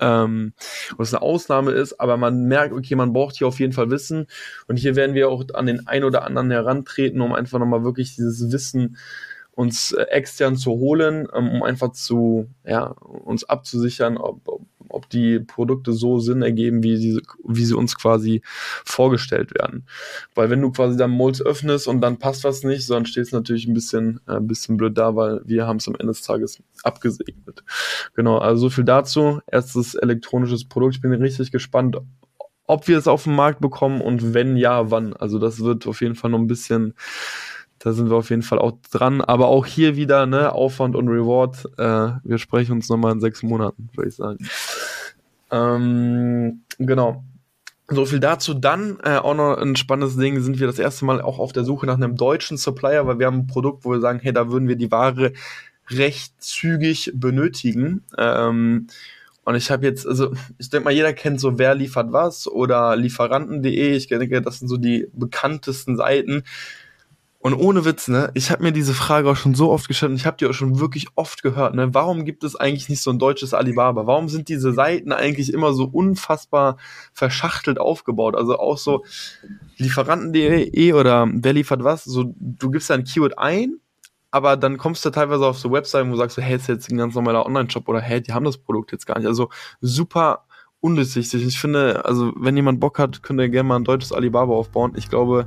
ähm, 0.00 0.52
was 0.96 1.14
eine 1.14 1.22
Ausnahme 1.22 1.70
ist, 1.70 2.00
aber 2.00 2.16
man 2.16 2.44
merkt, 2.46 2.72
okay, 2.72 2.96
man 2.96 3.12
braucht 3.12 3.36
hier 3.36 3.46
auf 3.46 3.60
jeden 3.60 3.72
Fall 3.72 3.90
Wissen 3.90 4.26
und 4.66 4.76
hier 4.76 4.96
werden 4.96 5.14
wir 5.14 5.28
auch 5.28 5.44
an 5.54 5.66
den 5.66 5.86
ein 5.86 6.02
oder 6.02 6.24
anderen 6.24 6.50
herantreten, 6.50 7.20
um 7.20 7.32
einfach 7.32 7.60
nochmal 7.60 7.84
wirklich 7.84 8.16
dieses 8.16 8.50
Wissen 8.50 8.96
uns 9.52 9.92
äh, 9.92 10.02
extern 10.04 10.56
zu 10.56 10.72
holen, 10.72 11.28
ähm, 11.32 11.50
um 11.50 11.62
einfach 11.62 11.92
zu, 11.92 12.48
ja, 12.64 12.86
uns 12.86 13.44
abzusichern, 13.44 14.16
ob, 14.16 14.40
ob 14.48 14.62
ob 14.88 15.08
die 15.10 15.40
Produkte 15.40 15.92
so 15.92 16.18
Sinn 16.18 16.42
ergeben, 16.42 16.82
wie 16.82 16.96
sie, 16.96 17.20
wie 17.44 17.64
sie 17.64 17.74
uns 17.74 17.96
quasi 17.96 18.42
vorgestellt 18.84 19.54
werden. 19.54 19.86
Weil 20.34 20.50
wenn 20.50 20.62
du 20.62 20.70
quasi 20.70 20.96
dann 20.96 21.10
Molds 21.10 21.42
öffnest 21.42 21.88
und 21.88 22.00
dann 22.00 22.18
passt 22.18 22.44
was 22.44 22.62
nicht, 22.62 22.88
dann 22.90 23.06
steht 23.06 23.24
es 23.24 23.32
natürlich 23.32 23.66
ein 23.66 23.74
bisschen, 23.74 24.20
äh, 24.26 24.36
ein 24.36 24.46
bisschen 24.46 24.76
blöd 24.76 24.96
da, 24.96 25.16
weil 25.16 25.40
wir 25.44 25.66
haben 25.66 25.76
es 25.76 25.88
am 25.88 25.94
Ende 25.94 26.12
des 26.12 26.22
Tages 26.22 26.62
abgesegnet. 26.82 27.64
Genau, 28.14 28.38
also 28.38 28.62
so 28.62 28.70
viel 28.70 28.84
dazu. 28.84 29.40
Erstes 29.46 29.94
elektronisches 29.94 30.64
Produkt. 30.64 30.96
Ich 30.96 31.00
bin 31.00 31.12
richtig 31.12 31.52
gespannt, 31.52 31.96
ob 32.66 32.88
wir 32.88 32.98
es 32.98 33.06
auf 33.06 33.24
den 33.24 33.34
Markt 33.34 33.60
bekommen 33.60 34.00
und 34.00 34.34
wenn 34.34 34.56
ja, 34.56 34.90
wann. 34.90 35.14
Also 35.14 35.38
das 35.38 35.60
wird 35.60 35.86
auf 35.86 36.00
jeden 36.00 36.14
Fall 36.14 36.30
noch 36.30 36.38
ein 36.38 36.46
bisschen 36.46 36.94
da 37.78 37.92
sind 37.92 38.10
wir 38.10 38.16
auf 38.16 38.30
jeden 38.30 38.42
Fall 38.42 38.58
auch 38.58 38.72
dran. 38.90 39.20
Aber 39.20 39.48
auch 39.48 39.66
hier 39.66 39.96
wieder, 39.96 40.26
ne, 40.26 40.52
Aufwand 40.52 40.96
und 40.96 41.08
Reward. 41.08 41.66
Äh, 41.78 42.18
wir 42.24 42.38
sprechen 42.38 42.72
uns 42.72 42.88
nochmal 42.88 43.12
in 43.12 43.20
sechs 43.20 43.42
Monaten, 43.42 43.88
würde 43.94 44.08
ich 44.08 44.16
sagen. 44.16 44.48
Ähm, 45.50 46.62
genau. 46.78 47.24
So 47.88 48.04
viel 48.04 48.20
dazu. 48.20 48.54
Dann 48.54 48.98
äh, 49.04 49.16
auch 49.16 49.34
noch 49.34 49.58
ein 49.58 49.76
spannendes 49.76 50.16
Ding, 50.16 50.40
sind 50.40 50.58
wir 50.58 50.66
das 50.66 50.78
erste 50.78 51.04
Mal 51.04 51.20
auch 51.20 51.38
auf 51.38 51.52
der 51.52 51.64
Suche 51.64 51.86
nach 51.86 51.94
einem 51.94 52.16
deutschen 52.16 52.56
Supplier, 52.56 53.06
weil 53.06 53.18
wir 53.18 53.26
haben 53.26 53.40
ein 53.40 53.46
Produkt, 53.46 53.84
wo 53.84 53.92
wir 53.92 54.00
sagen, 54.00 54.18
hey, 54.20 54.32
da 54.32 54.50
würden 54.50 54.68
wir 54.68 54.76
die 54.76 54.90
Ware 54.90 55.32
recht 55.90 56.42
zügig 56.42 57.12
benötigen. 57.14 58.02
Ähm, 58.18 58.88
und 59.44 59.54
ich 59.54 59.70
habe 59.70 59.86
jetzt, 59.86 60.04
also 60.04 60.34
ich 60.58 60.70
denke 60.70 60.86
mal, 60.86 60.90
jeder 60.90 61.12
kennt 61.12 61.38
so, 61.38 61.56
wer 61.56 61.76
liefert 61.76 62.10
was 62.10 62.48
oder 62.48 62.96
lieferanten.de. 62.96 63.94
Ich 63.94 64.08
denke, 64.08 64.42
das 64.42 64.58
sind 64.58 64.66
so 64.66 64.76
die 64.76 65.08
bekanntesten 65.12 65.96
Seiten. 65.96 66.42
Und 67.38 67.54
ohne 67.54 67.84
Witz, 67.84 68.08
ne, 68.08 68.30
ich 68.34 68.50
habe 68.50 68.62
mir 68.62 68.72
diese 68.72 68.94
Frage 68.94 69.30
auch 69.30 69.36
schon 69.36 69.54
so 69.54 69.70
oft 69.70 69.86
gestellt 69.86 70.10
und 70.10 70.16
ich 70.16 70.26
habe 70.26 70.36
die 70.36 70.46
auch 70.46 70.52
schon 70.52 70.80
wirklich 70.80 71.06
oft 71.14 71.42
gehört, 71.42 71.74
ne, 71.74 71.94
warum 71.94 72.24
gibt 72.24 72.42
es 72.44 72.56
eigentlich 72.56 72.88
nicht 72.88 73.02
so 73.02 73.10
ein 73.10 73.18
deutsches 73.18 73.54
Alibaba? 73.54 74.06
Warum 74.06 74.28
sind 74.28 74.48
diese 74.48 74.72
Seiten 74.72 75.12
eigentlich 75.12 75.52
immer 75.52 75.72
so 75.72 75.84
unfassbar 75.84 76.76
verschachtelt 77.12 77.78
aufgebaut? 77.78 78.34
Also 78.34 78.58
auch 78.58 78.78
so 78.78 79.04
Lieferanten.de 79.76 80.92
oder 80.94 81.28
wer 81.30 81.52
liefert 81.52 81.84
was, 81.84 82.04
so 82.04 82.32
du 82.36 82.70
gibst 82.70 82.90
da 82.90 82.94
ein 82.94 83.04
Keyword 83.04 83.38
ein, 83.38 83.80
aber 84.30 84.56
dann 84.56 84.76
kommst 84.76 85.04
du 85.04 85.10
teilweise 85.10 85.46
auf 85.46 85.58
so 85.58 85.70
Webseiten, 85.70 86.08
wo 86.08 86.12
du 86.12 86.18
sagst, 86.18 86.36
hey, 86.38 86.56
ist 86.56 86.68
jetzt 86.68 86.90
ein 86.90 86.98
ganz 86.98 87.14
normaler 87.14 87.46
Online-Shop 87.46 87.88
oder 87.88 88.00
hey, 88.00 88.20
die 88.22 88.32
haben 88.32 88.44
das 88.44 88.58
Produkt 88.58 88.92
jetzt 88.92 89.06
gar 89.06 89.18
nicht. 89.18 89.28
Also 89.28 89.50
super 89.80 90.45
undurchsichtig. 90.80 91.44
Ich 91.44 91.58
finde, 91.58 92.04
also 92.04 92.32
wenn 92.36 92.56
jemand 92.56 92.80
Bock 92.80 92.98
hat, 92.98 93.22
könnte 93.22 93.44
er 93.44 93.48
gerne 93.48 93.68
mal 93.68 93.76
ein 93.76 93.84
deutsches 93.84 94.12
Alibaba 94.12 94.52
aufbauen. 94.52 94.92
Ich 94.96 95.08
glaube, 95.08 95.46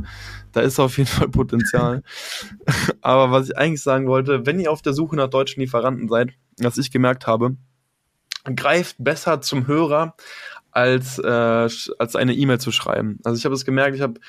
da 0.51 0.61
ist 0.61 0.79
auf 0.79 0.97
jeden 0.97 1.09
Fall 1.09 1.29
Potenzial. 1.29 2.03
Aber 3.01 3.31
was 3.31 3.49
ich 3.49 3.57
eigentlich 3.57 3.81
sagen 3.81 4.07
wollte, 4.07 4.45
wenn 4.45 4.59
ihr 4.59 4.71
auf 4.71 4.81
der 4.81 4.93
Suche 4.93 5.15
nach 5.15 5.29
deutschen 5.29 5.61
Lieferanten 5.61 6.09
seid, 6.09 6.31
was 6.59 6.77
ich 6.77 6.91
gemerkt 6.91 7.27
habe, 7.27 7.55
greift 8.55 8.97
besser 8.99 9.41
zum 9.41 9.67
Hörer 9.67 10.15
als, 10.71 11.19
äh, 11.19 11.27
als 11.27 12.15
eine 12.15 12.33
E-Mail 12.33 12.59
zu 12.59 12.71
schreiben. 12.71 13.19
Also 13.23 13.37
ich 13.37 13.45
habe 13.45 13.55
es 13.55 13.65
gemerkt, 13.65 13.95
ich 13.95 14.01
habe 14.01 14.19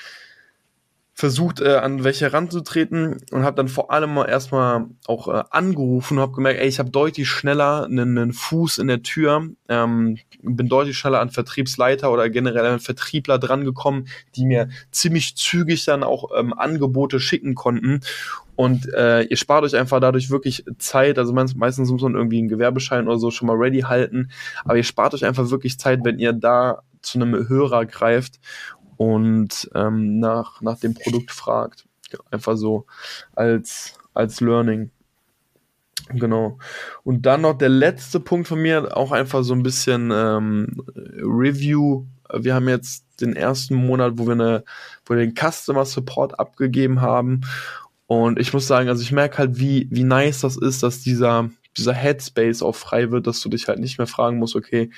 versucht, 1.20 1.61
äh, 1.61 1.76
an 1.76 2.02
welche 2.02 2.24
heranzutreten 2.24 3.18
und 3.30 3.44
habe 3.44 3.54
dann 3.54 3.68
vor 3.68 3.90
allem 3.92 4.14
mal 4.14 4.24
erstmal 4.24 4.87
auch 5.06 5.28
äh, 5.28 5.44
angerufen 5.50 6.16
und 6.16 6.22
habe 6.22 6.33
gemerkt, 6.33 6.61
ey, 6.61 6.66
ich 6.66 6.78
habe 6.78 6.90
deutlich 6.90 7.28
schneller 7.28 7.85
einen, 7.85 8.16
einen, 8.16 8.33
Fuß 8.33 8.78
in 8.78 8.88
der 8.88 9.02
Tür, 9.02 9.50
ähm, 9.68 10.16
bin 10.42 10.68
deutlich 10.68 10.96
schneller 10.96 11.20
an 11.20 11.30
Vertriebsleiter 11.30 12.11
oder 12.11 12.30
generell 12.30 12.64
an 12.64 12.80
Vertriebler 12.80 13.38
drangekommen, 13.38 14.09
die 14.35 14.46
mir 14.46 14.70
ziemlich 14.92 15.37
zügig 15.37 15.85
dann 15.85 16.02
auch 16.02 16.30
ähm, 16.35 16.54
Angebote 16.54 17.20
schicken 17.20 17.54
konnten. 17.54 18.00
Und 18.56 18.92
äh, 18.94 19.22
ihr 19.22 19.37
spart 19.37 19.64
euch 19.64 19.76
einfach 19.76 20.00
dadurch 20.00 20.30
wirklich 20.30 20.64
Zeit. 20.78 21.18
Also 21.18 21.33
meistens 21.33 21.90
muss 21.90 22.02
man 22.02 22.14
irgendwie 22.14 22.38
einen 22.38 22.48
Gewerbeschein 22.48 23.06
oder 23.06 23.18
so 23.18 23.30
schon 23.30 23.46
mal 23.46 23.56
ready 23.56 23.80
halten. 23.80 24.30
Aber 24.64 24.76
ihr 24.76 24.85
spart 24.85 25.14
euch 25.14 25.24
einfach 25.24 25.50
wirklich 25.50 25.78
Zeit, 25.78 26.00
wenn 26.02 26.18
ihr 26.18 26.33
da 26.33 26.83
zu 27.02 27.18
einem 27.18 27.48
Hörer 27.48 27.87
greift 27.87 28.38
und 29.00 29.70
ähm, 29.74 30.18
nach, 30.18 30.60
nach 30.60 30.78
dem 30.78 30.92
Produkt 30.92 31.30
fragt. 31.30 31.86
Einfach 32.30 32.58
so 32.58 32.84
als, 33.32 33.94
als 34.12 34.42
Learning. 34.42 34.90
Genau. 36.10 36.58
Und 37.02 37.24
dann 37.24 37.40
noch 37.40 37.56
der 37.56 37.70
letzte 37.70 38.20
Punkt 38.20 38.46
von 38.46 38.60
mir, 38.60 38.94
auch 38.94 39.10
einfach 39.10 39.42
so 39.42 39.54
ein 39.54 39.62
bisschen 39.62 40.10
ähm, 40.12 40.84
Review. 41.16 42.04
Wir 42.30 42.54
haben 42.54 42.68
jetzt 42.68 43.06
den 43.22 43.34
ersten 43.36 43.74
Monat, 43.74 44.18
wo 44.18 44.26
wir, 44.26 44.34
eine, 44.34 44.64
wo 45.06 45.14
wir 45.14 45.24
den 45.24 45.34
Customer 45.34 45.86
Support 45.86 46.38
abgegeben 46.38 47.00
haben. 47.00 47.40
Und 48.06 48.38
ich 48.38 48.52
muss 48.52 48.66
sagen, 48.66 48.90
also 48.90 49.00
ich 49.00 49.12
merke 49.12 49.38
halt, 49.38 49.58
wie, 49.58 49.88
wie 49.90 50.04
nice 50.04 50.42
das 50.42 50.58
ist, 50.58 50.82
dass 50.82 51.00
dieser, 51.00 51.48
dieser 51.74 51.94
Headspace 51.94 52.60
auch 52.60 52.76
frei 52.76 53.10
wird, 53.10 53.26
dass 53.26 53.40
du 53.40 53.48
dich 53.48 53.66
halt 53.66 53.78
nicht 53.78 53.96
mehr 53.96 54.06
fragen 54.06 54.36
musst, 54.36 54.56
okay, 54.56 54.90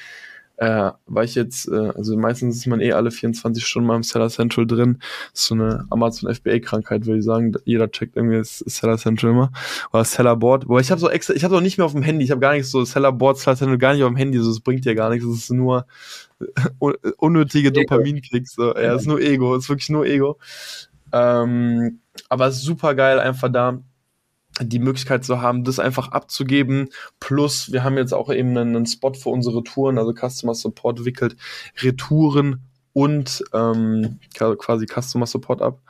äh, 0.62 0.92
war 1.06 1.24
ich 1.24 1.34
jetzt, 1.34 1.66
äh, 1.66 1.90
also 1.96 2.16
meistens 2.16 2.58
ist 2.58 2.66
man 2.68 2.80
eh 2.80 2.92
alle 2.92 3.10
24 3.10 3.66
Stunden 3.66 3.88
mal 3.88 3.96
im 3.96 4.04
Seller 4.04 4.28
Central 4.28 4.64
drin. 4.64 4.98
Das 5.32 5.40
ist 5.40 5.46
so 5.48 5.56
eine 5.56 5.86
Amazon 5.90 6.32
FBA-Krankheit, 6.32 7.04
würde 7.06 7.18
ich 7.18 7.24
sagen. 7.24 7.52
Jeder 7.64 7.90
checkt 7.90 8.14
irgendwie 8.14 8.36
das 8.36 8.58
Seller 8.58 8.96
Central 8.96 9.32
immer. 9.32 9.50
Oder 9.92 10.04
Seller 10.04 10.36
Board. 10.36 10.68
Wobei 10.68 10.78
ich 10.78 10.92
habe 10.92 11.00
so 11.00 11.10
extra, 11.10 11.34
ich 11.34 11.42
habe 11.42 11.54
noch 11.54 11.62
nicht 11.62 11.78
mehr 11.78 11.84
auf 11.84 11.94
dem 11.94 12.04
Handy, 12.04 12.24
ich 12.24 12.30
habe 12.30 12.40
gar 12.40 12.52
nichts 12.52 12.70
so 12.70 12.84
Seller 12.84 13.10
Board, 13.10 13.38
Seller 13.38 13.56
Central 13.56 13.78
gar 13.78 13.94
nicht 13.94 14.04
auf 14.04 14.10
dem 14.10 14.16
Handy, 14.16 14.38
so, 14.38 14.50
das 14.50 14.60
bringt 14.60 14.84
dir 14.84 14.94
gar 14.94 15.10
nichts. 15.10 15.26
Das 15.26 15.34
ist 15.34 15.50
nur 15.50 15.84
unnötige 17.16 17.72
Dopaminkicks. 17.72 18.52
So. 18.54 18.72
Ja, 18.76 18.94
ist 18.94 19.08
nur 19.08 19.20
Ego, 19.20 19.56
ist 19.56 19.68
wirklich 19.68 19.90
nur 19.90 20.06
Ego. 20.06 20.38
Ähm, 21.12 21.98
aber 22.28 22.52
super 22.52 22.94
geil, 22.94 23.18
einfach 23.18 23.50
da 23.50 23.80
die 24.60 24.78
Möglichkeit 24.78 25.24
zu 25.24 25.40
haben, 25.40 25.64
das 25.64 25.78
einfach 25.78 26.08
abzugeben. 26.08 26.90
Plus, 27.20 27.72
wir 27.72 27.84
haben 27.84 27.96
jetzt 27.96 28.12
auch 28.12 28.30
eben 28.30 28.56
einen, 28.56 28.86
Spot 28.86 29.14
für 29.14 29.30
unsere 29.30 29.64
Touren, 29.64 29.98
also 29.98 30.12
Customer 30.12 30.54
Support 30.54 31.04
wickelt 31.04 31.36
Retouren 31.80 32.60
und 32.92 33.42
ähm, 33.54 34.18
quasi 34.34 34.86
Customer 34.86 35.26
Support 35.26 35.62
ab. 35.62 35.80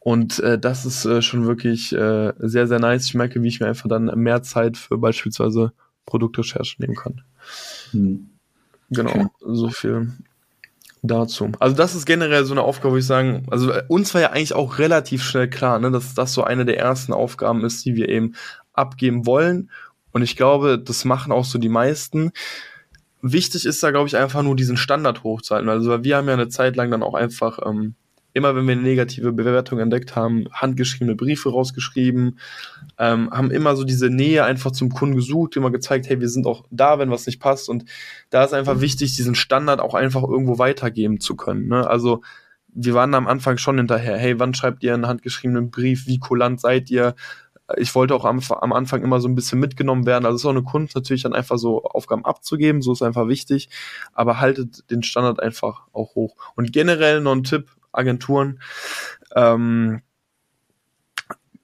Und 0.00 0.40
äh, 0.40 0.58
das 0.58 0.86
ist 0.86 1.04
äh, 1.04 1.20
schon 1.22 1.46
wirklich 1.46 1.92
äh, 1.92 2.32
sehr, 2.38 2.66
sehr 2.66 2.80
nice. 2.80 3.04
Ich 3.04 3.14
merke, 3.14 3.42
wie 3.42 3.48
ich 3.48 3.60
mir 3.60 3.66
einfach 3.66 3.88
dann 3.88 4.06
mehr 4.16 4.42
Zeit 4.42 4.76
für 4.76 4.96
beispielsweise 4.96 5.72
Produktrecherche 6.06 6.80
nehmen 6.80 6.96
kann. 6.96 7.22
Hm. 7.90 8.30
Genau, 8.88 9.10
okay. 9.10 9.28
so 9.40 9.68
viel 9.68 10.12
dazu. 11.02 11.52
Also 11.58 11.76
das 11.76 11.94
ist 11.94 12.06
generell 12.06 12.44
so 12.44 12.52
eine 12.52 12.62
Aufgabe, 12.62 12.94
wo 12.94 12.98
ich 12.98 13.06
sagen, 13.06 13.46
also 13.50 13.70
äh, 13.72 13.84
uns 13.88 14.12
war 14.14 14.20
ja 14.20 14.30
eigentlich 14.30 14.54
auch 14.54 14.78
relativ 14.78 15.22
schnell 15.22 15.48
klar, 15.48 15.78
ne, 15.78 15.90
dass 15.90 16.14
das 16.14 16.32
so 16.32 16.44
eine 16.44 16.64
der 16.64 16.78
ersten 16.78 17.12
Aufgaben 17.12 17.64
ist, 17.64 17.84
die 17.84 17.94
wir 17.94 18.08
eben 18.08 18.34
abgeben 18.72 19.26
wollen. 19.26 19.70
Und 20.12 20.22
ich 20.22 20.36
glaube, 20.36 20.78
das 20.78 21.04
machen 21.04 21.32
auch 21.32 21.44
so 21.44 21.58
die 21.58 21.68
meisten. 21.68 22.32
Wichtig 23.22 23.66
ist 23.66 23.82
da, 23.82 23.90
glaube 23.90 24.08
ich, 24.08 24.16
einfach 24.16 24.42
nur 24.42 24.56
diesen 24.56 24.76
Standard 24.76 25.22
hochzuhalten. 25.22 25.68
Also 25.68 26.04
wir 26.04 26.16
haben 26.16 26.26
ja 26.28 26.34
eine 26.34 26.48
Zeit 26.48 26.76
lang 26.76 26.90
dann 26.90 27.02
auch 27.02 27.14
einfach 27.14 27.58
ähm, 27.64 27.94
immer 28.32 28.54
wenn 28.54 28.66
wir 28.66 28.72
eine 28.72 28.82
negative 28.82 29.32
Bewertung 29.32 29.78
entdeckt 29.78 30.14
haben, 30.14 30.46
handgeschriebene 30.52 31.16
Briefe 31.16 31.50
rausgeschrieben, 31.50 32.38
ähm, 32.98 33.30
haben 33.30 33.50
immer 33.50 33.76
so 33.76 33.84
diese 33.84 34.08
Nähe 34.08 34.44
einfach 34.44 34.70
zum 34.70 34.90
Kunden 34.90 35.16
gesucht, 35.16 35.56
immer 35.56 35.70
gezeigt, 35.70 36.08
hey, 36.08 36.20
wir 36.20 36.28
sind 36.28 36.46
auch 36.46 36.64
da, 36.70 36.98
wenn 36.98 37.10
was 37.10 37.26
nicht 37.26 37.40
passt. 37.40 37.68
Und 37.68 37.84
da 38.30 38.44
ist 38.44 38.54
einfach 38.54 38.80
wichtig, 38.80 39.16
diesen 39.16 39.34
Standard 39.34 39.80
auch 39.80 39.94
einfach 39.94 40.22
irgendwo 40.22 40.58
weitergeben 40.58 41.20
zu 41.20 41.36
können. 41.36 41.68
Ne? 41.68 41.88
Also 41.88 42.22
wir 42.72 42.94
waren 42.94 43.14
am 43.14 43.26
Anfang 43.26 43.58
schon 43.58 43.78
hinterher, 43.78 44.16
hey, 44.16 44.38
wann 44.38 44.54
schreibt 44.54 44.82
ihr 44.82 44.94
einen 44.94 45.06
handgeschriebenen 45.06 45.70
Brief, 45.70 46.06
wie 46.06 46.18
kulant 46.18 46.60
seid 46.60 46.90
ihr? 46.90 47.14
Ich 47.76 47.94
wollte 47.94 48.14
auch 48.14 48.24
am, 48.24 48.40
am 48.60 48.72
Anfang 48.72 49.02
immer 49.02 49.20
so 49.20 49.28
ein 49.28 49.34
bisschen 49.34 49.60
mitgenommen 49.60 50.06
werden. 50.06 50.24
Also 50.24 50.36
es 50.36 50.42
ist 50.42 50.46
auch 50.46 50.50
eine 50.50 50.62
Kunst 50.62 50.94
natürlich 50.94 51.22
dann 51.22 51.34
einfach 51.34 51.56
so 51.56 51.82
Aufgaben 51.82 52.24
abzugeben, 52.24 52.82
so 52.82 52.92
ist 52.92 53.02
einfach 53.02 53.28
wichtig, 53.28 53.68
aber 54.12 54.40
haltet 54.40 54.90
den 54.90 55.02
Standard 55.02 55.40
einfach 55.40 55.82
auch 55.92 56.14
hoch. 56.14 56.36
Und 56.56 56.72
generell 56.72 57.20
noch 57.20 57.32
ein 57.32 57.44
Tipp, 57.44 57.70
Agenturen, 57.92 58.60
ähm, 59.34 60.02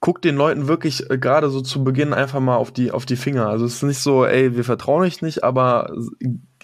guckt 0.00 0.24
den 0.24 0.36
Leuten 0.36 0.68
wirklich 0.68 1.10
äh, 1.10 1.18
gerade 1.18 1.50
so 1.50 1.60
zu 1.60 1.82
Beginn 1.82 2.12
einfach 2.12 2.40
mal 2.40 2.56
auf 2.56 2.72
die, 2.72 2.92
auf 2.92 3.06
die 3.06 3.16
Finger. 3.16 3.48
Also 3.48 3.64
es 3.64 3.76
ist 3.76 3.82
nicht 3.82 3.98
so, 3.98 4.24
ey, 4.24 4.56
wir 4.56 4.64
vertrauen 4.64 5.02
euch 5.02 5.22
nicht, 5.22 5.42
aber 5.42 5.92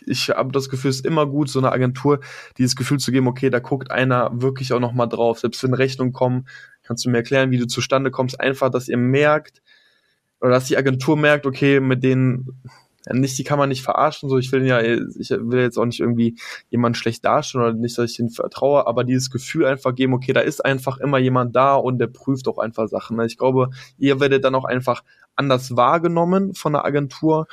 ich 0.07 0.31
habe 0.31 0.53
das 0.53 0.69
Gefühl, 0.69 0.91
es 0.91 0.97
ist 0.97 1.07
immer 1.07 1.27
gut, 1.27 1.49
so 1.49 1.59
eine 1.59 1.73
Agentur 1.73 2.21
dieses 2.59 2.77
Gefühl 2.77 2.99
zu 2.99 3.13
geben, 3.13 3.27
okay, 3.27 3.51
da 3.51 3.59
guckt 3.59 3.91
einer 3.91 4.31
wirklich 4.33 4.73
auch 4.73 4.81
noch 4.81 4.93
mal 4.93 5.07
drauf. 5.07 5.41
Selbst 5.41 5.63
wenn 5.63 5.75
Rechnungen 5.75 6.13
kommen, 6.13 6.47
kannst 6.83 7.05
du 7.05 7.11
mir 7.11 7.19
erklären, 7.19 7.51
wie 7.51 7.59
du 7.59 7.67
zustande 7.67 8.11
kommst. 8.11 8.41
Einfach, 8.41 8.71
dass 8.71 8.89
ihr 8.89 8.97
merkt, 8.97 9.63
oder 10.41 10.51
dass 10.51 10.67
die 10.67 10.77
Agentur 10.77 11.17
merkt, 11.17 11.47
okay, 11.47 11.81
mit 11.81 12.03
denen 12.03 12.63
nicht, 13.11 13.39
die 13.39 13.45
kann 13.45 13.59
man 13.59 13.69
nicht 13.69 13.83
verarschen, 13.83 14.29
so 14.29 14.39
ich 14.39 14.53
will 14.53 14.65
ja, 14.65 14.81
ich 14.81 15.31
will 15.31 15.61
jetzt 15.61 15.79
auch 15.79 15.85
nicht 15.85 16.01
irgendwie 16.01 16.37
jemanden 16.71 16.95
schlecht 16.95 17.25
darstellen 17.25 17.65
oder 17.65 17.73
nicht, 17.75 17.99
dass 17.99 18.13
ich 18.13 18.19
ihnen 18.19 18.31
vertraue, 18.31 18.87
aber 18.87 19.05
dieses 19.05 19.31
Gefühl 19.31 19.67
einfach 19.67 19.95
geben, 19.95 20.15
okay, 20.15 20.33
da 20.33 20.41
ist 20.41 20.65
einfach 20.65 20.99
immer 20.99 21.19
jemand 21.19 21.57
da 21.57 21.75
und 21.75 21.99
der 21.99 22.07
prüft 22.07 22.47
auch 22.49 22.59
einfach 22.59 22.89
Sachen. 22.89 23.21
Ich 23.23 23.39
glaube, 23.39 23.71
ihr 23.99 24.21
werdet 24.21 24.45
dann 24.45 24.55
auch 24.55 24.65
einfach 24.65 25.03
anders 25.35 25.77
wahrgenommen 25.77 26.55
von 26.55 26.75
der 26.75 26.85
Agentur 26.85 27.47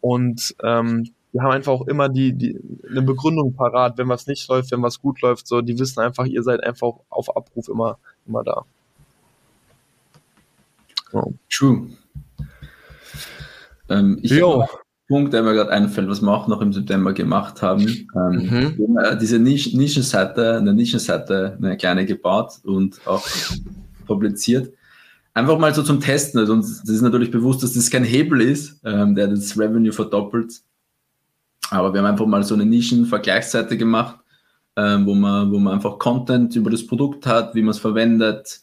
und 0.00 0.56
ähm, 0.62 1.10
die 1.32 1.40
haben 1.40 1.50
einfach 1.50 1.72
auch 1.72 1.86
immer 1.86 2.08
die, 2.08 2.32
die 2.32 2.58
eine 2.88 3.02
Begründung 3.02 3.54
parat, 3.54 3.98
wenn 3.98 4.08
was 4.08 4.26
nicht 4.26 4.48
läuft, 4.48 4.72
wenn 4.72 4.82
was 4.82 5.00
gut 5.00 5.20
läuft, 5.20 5.46
so 5.46 5.60
die 5.60 5.78
wissen 5.78 6.00
einfach, 6.00 6.24
ihr 6.24 6.42
seid 6.42 6.64
einfach 6.64 6.94
auf 7.10 7.36
Abruf 7.36 7.68
immer, 7.68 7.98
immer 8.26 8.42
da. 8.42 8.64
So. 11.12 11.34
True. 11.50 11.90
Ähm, 13.88 14.18
ich 14.22 14.40
habe 14.42 14.66
Punkt, 15.08 15.32
der 15.32 15.42
mir 15.42 15.54
gerade 15.54 15.70
einfällt, 15.70 16.08
was 16.08 16.20
wir 16.20 16.32
auch 16.32 16.48
noch 16.48 16.60
im 16.60 16.72
September 16.72 17.12
gemacht 17.12 17.62
haben. 17.62 18.08
Ähm, 18.16 18.76
mhm. 18.76 19.18
Diese 19.20 19.38
Nisch 19.38 19.72
Nischenseite, 19.72 20.56
eine 20.56 20.74
Nischenseite, 20.74 21.56
eine 21.62 21.76
kleine 21.76 22.04
gebaut 22.06 22.54
und 22.64 23.00
auch 23.06 23.24
publiziert. 24.06 24.72
Einfach 25.32 25.58
mal 25.58 25.72
so 25.74 25.82
zum 25.82 26.00
Testen. 26.00 26.40
Also 26.40 26.54
uns 26.54 26.80
das 26.80 26.90
ist 26.90 27.02
natürlich 27.02 27.30
bewusst, 27.30 27.62
dass 27.62 27.74
das 27.74 27.90
kein 27.90 28.04
Hebel 28.04 28.40
ist, 28.40 28.80
ähm, 28.84 29.14
der 29.14 29.28
das 29.28 29.56
Revenue 29.56 29.92
verdoppelt. 29.92 30.62
Aber 31.70 31.92
wir 31.92 32.00
haben 32.00 32.06
einfach 32.06 32.26
mal 32.26 32.42
so 32.42 32.54
eine 32.54 32.64
Nischen-Vergleichsseite 32.64 33.76
gemacht, 33.76 34.18
ähm, 34.76 35.06
wo, 35.06 35.14
man, 35.14 35.52
wo 35.52 35.58
man 35.58 35.74
einfach 35.74 35.98
Content 35.98 36.56
über 36.56 36.70
das 36.70 36.86
Produkt 36.86 37.26
hat, 37.26 37.54
wie 37.54 37.62
man 37.62 37.70
es 37.70 37.78
verwendet, 37.78 38.60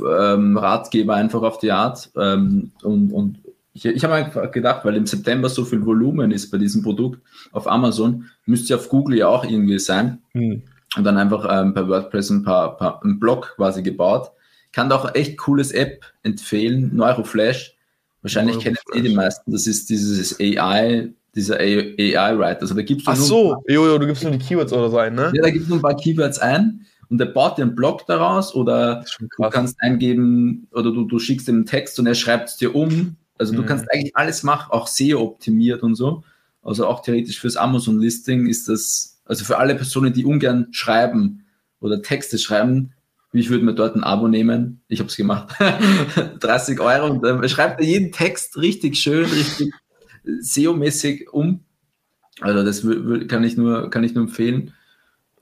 ähm, 0.00 0.56
Ratgeber 0.56 1.14
einfach 1.14 1.42
auf 1.42 1.58
die 1.58 1.70
Art. 1.70 2.10
Ähm, 2.16 2.72
und, 2.82 3.12
und 3.12 3.38
ich, 3.74 3.86
ich 3.86 4.04
habe 4.04 4.14
einfach 4.14 4.50
gedacht, 4.50 4.84
weil 4.84 4.96
im 4.96 5.06
September 5.06 5.48
so 5.48 5.64
viel 5.64 5.84
Volumen 5.84 6.30
ist 6.30 6.50
bei 6.50 6.58
diesem 6.58 6.82
Produkt 6.82 7.20
auf 7.52 7.66
Amazon, 7.66 8.26
müsste 8.44 8.70
ja 8.70 8.76
auf 8.76 8.88
Google 8.88 9.18
ja 9.18 9.28
auch 9.28 9.44
irgendwie 9.44 9.78
sein. 9.78 10.18
Hm. 10.32 10.62
Und 10.96 11.04
dann 11.04 11.16
einfach 11.16 11.46
ähm, 11.50 11.72
bei 11.72 11.88
WordPress 11.88 12.30
ein 12.30 12.42
paar, 12.42 12.76
paar 12.76 13.02
einen 13.02 13.18
Blog 13.18 13.54
quasi 13.56 13.82
gebaut. 13.82 14.30
Kann 14.72 14.90
da 14.90 14.96
auch 14.96 15.14
echt 15.14 15.38
cooles 15.38 15.72
App 15.72 16.04
empfehlen, 16.22 16.94
Neuroflash. 16.94 17.74
Wahrscheinlich 18.20 18.56
Neuroflash. 18.56 18.84
kennen 18.92 19.06
eh 19.06 19.08
die 19.08 19.14
meisten. 19.14 19.52
Das 19.52 19.66
ist 19.66 19.88
dieses 19.88 20.38
AI, 20.38 21.12
dieser 21.34 21.58
AI-Writer. 21.58 22.60
Also 22.60 22.74
da 22.74 22.82
gibst 22.82 23.06
du 23.06 23.10
Ach 23.10 23.16
so, 23.16 23.56
jo, 23.68 23.86
jo, 23.86 23.98
du 23.98 24.06
gibst 24.06 24.22
nur 24.22 24.32
die 24.32 24.38
Keywords 24.38 24.72
oder 24.72 24.90
so 24.90 24.98
ein, 24.98 25.14
ne? 25.14 25.32
Ja, 25.34 25.42
da 25.42 25.50
gibst 25.50 25.70
du 25.70 25.74
ein 25.76 25.82
paar 25.82 25.96
Keywords 25.96 26.38
ein 26.38 26.84
und 27.08 27.18
der 27.18 27.26
baut 27.26 27.56
dir 27.56 27.62
einen 27.62 27.74
Blog 27.74 28.06
daraus 28.06 28.54
oder 28.54 29.04
du 29.18 29.48
kannst 29.50 29.76
eingeben 29.80 30.68
oder 30.72 30.92
du, 30.92 31.04
du 31.04 31.18
schickst 31.18 31.48
ihm 31.48 31.56
einen 31.56 31.66
Text 31.66 31.98
und 31.98 32.06
er 32.06 32.14
schreibt 32.14 32.50
es 32.50 32.56
dir 32.56 32.74
um. 32.74 33.16
Also 33.42 33.54
du 33.54 33.62
mhm. 33.62 33.66
kannst 33.66 33.92
eigentlich 33.92 34.16
alles 34.16 34.44
machen, 34.44 34.70
auch 34.70 34.86
SEO 34.86 35.20
optimiert 35.20 35.82
und 35.82 35.96
so. 35.96 36.22
Also 36.62 36.86
auch 36.86 37.02
theoretisch 37.02 37.40
fürs 37.40 37.56
Amazon-Listing 37.56 38.46
ist 38.46 38.68
das, 38.68 39.20
also 39.24 39.44
für 39.44 39.58
alle 39.58 39.74
Personen, 39.74 40.12
die 40.12 40.24
ungern 40.24 40.68
schreiben 40.70 41.44
oder 41.80 42.02
Texte 42.02 42.38
schreiben, 42.38 42.92
ich 43.32 43.50
würde 43.50 43.64
mir 43.64 43.74
dort 43.74 43.96
ein 43.96 44.04
Abo 44.04 44.28
nehmen. 44.28 44.82
Ich 44.88 45.00
habe 45.00 45.08
es 45.08 45.16
gemacht. 45.16 45.54
30 46.40 46.78
Euro 46.80 47.10
und 47.10 47.24
äh, 47.24 47.48
schreibt 47.48 47.80
er 47.80 47.86
jeden 47.86 48.12
Text 48.12 48.58
richtig 48.58 48.96
schön, 48.96 49.24
richtig 49.24 49.72
SEO-mäßig 50.24 51.30
um. 51.30 51.64
Also 52.40 52.62
das 52.62 52.82
kann 53.28 53.42
ich 53.42 53.56
nur, 53.56 53.90
kann 53.90 54.04
ich 54.04 54.14
nur 54.14 54.24
empfehlen. 54.24 54.72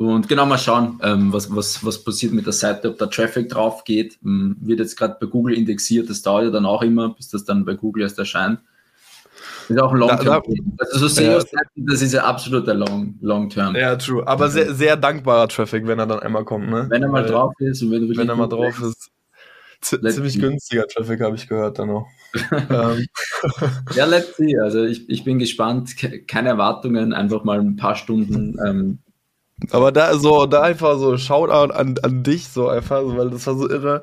Und 0.00 0.28
genau 0.28 0.46
mal 0.46 0.56
schauen, 0.56 0.98
ähm, 1.02 1.30
was, 1.30 1.54
was, 1.54 1.84
was 1.84 2.02
passiert 2.02 2.32
mit 2.32 2.46
der 2.46 2.54
Seite, 2.54 2.88
ob 2.88 2.96
da 2.96 3.04
Traffic 3.04 3.50
drauf 3.50 3.84
geht. 3.84 4.18
Ähm, 4.24 4.56
wird 4.58 4.78
jetzt 4.78 4.96
gerade 4.96 5.18
bei 5.20 5.26
Google 5.26 5.54
indexiert, 5.54 6.08
das 6.08 6.22
dauert 6.22 6.44
ja 6.44 6.50
dann 6.50 6.64
auch 6.64 6.80
immer, 6.80 7.10
bis 7.10 7.28
das 7.28 7.44
dann 7.44 7.66
bei 7.66 7.74
Google 7.74 8.04
erst 8.04 8.18
erscheint. 8.18 8.60
Ist 9.68 9.78
auch 9.78 9.92
ein 9.92 9.98
Long-Term. 9.98 10.42
Also 10.78 11.00
so 11.00 11.08
SEO, 11.08 11.38
ja. 11.38 11.60
das 11.76 12.00
ist 12.00 12.14
ja 12.14 12.24
absoluter 12.24 12.72
Long, 12.72 13.16
Long-Term. 13.20 13.76
Ja, 13.76 13.94
true. 13.96 14.26
Aber 14.26 14.48
sehr, 14.48 14.72
sehr 14.72 14.96
dankbarer 14.96 15.48
Traffic, 15.48 15.86
wenn 15.86 15.98
er 15.98 16.06
dann 16.06 16.20
einmal 16.20 16.46
kommt, 16.46 16.70
ne? 16.70 16.86
Wenn 16.88 17.02
er 17.02 17.10
mal 17.10 17.24
Weil, 17.24 17.30
drauf 17.30 17.52
ist 17.58 17.82
und 17.82 17.90
wenn, 17.90 18.16
wenn 18.16 18.26
er 18.26 18.36
mal 18.36 18.48
drauf 18.48 18.80
ist. 18.80 19.10
Ziemlich 19.82 20.40
günstiger 20.40 20.86
Traffic, 20.86 21.20
habe 21.20 21.36
ich 21.36 21.46
gehört 21.46 21.78
dann 21.78 21.90
auch. 21.90 22.06
Ähm. 22.70 23.06
ja, 23.94 24.06
let's 24.06 24.36
see. 24.36 24.56
Also 24.58 24.84
ich, 24.84 25.10
ich 25.10 25.24
bin 25.24 25.38
gespannt. 25.38 25.94
Keine 26.26 26.48
Erwartungen, 26.48 27.12
einfach 27.12 27.44
mal 27.44 27.60
ein 27.60 27.76
paar 27.76 27.96
Stunden. 27.96 28.56
Ähm, 28.64 28.98
aber 29.70 29.92
da 29.92 30.16
so, 30.18 30.46
da 30.46 30.62
einfach 30.62 30.98
so 30.98 31.16
Shoutout 31.16 31.72
an, 31.72 31.96
an 32.02 32.22
dich, 32.22 32.48
so 32.48 32.68
einfach, 32.68 33.02
so, 33.02 33.16
weil 33.16 33.30
das 33.30 33.46
war 33.46 33.54
so 33.54 33.68
irre. 33.68 34.02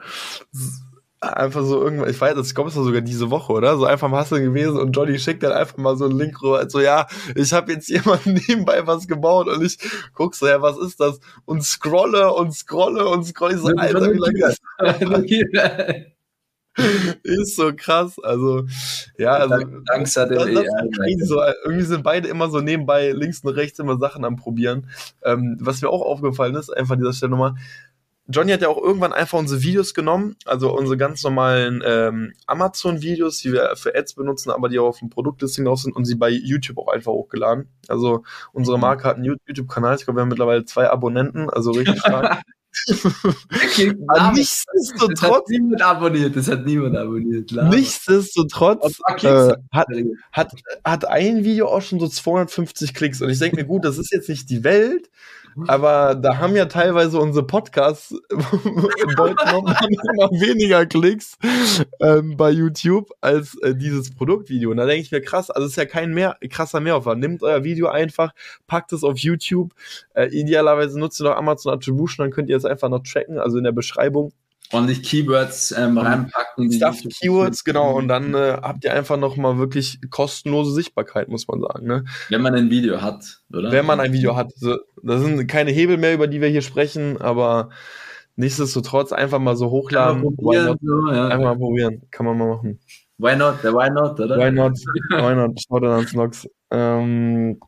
Einfach 1.19 1.63
so 1.63 1.81
irgendwann, 1.81 2.11
ich 2.11 2.21
weiß, 2.21 2.37
ich 2.37 2.53
glaube, 2.53 2.69
es 2.69 2.75
war 2.75 2.83
sogar 2.83 3.01
diese 3.01 3.31
Woche, 3.31 3.51
oder? 3.51 3.75
So 3.77 3.85
einfach 3.85 4.07
mal 4.07 4.21
Hustle 4.21 4.39
gewesen 4.39 4.79
und 4.79 4.91
Johnny 4.95 5.17
schickt 5.17 5.41
dann 5.41 5.51
einfach 5.51 5.77
mal 5.77 5.97
so 5.97 6.05
einen 6.05 6.17
Link 6.17 6.41
rüber. 6.43 6.59
Also 6.59 6.79
ja, 6.79 7.07
ich 7.33 7.53
habe 7.53 7.73
jetzt 7.73 7.89
jemanden 7.89 8.33
nebenbei 8.47 8.85
was 8.85 9.07
gebaut 9.07 9.47
und 9.47 9.63
ich 9.65 9.79
guck 10.13 10.35
so, 10.35 10.47
ja, 10.47 10.61
was 10.61 10.77
ist 10.77 10.99
das? 10.99 11.19
Und 11.45 11.63
scrolle 11.63 12.33
und 12.33 12.53
scrolle 12.53 13.07
und 13.07 13.23
scrolle. 13.25 13.55
Ich 13.55 13.61
so, 13.61 13.69
Alter, 13.69 14.13
wie 14.13 14.19
lange 14.19 14.55
ist 17.23 17.55
so 17.55 17.71
krass. 17.75 18.19
Also, 18.21 18.65
ja, 19.17 19.34
also. 19.34 19.57
Dank, 19.86 20.05
das, 20.05 20.13
das 20.13 21.28
so, 21.28 21.41
irgendwie 21.65 21.86
sind 21.86 22.03
beide 22.03 22.28
immer 22.28 22.49
so 22.49 22.59
nebenbei 22.59 23.11
links 23.11 23.41
und 23.43 23.53
rechts 23.53 23.80
immer 23.80 23.97
Sachen 23.97 24.25
am 24.25 24.36
Probieren. 24.36 24.89
Ähm, 25.23 25.57
was 25.59 25.82
mir 25.82 25.89
auch 25.89 26.01
aufgefallen 26.01 26.55
ist, 26.55 26.69
einfach 26.69 26.93
an 26.93 26.99
dieser 26.99 27.13
Stelle 27.13 27.32
nochmal. 27.32 27.55
Johnny 28.30 28.51
hat 28.51 28.61
ja 28.61 28.67
auch 28.67 28.82
irgendwann 28.82 29.13
einfach 29.13 29.39
unsere 29.39 29.63
Videos 29.63 29.93
genommen, 29.93 30.36
also 30.45 30.75
unsere 30.75 30.97
ganz 30.97 31.23
normalen 31.23 31.82
ähm, 31.86 32.34
Amazon-Videos, 32.45 33.39
die 33.39 33.53
wir 33.53 33.73
für 33.78 33.95
Ads 33.95 34.15
benutzen, 34.15 34.51
aber 34.51 34.67
die 34.67 34.80
auch 34.80 34.88
auf 34.88 34.99
dem 34.99 35.09
Produktlisting 35.09 35.63
drauf 35.63 35.80
sind 35.80 35.95
und 35.95 36.03
sie 36.03 36.15
bei 36.15 36.30
YouTube 36.30 36.78
auch 36.78 36.89
einfach 36.89 37.13
hochgeladen. 37.13 37.69
Also 37.88 38.23
unsere 38.51 38.78
Marke 38.78 39.05
hat 39.05 39.15
einen 39.15 39.23
YouTube-Kanal, 39.23 39.95
ich 39.95 40.03
glaube, 40.03 40.17
wir 40.17 40.21
haben 40.23 40.30
mittlerweile 40.30 40.65
zwei 40.65 40.89
Abonnenten, 40.89 41.49
also 41.49 41.71
richtig 41.71 41.99
stark. 41.99 42.41
nichtsdestotrotz. 44.34 45.19
Das 45.19 45.32
hat 45.32 45.49
niemand 45.49 45.82
abonniert, 45.82 46.36
das 46.36 46.47
hat 46.47 46.65
niemand 46.65 46.97
abonniert. 46.97 47.49
Klar. 47.49 47.69
Nichtsdestotrotz 47.69 48.99
äh, 49.23 49.53
hat, 49.71 49.88
hat, 50.32 50.51
hat 50.84 51.05
ein 51.05 51.43
Video 51.43 51.67
auch 51.67 51.82
schon 51.82 51.99
so 51.99 52.07
250 52.07 52.93
Klicks 52.93 53.21
und 53.21 53.30
ich 53.30 53.39
denke 53.39 53.57
mir, 53.57 53.65
gut, 53.65 53.86
das 53.86 53.97
ist 53.97 54.11
jetzt 54.11 54.30
nicht 54.30 54.49
die 54.49 54.63
Welt, 54.63 55.09
aber 55.67 56.15
da 56.15 56.37
haben 56.37 56.55
ja 56.55 56.65
teilweise 56.65 57.19
unsere 57.19 57.45
Podcasts 57.45 58.15
bedeuten 58.29 59.49
immer 59.49 60.29
weniger 60.31 60.85
Klicks 60.85 61.37
ähm, 61.99 62.37
bei 62.37 62.51
YouTube 62.51 63.11
als 63.21 63.57
äh, 63.61 63.75
dieses 63.75 64.13
Produktvideo. 64.13 64.71
Und 64.71 64.77
da 64.77 64.85
denke 64.85 65.01
ich 65.01 65.11
mir, 65.11 65.21
krass, 65.21 65.49
also 65.49 65.65
es 65.65 65.71
ist 65.71 65.77
ja 65.77 65.85
kein 65.85 66.13
mehr, 66.13 66.37
krasser 66.49 66.79
Mehraufwand. 66.79 67.19
Nehmt 67.19 67.43
euer 67.43 67.63
Video 67.63 67.87
einfach, 67.87 68.33
packt 68.67 68.93
es 68.93 69.03
auf 69.03 69.17
YouTube. 69.17 69.73
Äh, 70.13 70.27
idealerweise 70.27 70.99
nutzt 70.99 71.19
ihr 71.19 71.25
noch 71.25 71.35
Amazon 71.35 71.73
Attribution, 71.73 72.25
dann 72.25 72.31
könnt 72.31 72.49
ihr 72.49 72.57
es 72.57 72.65
einfach 72.65 72.89
noch 72.89 73.03
tracken, 73.03 73.39
also 73.39 73.57
in 73.57 73.63
der 73.63 73.71
Beschreibung 73.71 74.33
ordentlich 74.72 75.03
Keywords 75.03 75.72
ähm, 75.78 75.97
reinpacken. 75.97 76.72
Stuff 76.72 76.97
Keywords, 77.20 77.63
genau. 77.63 77.95
Und 77.95 78.07
dann 78.07 78.34
äh, 78.34 78.57
habt 78.61 78.84
ihr 78.84 78.93
einfach 78.93 79.18
nochmal 79.18 79.57
wirklich 79.57 79.99
kostenlose 80.09 80.74
Sichtbarkeit, 80.74 81.30
muss 81.30 81.47
man 81.47 81.61
sagen. 81.61 81.88
Ne? 81.88 82.05
Wenn 82.30 82.41
man 82.41 82.55
ein 82.55 82.70
Video 82.70 83.01
hat, 83.01 83.41
oder? 83.51 83.72
Wenn 83.72 83.86
man 83.86 83.99
ein 83.99 84.13
Video 84.13 84.36
hat. 84.36 84.51
So, 84.55 84.78
das 85.03 85.22
sind 85.22 85.47
keine 85.47 85.72
Hebel 85.72 85.97
mehr, 85.97 86.13
über 86.13 86.28
die 86.28 86.41
wir 86.41 86.49
hier 86.49 86.61
sprechen, 86.61 87.20
aber 87.22 87.70
nichtsdestotrotz 88.36 89.11
einfach 89.11 89.39
mal 89.39 89.55
so 89.55 89.70
hochladen. 89.70 90.22
Probieren, 90.22 90.78
so, 90.82 91.11
ja. 91.11 91.28
Einfach 91.28 91.45
mal 91.45 91.57
probieren. 91.57 92.01
Kann 92.11 92.26
man 92.26 92.38
mal 92.38 92.47
machen. 92.47 92.80
Why 93.18 93.36
not? 93.36 93.63
Why 93.63 93.89
not, 93.89 94.20
oder? 94.20 94.38
Why 94.38 94.51
not? 94.51 94.78
Why 95.09 95.36
not? 95.36 95.59
Schaut 95.59 95.84
an 95.84 95.91
ans 95.91 96.13
Nox. 96.13 96.47
Ähm, 96.70 97.59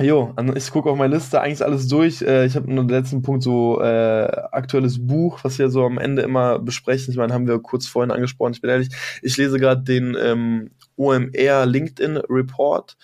Jo, 0.00 0.34
ich 0.56 0.70
gucke 0.70 0.88
auf 0.88 0.96
meine 0.96 1.14
Liste, 1.14 1.40
eigentlich 1.42 1.62
alles 1.62 1.86
durch. 1.86 2.22
Äh, 2.22 2.46
ich 2.46 2.56
habe 2.56 2.72
nur 2.72 2.84
den 2.84 2.88
letzten 2.88 3.20
Punkt 3.20 3.42
so 3.42 3.78
äh, 3.82 4.24
aktuelles 4.50 5.06
Buch, 5.06 5.40
was 5.44 5.58
wir 5.58 5.68
so 5.68 5.84
am 5.84 5.98
Ende 5.98 6.22
immer 6.22 6.58
besprechen. 6.58 7.10
Ich 7.12 7.18
meine, 7.18 7.34
haben 7.34 7.46
wir 7.46 7.58
kurz 7.58 7.86
vorhin 7.86 8.10
angesprochen. 8.10 8.54
Ich 8.54 8.62
bin 8.62 8.70
ehrlich, 8.70 8.88
ich 9.20 9.36
lese 9.36 9.58
gerade 9.58 9.82
den 9.82 10.16
ähm, 10.18 10.70
OMR 10.96 11.66
LinkedIn 11.66 12.16
Report. 12.16 12.96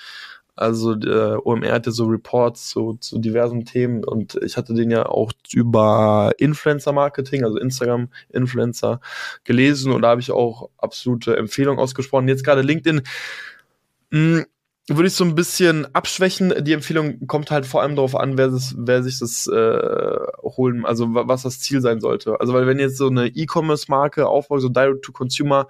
Also 0.56 0.94
der 0.94 1.46
OMR 1.46 1.72
hatte 1.72 1.92
so 1.92 2.06
Reports 2.06 2.70
zu, 2.70 2.94
zu 2.94 3.18
diversen 3.18 3.64
Themen 3.66 4.02
und 4.02 4.36
ich 4.42 4.56
hatte 4.56 4.74
den 4.74 4.90
ja 4.90 5.06
auch 5.06 5.32
über 5.52 6.32
Influencer-Marketing, 6.38 7.44
also 7.44 7.58
Instagram-Influencer 7.58 9.00
gelesen 9.44 9.92
und 9.92 10.02
da 10.02 10.08
habe 10.08 10.20
ich 10.20 10.32
auch 10.32 10.70
absolute 10.78 11.36
Empfehlungen 11.36 11.78
ausgesprochen. 11.78 12.28
Jetzt 12.28 12.44
gerade 12.44 12.62
LinkedIn. 12.62 13.02
Mh, 14.10 14.38
hm, 14.38 14.46
würde 14.96 15.08
ich 15.08 15.14
so 15.14 15.24
ein 15.24 15.34
bisschen 15.34 15.92
abschwächen. 15.94 16.64
Die 16.64 16.72
Empfehlung 16.72 17.26
kommt 17.26 17.50
halt 17.50 17.66
vor 17.66 17.82
allem 17.82 17.96
darauf 17.96 18.14
an, 18.14 18.38
wer, 18.38 18.48
das, 18.48 18.74
wer 18.78 19.02
sich 19.02 19.18
das 19.18 19.46
äh, 19.46 20.18
holen, 20.42 20.86
also 20.86 21.08
was 21.10 21.42
das 21.42 21.60
Ziel 21.60 21.80
sein 21.80 22.00
sollte. 22.00 22.40
Also 22.40 22.54
weil 22.54 22.66
wenn 22.66 22.78
jetzt 22.78 22.96
so 22.96 23.08
eine 23.08 23.26
E-Commerce-Marke 23.26 24.26
aufbaut, 24.26 24.62
so 24.62 24.68
Direct-to-Consumer, 24.68 25.68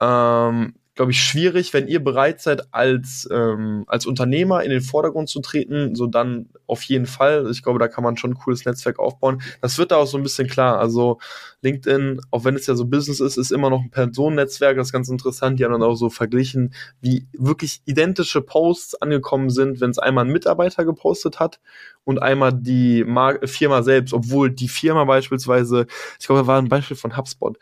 ähm, 0.00 0.74
glaube 0.98 1.12
ich, 1.12 1.20
schwierig, 1.20 1.72
wenn 1.74 1.86
ihr 1.86 2.02
bereit 2.02 2.40
seid, 2.40 2.74
als, 2.74 3.28
ähm, 3.30 3.84
als 3.86 4.04
Unternehmer 4.04 4.64
in 4.64 4.70
den 4.70 4.80
Vordergrund 4.80 5.28
zu 5.28 5.40
treten, 5.40 5.94
so 5.94 6.08
dann 6.08 6.48
auf 6.66 6.82
jeden 6.82 7.06
Fall. 7.06 7.48
Ich 7.52 7.62
glaube, 7.62 7.78
da 7.78 7.86
kann 7.86 8.02
man 8.02 8.16
schon 8.16 8.32
ein 8.32 8.34
cooles 8.34 8.64
Netzwerk 8.64 8.98
aufbauen. 8.98 9.40
Das 9.60 9.78
wird 9.78 9.92
da 9.92 9.98
auch 9.98 10.08
so 10.08 10.16
ein 10.16 10.24
bisschen 10.24 10.48
klar. 10.48 10.80
Also 10.80 11.20
LinkedIn, 11.62 12.20
auch 12.32 12.42
wenn 12.42 12.56
es 12.56 12.66
ja 12.66 12.74
so 12.74 12.84
Business 12.84 13.20
ist, 13.20 13.36
ist 13.36 13.52
immer 13.52 13.70
noch 13.70 13.80
ein 13.80 13.92
Personennetzwerk. 13.92 14.76
Das 14.76 14.88
ist 14.88 14.92
ganz 14.92 15.08
interessant. 15.08 15.60
Die 15.60 15.64
haben 15.64 15.70
dann 15.70 15.84
auch 15.84 15.94
so 15.94 16.10
verglichen, 16.10 16.74
wie 17.00 17.28
wirklich 17.32 17.80
identische 17.84 18.42
Posts 18.42 19.00
angekommen 19.00 19.50
sind, 19.50 19.80
wenn 19.80 19.90
es 19.90 20.00
einmal 20.00 20.24
ein 20.24 20.32
Mitarbeiter 20.32 20.84
gepostet 20.84 21.38
hat 21.38 21.60
und 22.02 22.20
einmal 22.20 22.52
die 22.52 23.04
Mar 23.04 23.38
Firma 23.44 23.84
selbst, 23.84 24.12
obwohl 24.12 24.50
die 24.50 24.66
Firma 24.66 25.04
beispielsweise, 25.04 25.86
ich 26.18 26.26
glaube, 26.26 26.42
da 26.42 26.46
war 26.48 26.58
ein 26.60 26.68
Beispiel 26.68 26.96
von 26.96 27.16
HubSpot 27.16 27.56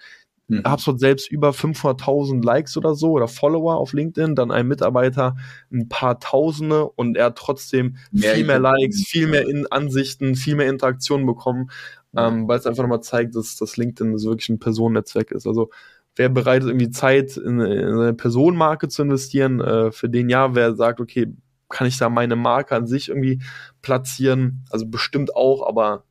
Mhm. 0.49 0.63
HubSpot 0.67 0.99
selbst 0.99 1.31
über 1.31 1.51
500.000 1.51 2.45
Likes 2.45 2.77
oder 2.77 2.95
so 2.95 3.13
oder 3.13 3.27
Follower 3.27 3.77
auf 3.77 3.93
LinkedIn, 3.93 4.37
dann 4.37 4.51
ein 4.51 4.69
Mitarbeiter 4.69 5.37
ein 5.73 5.89
paar 5.89 6.21
Tausende 6.21 6.89
und 6.89 7.17
er 7.17 7.27
hat 7.27 7.39
trotzdem 7.39 7.97
mehr 8.13 8.35
viel 8.35 8.45
mehr 8.45 8.61
Likes, 8.61 9.05
viel 9.07 9.27
mehr 9.27 9.49
in 9.49 9.67
Ansichten, 9.67 10.37
viel 10.37 10.55
mehr 10.55 10.69
Interaktionen 10.69 11.27
bekommen, 11.27 11.71
ja. 12.13 12.29
ähm, 12.29 12.47
weil 12.47 12.59
es 12.59 12.67
einfach 12.67 12.83
nochmal 12.83 13.03
zeigt, 13.03 13.35
dass 13.35 13.57
das 13.57 13.77
LinkedIn 13.77 14.17
so 14.19 14.31
wirklich 14.31 14.49
ein 14.49 14.61
Personennetzwerk 14.61 15.33
ist. 15.33 15.47
Also 15.47 15.71
wer 16.15 16.29
bereit 16.29 16.63
ist, 16.63 16.69
irgendwie 16.69 16.91
Zeit 16.91 17.37
in, 17.37 17.61
in 17.61 17.99
eine 17.99 18.15
Personenmarke 18.15 18.89
zu 18.89 19.03
investieren, 19.03 19.61
äh, 19.61 19.91
für 19.91 20.09
den 20.09 20.29
ja, 20.29 20.55
wer 20.55 20.75
sagt, 20.77 21.01
okay, 21.01 21.33
kann 21.69 21.89
ich 21.89 21.99
da 21.99 22.09
meine 22.09 22.37
Marke 22.37 22.77
an 22.77 22.87
sich 22.87 23.09
irgendwie 23.09 23.43
platzieren? 23.83 24.65
Also 24.71 24.87
bestimmt 24.87 25.35
auch, 25.35 25.67
aber 25.67 26.05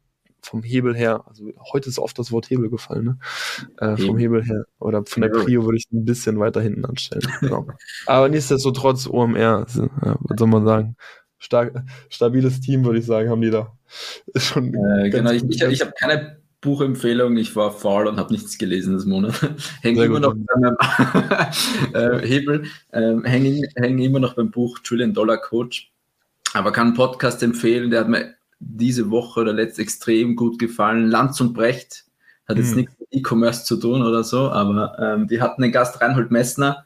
vom 0.45 0.61
Hebel 0.63 0.95
her, 0.95 1.23
also 1.27 1.51
heute 1.73 1.89
ist 1.89 1.99
oft 1.99 2.17
das 2.19 2.31
Wort 2.31 2.49
Hebel 2.49 2.69
gefallen, 2.69 3.05
ne? 3.05 3.17
Äh, 3.77 3.97
vom 3.97 4.17
Hebel 4.17 4.43
her. 4.43 4.65
Oder 4.79 5.03
von 5.05 5.21
der 5.21 5.29
Prio 5.29 5.65
würde 5.65 5.77
ich 5.77 5.87
ein 5.91 6.05
bisschen 6.05 6.39
weiter 6.39 6.61
hinten 6.61 6.85
anstellen. 6.85 7.27
Genau. 7.41 7.67
Aber 8.05 8.29
nichtsdestotrotz 8.29 9.07
OMR, 9.07 9.39
ja, 9.39 9.65
was 9.65 10.39
soll 10.39 10.47
man 10.47 10.65
sagen? 10.65 10.95
Stark, 11.39 11.83
stabiles 12.09 12.61
Team, 12.61 12.85
würde 12.85 12.99
ich 12.99 13.05
sagen, 13.05 13.29
haben 13.29 13.41
die 13.41 13.49
da. 13.49 13.75
Schon 14.37 14.73
äh, 14.73 15.09
genau, 15.09 15.31
ich, 15.31 15.43
ich, 15.43 15.61
ich 15.61 15.81
habe 15.81 15.93
keine 15.99 16.37
Buchempfehlung, 16.61 17.37
ich 17.37 17.55
war 17.55 17.71
faul 17.71 18.07
und 18.07 18.17
habe 18.17 18.31
nichts 18.31 18.57
gelesen 18.57 18.93
das 18.93 19.05
Monat. 19.05 19.33
hänge 19.81 20.03
immer 20.03 20.19
noch 20.19 20.35
beim 20.35 20.77
äh, 21.93 22.25
Hebel, 22.25 22.65
äh, 22.91 23.15
hänge 23.23 23.67
häng 23.75 23.97
immer 23.99 24.19
noch 24.19 24.35
beim 24.35 24.51
Buch 24.51 24.79
Trillion 24.79 25.13
Dollar 25.13 25.37
Coach. 25.37 25.91
Aber 26.53 26.71
kann 26.71 26.87
einen 26.87 26.95
Podcast 26.95 27.43
empfehlen, 27.43 27.89
der 27.89 28.01
hat 28.01 28.09
mir 28.09 28.34
diese 28.59 29.09
Woche 29.09 29.41
oder 29.41 29.53
letzt 29.53 29.79
extrem 29.79 30.35
gut 30.35 30.59
gefallen. 30.59 31.07
Lanz 31.07 31.39
und 31.41 31.53
Brecht 31.53 32.05
hat 32.47 32.57
jetzt 32.57 32.71
hm. 32.71 32.77
nichts 32.77 32.95
mit 32.99 33.07
E-Commerce 33.11 33.65
zu 33.65 33.77
tun 33.77 34.01
oder 34.01 34.23
so, 34.23 34.49
aber 34.49 34.97
ähm, 34.99 35.27
die 35.27 35.41
hatten 35.41 35.61
den 35.61 35.71
Gast 35.71 36.01
Reinhold 36.01 36.31
Messner. 36.31 36.85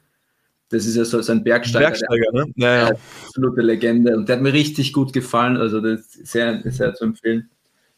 Das 0.70 0.86
ist 0.86 0.96
ja 0.96 1.04
so, 1.04 1.20
so 1.20 1.32
ein 1.32 1.42
Bergsteiger. 1.42 1.86
Bergsteiger, 1.86 2.32
ne? 2.32 2.44
Ja, 2.56 2.76
ja. 2.76 2.92
Absolute 3.26 3.60
Legende. 3.60 4.16
Und 4.16 4.28
der 4.28 4.36
hat 4.36 4.42
mir 4.42 4.52
richtig 4.52 4.92
gut 4.92 5.12
gefallen. 5.12 5.56
Also 5.56 5.80
das 5.80 6.14
ist 6.14 6.28
sehr, 6.28 6.62
sehr 6.64 6.94
zu 6.94 7.04
empfehlen. 7.04 7.50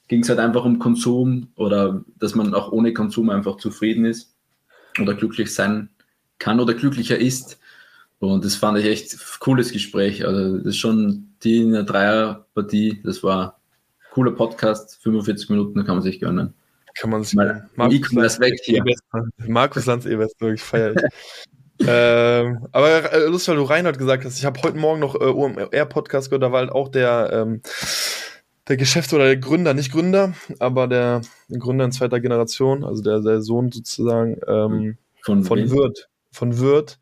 Ging 0.08 0.22
es 0.22 0.28
halt 0.30 0.38
einfach 0.38 0.64
um 0.64 0.78
Konsum 0.78 1.48
oder 1.56 2.02
dass 2.18 2.34
man 2.34 2.54
auch 2.54 2.72
ohne 2.72 2.94
Konsum 2.94 3.28
einfach 3.28 3.58
zufrieden 3.58 4.06
ist 4.06 4.34
oder 5.00 5.14
glücklich 5.14 5.54
sein 5.54 5.90
kann 6.38 6.60
oder 6.60 6.72
glücklicher 6.74 7.18
ist. 7.18 7.58
Und 8.18 8.44
das 8.44 8.54
fand 8.54 8.78
ich 8.78 8.86
echt 8.86 9.18
cooles 9.40 9.72
Gespräch. 9.72 10.24
Also 10.26 10.58
das 10.58 10.66
ist 10.68 10.76
schon 10.78 11.28
die 11.42 11.58
in 11.58 11.72
der 11.72 11.82
Dreierpartie, 11.82 13.00
das 13.04 13.22
war 13.22 13.60
cooler 14.12 14.32
Podcast, 14.32 14.98
45 15.02 15.48
Minuten, 15.48 15.78
da 15.78 15.84
kann 15.84 15.96
man 15.96 16.02
sich 16.02 16.20
gönnen. 16.20 16.52
Kann 16.98 17.10
man 17.10 17.24
sich 17.24 17.34
gönnen. 17.34 17.68
Markus 17.76 18.12
Lanz 18.12 18.40
weg 18.40 18.60
hier. 18.62 18.84
Markus 19.38 19.86
Lanz 19.86 20.04
Ebers, 20.04 20.34
wirklich 20.38 20.62
feiert. 20.62 21.00
ähm, 21.80 22.66
aber 22.72 23.12
äh, 23.12 23.26
lustig, 23.26 23.48
weil 23.48 23.56
du 23.56 23.62
Reinhard 23.62 23.98
gesagt 23.98 24.24
hast, 24.24 24.38
ich 24.38 24.44
habe 24.44 24.60
heute 24.62 24.76
Morgen 24.76 25.00
noch 25.00 25.14
äh, 25.14 25.24
OMR-Podcast 25.24 26.28
gehört, 26.28 26.42
da 26.42 26.52
war 26.52 26.60
halt 26.60 26.72
auch 26.72 26.88
der, 26.88 27.30
ähm, 27.32 27.62
der 28.68 28.76
Geschäfts- 28.76 29.14
oder 29.14 29.24
der 29.24 29.38
Gründer, 29.38 29.72
nicht 29.72 29.92
Gründer, 29.92 30.34
aber 30.58 30.88
der, 30.88 31.22
der 31.48 31.58
Gründer 31.58 31.86
in 31.86 31.92
zweiter 31.92 32.20
Generation, 32.20 32.84
also 32.84 33.02
der, 33.02 33.20
der 33.20 33.40
Sohn 33.40 33.72
sozusagen 33.72 34.38
ähm, 34.46 34.98
von, 35.22 35.42
von 35.44 35.70
Wirt. 35.70 36.10
Von 36.30 36.58
Wirt 36.58 36.98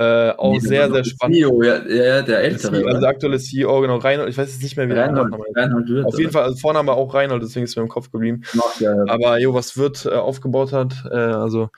äh, 0.00 0.30
auch 0.36 0.52
nee, 0.52 0.60
sehr, 0.60 0.92
sehr 0.92 1.04
spannend. 1.04 1.38
CEO, 1.38 1.60
ja, 1.60 1.84
ja, 1.84 2.22
der 2.22 2.38
ältere. 2.38 2.86
Also 2.86 3.00
der 3.00 3.08
aktuelle 3.08 3.40
CEO, 3.40 3.80
genau, 3.80 3.96
Reinhold, 3.96 4.30
ich 4.30 4.38
weiß 4.38 4.48
jetzt 4.52 4.62
nicht 4.62 4.76
mehr, 4.76 4.88
wie 4.88 4.94
der 4.94 5.06
Reinhold, 5.06 5.34
Reinhold 5.56 5.88
wird, 5.88 6.06
Auf 6.06 6.16
jeden 6.20 6.30
Fall, 6.30 6.44
also 6.44 6.56
Vorname 6.56 6.92
auch 6.92 7.12
Reinhold, 7.12 7.42
deswegen 7.42 7.64
ist 7.64 7.74
mir 7.74 7.82
im 7.82 7.88
Kopf 7.88 8.12
geblieben. 8.12 8.42
Ach, 8.56 8.80
ja, 8.80 8.94
ja. 8.94 9.12
Aber 9.12 9.40
jo, 9.40 9.54
was 9.54 9.76
wird 9.76 10.06
äh, 10.06 10.10
aufgebaut 10.10 10.72
hat, 10.72 10.94
äh, 11.10 11.16
also 11.16 11.70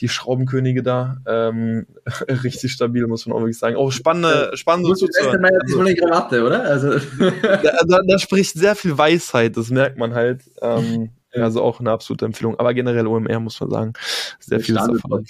die 0.00 0.10
Schraubenkönige 0.10 0.82
da, 0.82 1.16
ähm, 1.26 1.86
richtig 2.44 2.72
stabil, 2.72 3.06
muss 3.06 3.24
man 3.24 3.34
auch 3.34 3.40
wirklich 3.40 3.58
sagen. 3.58 3.76
Auch 3.76 3.90
spannende, 3.92 4.50
spannend 4.54 4.86
so 4.86 4.92
zuzuhören. 4.92 5.42
Das 5.42 5.70
ist 5.70 5.78
eine 5.78 5.94
Krawatte, 5.94 6.44
oder? 6.44 6.64
Also. 6.64 6.90
da, 7.18 7.56
da, 7.88 7.98
da, 8.06 8.18
spricht 8.18 8.58
sehr 8.58 8.76
viel 8.76 8.98
Weisheit, 8.98 9.56
das 9.56 9.70
merkt 9.70 9.96
man 9.96 10.12
halt. 10.12 10.42
Ähm, 10.60 11.12
also 11.42 11.62
auch 11.62 11.80
eine 11.80 11.90
absolute 11.90 12.24
Empfehlung. 12.24 12.58
Aber 12.58 12.74
generell 12.74 13.06
OMR 13.06 13.40
muss 13.40 13.60
man 13.60 13.70
sagen, 13.70 13.92
sehr 14.40 14.60
viel 14.60 14.74
davon. 14.74 15.24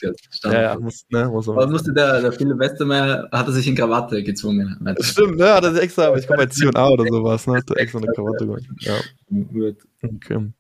Ja, 0.45 0.53
ja, 0.53 0.79
muss, 0.79 1.05
ne, 1.11 1.29
muss 1.29 1.47
man. 1.47 1.57
Aber 1.57 1.67
musste 1.69 1.93
der, 1.93 2.21
der 2.21 2.33
Philipp 2.33 2.59
Westermeier, 2.59 3.29
hat 3.33 3.47
er 3.47 3.53
sich 3.53 3.67
in 3.67 3.75
Krawatte 3.75 4.23
gezwungen. 4.23 4.77
Stimmt, 5.01 5.37
ne, 5.37 5.55
hat 5.55 5.65
er 5.65 5.75
extra, 5.77 6.15
ich 6.17 6.27
glaube 6.27 6.45
bei 6.45 6.51
C&A 6.51 6.89
oder 6.89 7.05
sowas, 7.05 7.47
ne, 7.47 7.57
hat 7.57 7.71
er 7.71 7.79
extra 7.79 7.99
eine 7.99 8.13
Krawatte 8.13 8.47
gemacht. 8.47 8.65
Ja. 8.81 8.95
Gut. 9.31 9.77
Okay. 10.03 10.53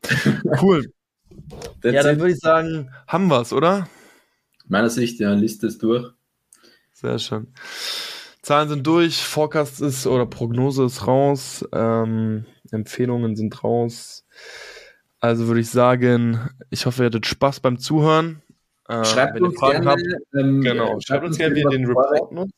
Cool. 0.63 0.91
ja, 1.83 2.03
dann 2.03 2.19
würde 2.19 2.33
ich 2.33 2.39
sagen, 2.39 2.91
haben 3.07 3.29
wir 3.29 3.41
es, 3.41 3.53
oder? 3.53 3.89
Meiner 4.67 4.91
Sicht, 4.91 5.21
ja, 5.21 5.35
Liste 5.35 5.67
ist 5.67 5.83
durch. 5.83 6.07
Sehr 6.93 7.19
schön. 7.19 7.49
Zahlen 8.45 8.69
sind 8.69 8.87
durch, 8.87 9.23
Forecast 9.23 9.81
ist 9.81 10.07
oder 10.07 10.27
Prognose 10.27 10.85
ist 10.85 11.07
raus, 11.07 11.67
ähm, 11.73 12.45
Empfehlungen 12.71 13.37
sind 13.37 13.65
raus. 13.65 14.27
Also 15.25 15.47
würde 15.47 15.61
ich 15.61 15.71
sagen, 15.71 16.51
ich 16.69 16.85
hoffe, 16.85 17.03
ihr 17.03 17.07
hattet 17.07 17.25
Spaß 17.25 17.61
beim 17.61 17.79
Zuhören. 17.79 18.43
Äh, 18.91 19.07
schreibt 19.07 19.41
uns 19.41 19.59
gerne, 19.59 19.87
habt, 19.87 20.03
ähm, 20.39 20.61
genau, 20.61 21.01
schreibt 21.01 21.25
uns 21.25 21.39
gerne, 21.39 21.55
wie 21.55 21.61
ihr 21.61 21.71
den 21.71 21.87
Report 21.87 22.31
nutzt. 22.31 22.53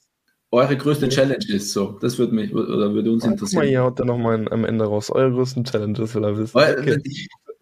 Eure 0.50 0.76
größte 0.76 1.08
Challenge 1.08 1.46
ist 1.46 1.72
so. 1.72 1.96
Das 2.00 2.18
würde 2.18 2.34
mich 2.34 2.52
oder 2.52 2.92
würde 2.92 3.12
uns 3.12 3.24
interessieren. 3.24 3.60
Guck 3.60 3.66
mal, 3.66 3.68
hier 3.68 3.82
haut 3.84 4.00
er 4.00 4.06
nochmal 4.06 4.48
am 4.50 4.64
Ende 4.64 4.84
raus. 4.84 5.12
Eure 5.12 5.30
größten 5.30 5.62
Challenges 5.62 6.12
will 6.16 6.24
er 6.24 6.36
wissen. 6.36 6.58
Okay. 6.58 7.00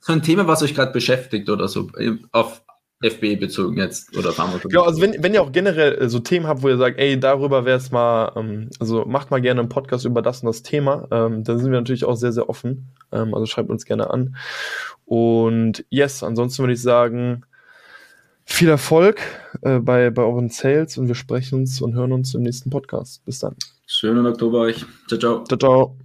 So 0.01 0.15
ein 0.15 0.23
Thema, 0.23 0.47
was 0.47 0.63
euch 0.63 0.75
gerade 0.75 0.93
beschäftigt 0.93 1.51
oder 1.51 1.69
so, 1.69 1.91
auf 2.33 2.65
FB 3.05 3.37
bezogen 3.37 3.77
jetzt 3.77 4.17
oder 4.17 4.33
Farmer. 4.33 4.59
Genau, 4.59 4.83
also 4.83 5.01
wenn, 5.01 5.23
wenn 5.23 5.35
ihr 5.35 5.43
auch 5.43 5.53
generell 5.53 5.95
äh, 5.95 6.09
so 6.09 6.21
Themen 6.21 6.47
habt, 6.47 6.63
wo 6.63 6.69
ihr 6.69 6.79
sagt, 6.79 6.99
ey, 6.99 7.21
darüber 7.21 7.65
wäre 7.65 7.77
es 7.77 7.91
mal, 7.91 8.33
ähm, 8.37 8.71
also 8.81 9.05
macht 9.05 9.31
mal 9.31 9.41
gerne 9.41 9.61
einen 9.61 9.69
Podcast 9.69 10.07
über 10.07 10.23
das 10.23 10.41
und 10.41 10.47
das 10.47 10.63
Thema, 10.63 11.07
ähm, 11.11 11.45
dann 11.45 11.59
sind 11.59 11.71
wir 11.71 11.79
natürlich 11.79 12.05
auch 12.05 12.17
sehr, 12.17 12.33
sehr 12.33 12.49
offen. 12.49 12.89
Ähm, 13.13 13.35
also 13.35 13.47
schreibt 13.47 13.71
uns 13.71 13.85
gerne 13.85 14.11
an. 14.11 14.37
Und 15.05 15.85
yes, 15.91 16.23
ansonsten 16.23 16.63
würde 16.63 16.73
ich 16.73 16.83
sagen, 16.83 17.45
viel 18.47 18.69
Erfolg 18.69 19.21
äh, 19.63 19.79
bei, 19.79 20.11
bei 20.11 20.23
euren 20.23 20.49
Sales 20.49 20.97
und 20.97 21.09
wir 21.09 21.15
sprechen 21.15 21.61
uns 21.61 21.81
und 21.83 21.95
hören 21.95 22.13
uns 22.13 22.35
im 22.35 22.43
nächsten 22.43 22.71
Podcast. 22.71 23.25
Bis 23.25 23.39
dann. 23.41 23.57
Schönen 23.87 24.27
Oktober 24.27 24.61
euch. 24.61 24.85
Ciao, 25.09 25.19
ciao. 25.19 25.45
Ciao, 25.45 25.59
ciao. 25.59 26.04